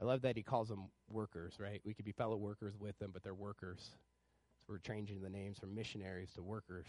I 0.00 0.04
love 0.04 0.22
that 0.22 0.36
he 0.36 0.42
calls 0.42 0.68
them 0.68 0.84
workers, 1.10 1.54
right? 1.58 1.80
We 1.84 1.94
could 1.94 2.04
be 2.04 2.12
fellow 2.12 2.36
workers 2.36 2.74
with 2.78 2.98
them, 2.98 3.10
but 3.12 3.22
they're 3.22 3.34
workers. 3.34 3.90
So 4.60 4.66
we're 4.68 4.78
changing 4.78 5.22
the 5.22 5.30
names 5.30 5.58
from 5.58 5.74
missionaries 5.74 6.30
to 6.34 6.42
workers. 6.42 6.86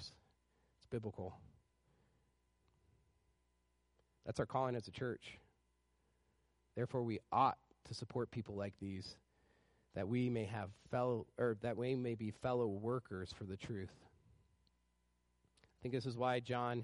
It's 0.78 0.86
biblical. 0.90 1.34
That's 4.26 4.40
our 4.40 4.46
calling 4.46 4.76
as 4.76 4.88
a 4.88 4.92
church. 4.92 5.38
Therefore, 6.76 7.04
we 7.04 7.20
ought 7.32 7.58
to 7.86 7.94
support 7.94 8.30
people 8.30 8.56
like 8.56 8.74
these 8.80 9.16
that 9.96 10.08
we 10.08 10.30
may 10.30 10.44
have 10.46 10.70
fellow 10.92 11.26
or 11.38 11.58
that 11.62 11.78
we 11.78 11.96
may 11.96 12.14
be 12.14 12.30
fellow 12.30 12.68
workers 12.68 13.34
for 13.36 13.46
the 13.46 13.58
truth. 13.58 13.94
I 15.64 15.78
think 15.82 15.94
this 15.94 16.06
is 16.06 16.18
why 16.18 16.40
John 16.40 16.84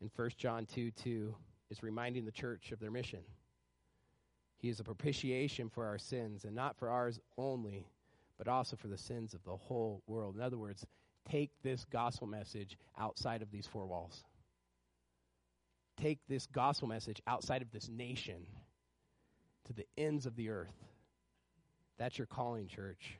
in 0.00 0.10
1 0.14 0.30
John 0.36 0.66
2 0.66 0.90
2 0.90 1.34
is 1.70 1.82
reminding 1.82 2.24
the 2.24 2.32
church 2.32 2.72
of 2.72 2.80
their 2.80 2.90
mission. 2.90 3.20
He 4.64 4.70
is 4.70 4.80
a 4.80 4.84
propitiation 4.84 5.68
for 5.68 5.84
our 5.84 5.98
sins, 5.98 6.46
and 6.46 6.54
not 6.54 6.78
for 6.78 6.88
ours 6.88 7.20
only, 7.36 7.86
but 8.38 8.48
also 8.48 8.76
for 8.76 8.88
the 8.88 8.96
sins 8.96 9.34
of 9.34 9.44
the 9.44 9.54
whole 9.54 10.02
world. 10.06 10.36
In 10.36 10.40
other 10.40 10.56
words, 10.56 10.86
take 11.28 11.50
this 11.62 11.84
gospel 11.84 12.26
message 12.26 12.78
outside 12.98 13.42
of 13.42 13.50
these 13.50 13.66
four 13.66 13.84
walls. 13.84 14.24
Take 16.00 16.18
this 16.30 16.46
gospel 16.46 16.88
message 16.88 17.20
outside 17.26 17.60
of 17.60 17.72
this 17.72 17.90
nation 17.90 18.46
to 19.66 19.74
the 19.74 19.84
ends 19.98 20.24
of 20.24 20.34
the 20.34 20.48
earth. 20.48 20.72
That's 21.98 22.16
your 22.16 22.26
calling, 22.26 22.66
church. 22.66 23.18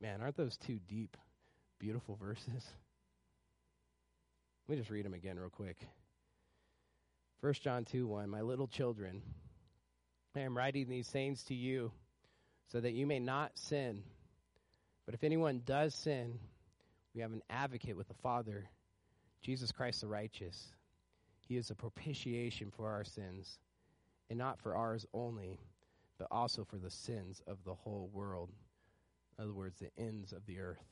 Man, 0.00 0.22
aren't 0.22 0.38
those 0.38 0.56
two 0.56 0.78
deep, 0.88 1.18
beautiful 1.78 2.16
verses? 2.16 2.64
Let 4.66 4.76
me 4.76 4.80
just 4.80 4.90
read 4.90 5.04
them 5.04 5.12
again, 5.12 5.38
real 5.38 5.50
quick. 5.50 5.76
1 7.40 7.52
John 7.62 7.84
2 7.84 8.04
1 8.04 8.28
My 8.28 8.40
little 8.40 8.66
children, 8.66 9.22
I 10.34 10.40
am 10.40 10.56
writing 10.56 10.88
these 10.88 11.08
things 11.08 11.44
to 11.44 11.54
you 11.54 11.92
so 12.72 12.80
that 12.80 12.94
you 12.94 13.06
may 13.06 13.20
not 13.20 13.52
sin. 13.54 14.02
But 15.06 15.14
if 15.14 15.22
anyone 15.22 15.62
does 15.64 15.94
sin, 15.94 16.40
we 17.14 17.20
have 17.20 17.32
an 17.32 17.42
advocate 17.48 17.96
with 17.96 18.08
the 18.08 18.14
Father, 18.14 18.68
Jesus 19.40 19.70
Christ 19.70 20.00
the 20.00 20.08
righteous. 20.08 20.72
He 21.46 21.56
is 21.56 21.70
a 21.70 21.76
propitiation 21.76 22.72
for 22.76 22.88
our 22.90 23.04
sins, 23.04 23.58
and 24.28 24.38
not 24.38 24.58
for 24.58 24.74
ours 24.74 25.06
only, 25.14 25.60
but 26.18 26.26
also 26.32 26.64
for 26.64 26.76
the 26.76 26.90
sins 26.90 27.40
of 27.46 27.58
the 27.64 27.74
whole 27.74 28.10
world. 28.12 28.50
In 29.38 29.44
other 29.44 29.54
words, 29.54 29.78
the 29.78 29.90
ends 29.96 30.32
of 30.32 30.44
the 30.46 30.58
earth. 30.58 30.84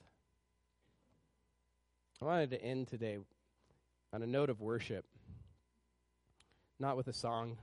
I 2.22 2.24
wanted 2.24 2.50
to 2.50 2.62
end 2.62 2.86
today 2.86 3.18
on 4.12 4.22
a 4.22 4.26
note 4.26 4.48
of 4.48 4.60
worship, 4.60 5.04
not 6.78 6.96
with 6.96 7.08
a 7.08 7.12
song, 7.12 7.56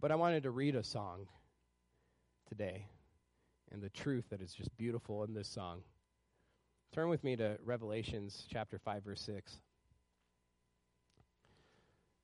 but 0.00 0.10
I 0.10 0.16
wanted 0.16 0.42
to 0.44 0.50
read 0.50 0.76
a 0.76 0.82
song 0.82 1.26
today 2.48 2.86
and 3.72 3.82
the 3.82 3.90
truth 3.90 4.24
that 4.30 4.40
is 4.40 4.52
just 4.52 4.74
beautiful 4.76 5.24
in 5.24 5.34
this 5.34 5.48
song. 5.48 5.82
Turn 6.92 7.08
with 7.08 7.24
me 7.24 7.36
to 7.36 7.58
Revelations 7.64 8.46
chapter 8.50 8.78
5 8.78 9.04
verse 9.04 9.20
6. 9.22 9.60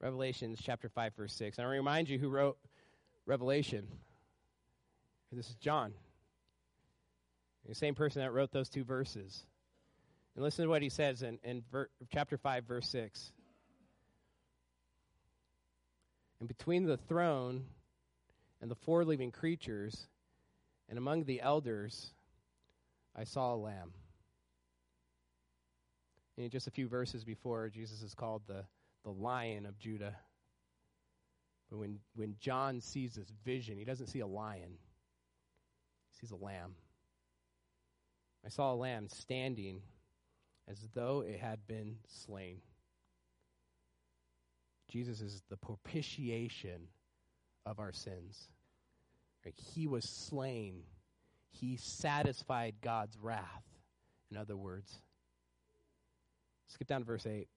Revelations 0.00 0.60
chapter 0.62 0.88
5 0.88 1.14
verse 1.16 1.34
6. 1.34 1.58
And 1.58 1.66
I 1.66 1.70
remind 1.70 2.08
you 2.08 2.18
who 2.18 2.28
wrote 2.28 2.56
Revelation. 3.26 3.86
This 5.32 5.48
is 5.48 5.56
John. 5.56 5.92
The 7.68 7.74
same 7.74 7.94
person 7.94 8.22
that 8.22 8.32
wrote 8.32 8.52
those 8.52 8.68
two 8.68 8.84
verses. 8.84 9.44
And 10.34 10.44
listen 10.44 10.64
to 10.64 10.70
what 10.70 10.82
he 10.82 10.88
says 10.88 11.22
in, 11.22 11.38
in 11.44 11.62
ver, 11.70 11.88
chapter 12.12 12.38
5, 12.38 12.64
verse 12.64 12.88
6. 12.88 13.32
And 16.40 16.48
between 16.48 16.86
the 16.86 16.96
throne 16.96 17.64
and 18.60 18.70
the 18.70 18.74
four 18.74 19.04
living 19.04 19.30
creatures, 19.30 20.08
and 20.88 20.98
among 20.98 21.24
the 21.24 21.40
elders, 21.40 22.12
I 23.14 23.24
saw 23.24 23.54
a 23.54 23.56
lamb. 23.56 23.92
And 26.36 26.50
just 26.50 26.66
a 26.66 26.70
few 26.70 26.88
verses 26.88 27.24
before, 27.24 27.68
Jesus 27.68 28.02
is 28.02 28.14
called 28.14 28.42
the, 28.46 28.64
the 29.04 29.10
lion 29.10 29.66
of 29.66 29.78
Judah. 29.78 30.16
But 31.70 31.78
when, 31.78 31.98
when 32.14 32.36
John 32.40 32.80
sees 32.80 33.14
this 33.14 33.30
vision, 33.44 33.76
he 33.76 33.84
doesn't 33.84 34.08
see 34.08 34.20
a 34.20 34.26
lion, 34.26 34.78
he 36.10 36.18
sees 36.20 36.30
a 36.30 36.36
lamb. 36.36 36.74
I 38.44 38.48
saw 38.48 38.72
a 38.72 38.74
lamb 38.74 39.08
standing 39.08 39.82
as 40.66 40.78
though 40.94 41.22
it 41.26 41.38
had 41.38 41.66
been 41.66 41.96
slain. 42.08 42.60
Jesus 44.90 45.20
is 45.20 45.42
the 45.48 45.56
propitiation 45.56 46.88
of 47.64 47.78
our 47.78 47.92
sins. 47.92 48.50
He 49.54 49.86
was 49.86 50.04
slain. 50.04 50.82
He 51.50 51.76
satisfied 51.76 52.74
God's 52.82 53.16
wrath, 53.18 53.64
in 54.30 54.36
other 54.36 54.56
words. 54.56 54.92
Skip 56.68 56.88
down 56.88 57.00
to 57.00 57.06
verse 57.06 57.26
8. 57.26 57.48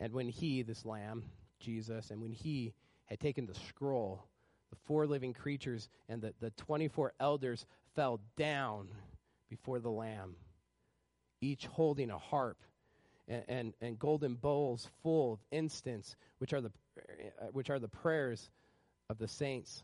And 0.00 0.12
when 0.12 0.28
he, 0.28 0.62
this 0.62 0.84
lamb, 0.84 1.24
Jesus, 1.60 2.10
and 2.10 2.20
when 2.20 2.32
he 2.32 2.74
had 3.06 3.20
taken 3.20 3.46
the 3.46 3.54
scroll, 3.54 4.24
the 4.70 4.76
four 4.86 5.06
living 5.06 5.32
creatures 5.32 5.88
and 6.08 6.20
the, 6.20 6.34
the 6.40 6.50
24 6.52 7.12
elders 7.20 7.66
fell 7.94 8.20
down 8.36 8.88
before 9.48 9.78
the 9.78 9.90
lamb 9.90 10.34
each 11.42 11.66
holding 11.66 12.10
a 12.10 12.18
harp 12.18 12.56
and, 13.32 13.44
and, 13.48 13.74
and 13.80 13.98
golden 13.98 14.34
bowls 14.34 14.86
full 15.02 15.34
of 15.34 15.38
incense, 15.50 16.16
which 16.38 16.52
are, 16.52 16.60
the, 16.60 16.70
uh, 17.40 17.46
which 17.52 17.70
are 17.70 17.78
the 17.78 17.88
prayers 17.88 18.50
of 19.08 19.18
the 19.18 19.28
saints. 19.28 19.82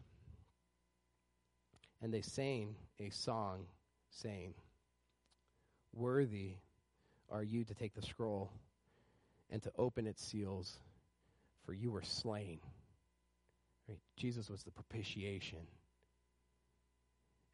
And 2.03 2.13
they 2.13 2.21
sang 2.21 2.75
a 3.01 3.11
song, 3.11 3.67
saying, 4.11 4.55
Worthy 5.95 6.57
are 7.31 7.43
you 7.43 7.65
to 7.65 7.75
take 7.75 7.95
the 7.95 8.03
scroll 8.03 8.51
and 9.51 9.63
to 9.63 9.73
open 9.79 10.07
its 10.07 10.23
seals, 10.23 10.79
for 11.65 11.73
you 11.73 11.91
were 11.91 12.03
slain. 12.03 12.61
Right? 13.89 13.99
Jesus 14.17 14.51
was 14.51 14.63
the 14.63 14.71
propitiation. 14.71 15.67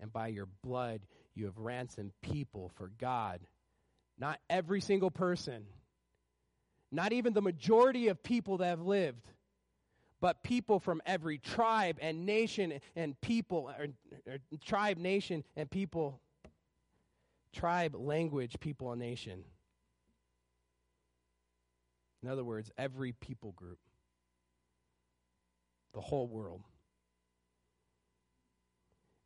And 0.01 0.13
by 0.13 0.29
your 0.29 0.49
blood 0.63 1.01
you 1.35 1.47
have 1.47 1.57
ransomed 1.57 2.13
people 2.21 2.73
for 2.77 2.91
God 3.01 3.41
not 4.19 4.39
every 4.49 4.81
single 4.81 5.11
person, 5.11 5.65
not 6.95 7.13
even 7.13 7.33
the 7.33 7.43
majority 7.43 8.09
of 8.09 8.23
people 8.23 8.59
that 8.59 8.67
have 8.67 8.83
lived, 8.83 9.27
but 10.21 10.43
people 10.43 10.79
from 10.79 11.03
every 11.05 11.39
tribe 11.39 11.97
and 12.01 12.25
nation 12.25 12.81
and 12.97 13.21
people, 13.21 13.71
or, 13.79 13.89
or 14.27 14.39
tribe, 14.65 14.99
nation, 14.99 15.45
and 15.57 15.71
people, 15.71 16.21
tribe, 17.53 17.95
language, 17.95 18.57
people, 18.61 18.93
and 18.93 19.01
nation. 19.01 19.45
In 22.23 22.29
other 22.29 22.45
words, 22.45 22.71
every 22.79 23.13
people 23.13 23.53
group, 23.53 23.79
the 25.93 26.01
whole 26.01 26.27
world. 26.27 26.63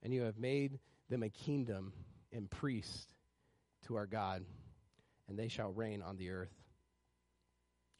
And 0.02 0.12
you 0.12 0.22
have 0.22 0.38
made 0.38 0.78
them 1.08 1.22
a 1.22 1.28
kingdom 1.28 1.92
and 2.32 2.50
priest 2.50 3.14
to 3.86 3.96
our 3.96 4.06
God 4.06 4.44
and 5.28 5.38
they 5.38 5.48
shall 5.48 5.70
reign 5.70 6.02
on 6.02 6.16
the 6.16 6.30
earth. 6.30 6.52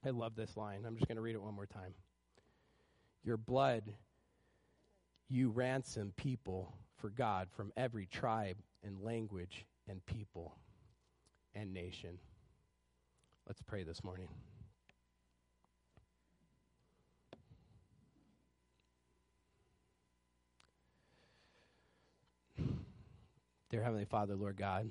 I 0.04 0.10
love 0.10 0.36
this 0.36 0.56
line. 0.56 0.84
I'm 0.86 0.94
just 0.94 1.08
going 1.08 1.16
to 1.16 1.22
read 1.22 1.34
it 1.34 1.42
one 1.42 1.54
more 1.54 1.66
time. 1.66 1.94
Your 3.24 3.36
blood, 3.36 3.82
you 5.28 5.50
ransom 5.50 6.12
people 6.16 6.74
for 6.96 7.10
God 7.10 7.48
from 7.50 7.72
every 7.76 8.06
tribe 8.06 8.56
and 8.84 9.00
language 9.02 9.66
and 9.88 10.04
people 10.06 10.56
and 11.54 11.74
nation. 11.74 12.18
Let's 13.46 13.62
pray 13.62 13.82
this 13.82 14.04
morning. 14.04 14.28
Dear 23.70 23.82
Heavenly 23.82 24.06
Father, 24.06 24.34
Lord 24.34 24.56
God, 24.56 24.88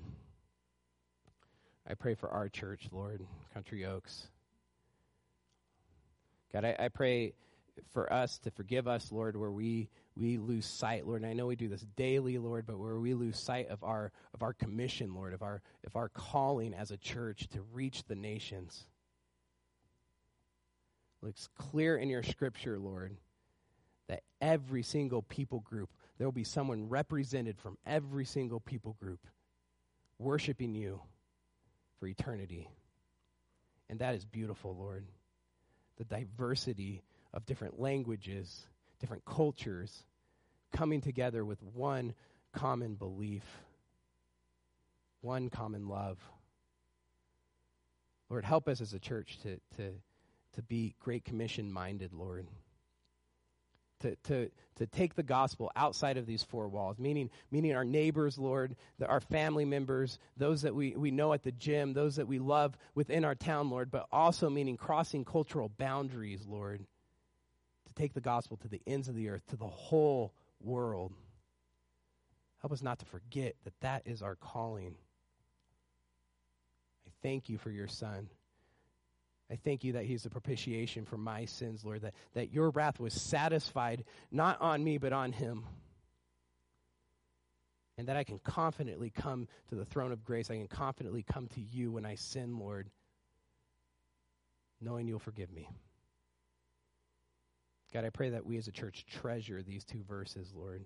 I 1.90 1.96
pray 1.96 2.14
for 2.14 2.30
our 2.30 2.48
church, 2.48 2.90
Lord, 2.92 3.26
Country 3.54 3.86
Oaks. 3.86 4.28
God, 6.54 6.66
I, 6.66 6.76
I 6.80 6.88
pray 6.90 7.34
for 7.92 8.12
us 8.12 8.40
to 8.40 8.52
forgive 8.52 8.88
us, 8.88 9.12
Lord, 9.12 9.36
where 9.36 9.52
we 9.52 9.90
we 10.16 10.38
lose 10.38 10.66
sight, 10.66 11.06
Lord. 11.06 11.22
And 11.22 11.30
I 11.30 11.34
know 11.34 11.46
we 11.46 11.56
do 11.56 11.68
this 11.68 11.86
daily, 11.96 12.38
Lord, 12.40 12.66
but 12.66 12.80
where 12.80 12.98
we 12.98 13.14
lose 13.14 13.38
sight 13.38 13.68
of 13.70 13.84
our 13.84 14.12
of 14.34 14.42
our 14.42 14.54
commission, 14.54 15.14
Lord, 15.14 15.34
of 15.34 15.44
our 15.44 15.62
of 15.86 15.96
our 15.96 16.10
calling 16.10 16.74
as 16.74 16.92
a 16.92 16.98
church 16.98 17.48
to 17.50 17.62
reach 17.74 18.04
the 18.08 18.16
nations. 18.16 18.86
Looks 21.22 21.50
clear 21.58 21.98
in 21.98 22.10
your 22.10 22.24
scripture, 22.24 22.78
Lord, 22.78 23.18
that 24.08 24.24
every 24.40 24.84
single 24.84 25.24
people 25.24 25.60
group, 25.62 25.90
there 26.18 26.28
will 26.28 26.32
be 26.32 26.44
someone 26.44 26.90
represented 26.90 27.58
from 27.60 27.78
every 27.86 28.26
single 28.26 28.60
people 28.60 28.94
group 28.94 29.20
worshiping 30.20 30.76
you 30.76 31.02
for 32.00 32.08
eternity. 32.08 32.70
And 33.90 34.00
that 34.00 34.16
is 34.16 34.26
beautiful, 34.26 34.76
Lord. 34.76 35.06
The 35.98 36.06
diversity 36.06 37.02
of 37.34 37.46
different 37.46 37.80
languages, 37.80 38.66
different 39.00 39.26
cultures 39.26 40.04
coming 40.72 41.02
together 41.02 41.44
with 41.44 41.62
one 41.74 42.14
common 42.54 42.96
belief, 42.96 43.44
one 45.22 45.50
common 45.50 45.88
love. 45.88 46.18
Lord, 48.30 48.44
help 48.44 48.68
us 48.68 48.82
as 48.82 48.94
a 48.94 49.00
church 49.00 49.40
to, 49.44 49.60
to, 49.78 49.94
to 50.54 50.62
be 50.62 50.96
Great 51.00 51.24
Commission 51.24 51.72
minded, 51.72 52.14
Lord. 52.14 52.48
To, 54.02 54.16
to, 54.26 54.52
to 54.76 54.86
take 54.86 55.16
the 55.16 55.24
gospel 55.24 55.72
outside 55.76 56.18
of 56.18 56.28
these 56.28 56.44
four 56.44 56.68
walls, 56.68 57.00
meaning, 57.00 57.32
meaning 57.50 57.76
our 57.76 57.84
neighbors, 57.84 58.38
Lord, 58.38 58.76
the, 59.00 59.08
our 59.08 59.22
family 59.22 59.66
members, 59.66 60.20
those 60.38 60.62
that 60.62 60.76
we, 60.76 60.96
we 60.96 61.10
know 61.10 61.34
at 61.34 61.42
the 61.42 61.52
gym, 61.52 61.94
those 61.94 62.18
that 62.18 62.28
we 62.28 62.38
love 62.38 62.78
within 62.94 63.26
our 63.26 63.34
town, 63.34 63.72
Lord, 63.72 63.90
but 63.90 64.06
also 64.12 64.52
meaning 64.52 64.78
crossing 64.78 65.26
cultural 65.26 65.72
boundaries, 65.80 66.46
Lord, 66.48 66.86
to 67.88 67.94
take 67.96 68.14
the 68.14 68.22
gospel 68.22 68.58
to 68.58 68.68
the 68.68 68.82
ends 68.86 69.08
of 69.08 69.16
the 69.16 69.30
earth, 69.30 69.42
to 69.48 69.56
the 69.56 69.66
whole 69.66 70.32
world. 70.62 71.12
Help 72.62 72.72
us 72.72 72.84
not 72.84 73.00
to 73.00 73.06
forget 73.06 73.56
that 73.64 73.80
that 73.82 74.04
is 74.06 74.22
our 74.22 74.36
calling. 74.36 74.94
I 77.08 77.12
thank 77.24 77.50
you 77.50 77.58
for 77.58 77.72
your 77.72 77.88
son. 77.88 78.30
I 79.52 79.56
thank 79.56 79.84
you 79.84 79.94
that 79.94 80.06
he's 80.06 80.26
a 80.26 80.30
propitiation 80.30 81.06
for 81.06 81.18
my 81.18 81.46
sins, 81.46 81.86
Lord, 81.86 82.02
that, 82.02 82.14
that 82.34 82.54
your 82.54 82.70
wrath 82.70 83.00
was 83.00 83.14
satisfied 83.14 84.04
not 84.30 84.60
on 84.62 84.84
me, 84.84 84.98
but 84.98 85.14
on 85.14 85.32
him. 85.32 85.66
And 87.98 88.10
that 88.10 88.18
I 88.18 88.24
can 88.24 88.40
confidently 88.40 89.10
come 89.10 89.48
to 89.70 89.76
the 89.76 89.86
throne 89.86 90.12
of 90.12 90.24
grace. 90.24 90.52
I 90.52 90.58
can 90.58 90.68
confidently 90.68 91.24
come 91.24 91.48
to 91.56 91.62
you 91.62 91.92
when 91.92 92.06
I 92.06 92.16
sin, 92.16 92.60
Lord, 92.60 92.90
knowing 94.82 95.08
you'll 95.08 95.20
forgive 95.20 95.52
me. 95.52 95.70
God, 97.94 98.04
I 98.04 98.10
pray 98.10 98.32
that 98.32 98.46
we 98.46 98.58
as 98.58 98.68
a 98.68 98.72
church 98.72 99.06
treasure 99.08 99.64
these 99.64 99.86
two 99.86 100.04
verses, 100.08 100.52
Lord, 100.54 100.84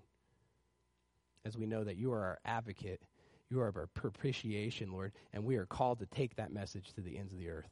as 1.44 1.58
we 1.58 1.66
know 1.66 1.82
that 1.82 1.96
you 1.96 2.12
are 2.12 2.22
our 2.22 2.38
advocate, 2.44 3.02
you 3.50 3.60
are 3.60 3.72
our 3.76 3.88
propitiation, 3.88 4.92
Lord, 4.92 5.12
and 5.32 5.44
we 5.44 5.56
are 5.56 5.66
called 5.66 5.98
to 5.98 6.06
take 6.06 6.36
that 6.36 6.52
message 6.52 6.92
to 6.94 7.00
the 7.00 7.18
ends 7.18 7.32
of 7.32 7.40
the 7.40 7.50
earth. 7.50 7.68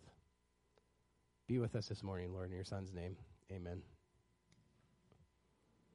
Be 1.51 1.59
with 1.59 1.75
us 1.75 1.89
this 1.89 2.05
morning, 2.05 2.33
Lord, 2.33 2.51
in 2.51 2.55
your 2.55 2.65
Son's 2.65 2.95
name. 2.95 3.17
Amen. 3.51 3.83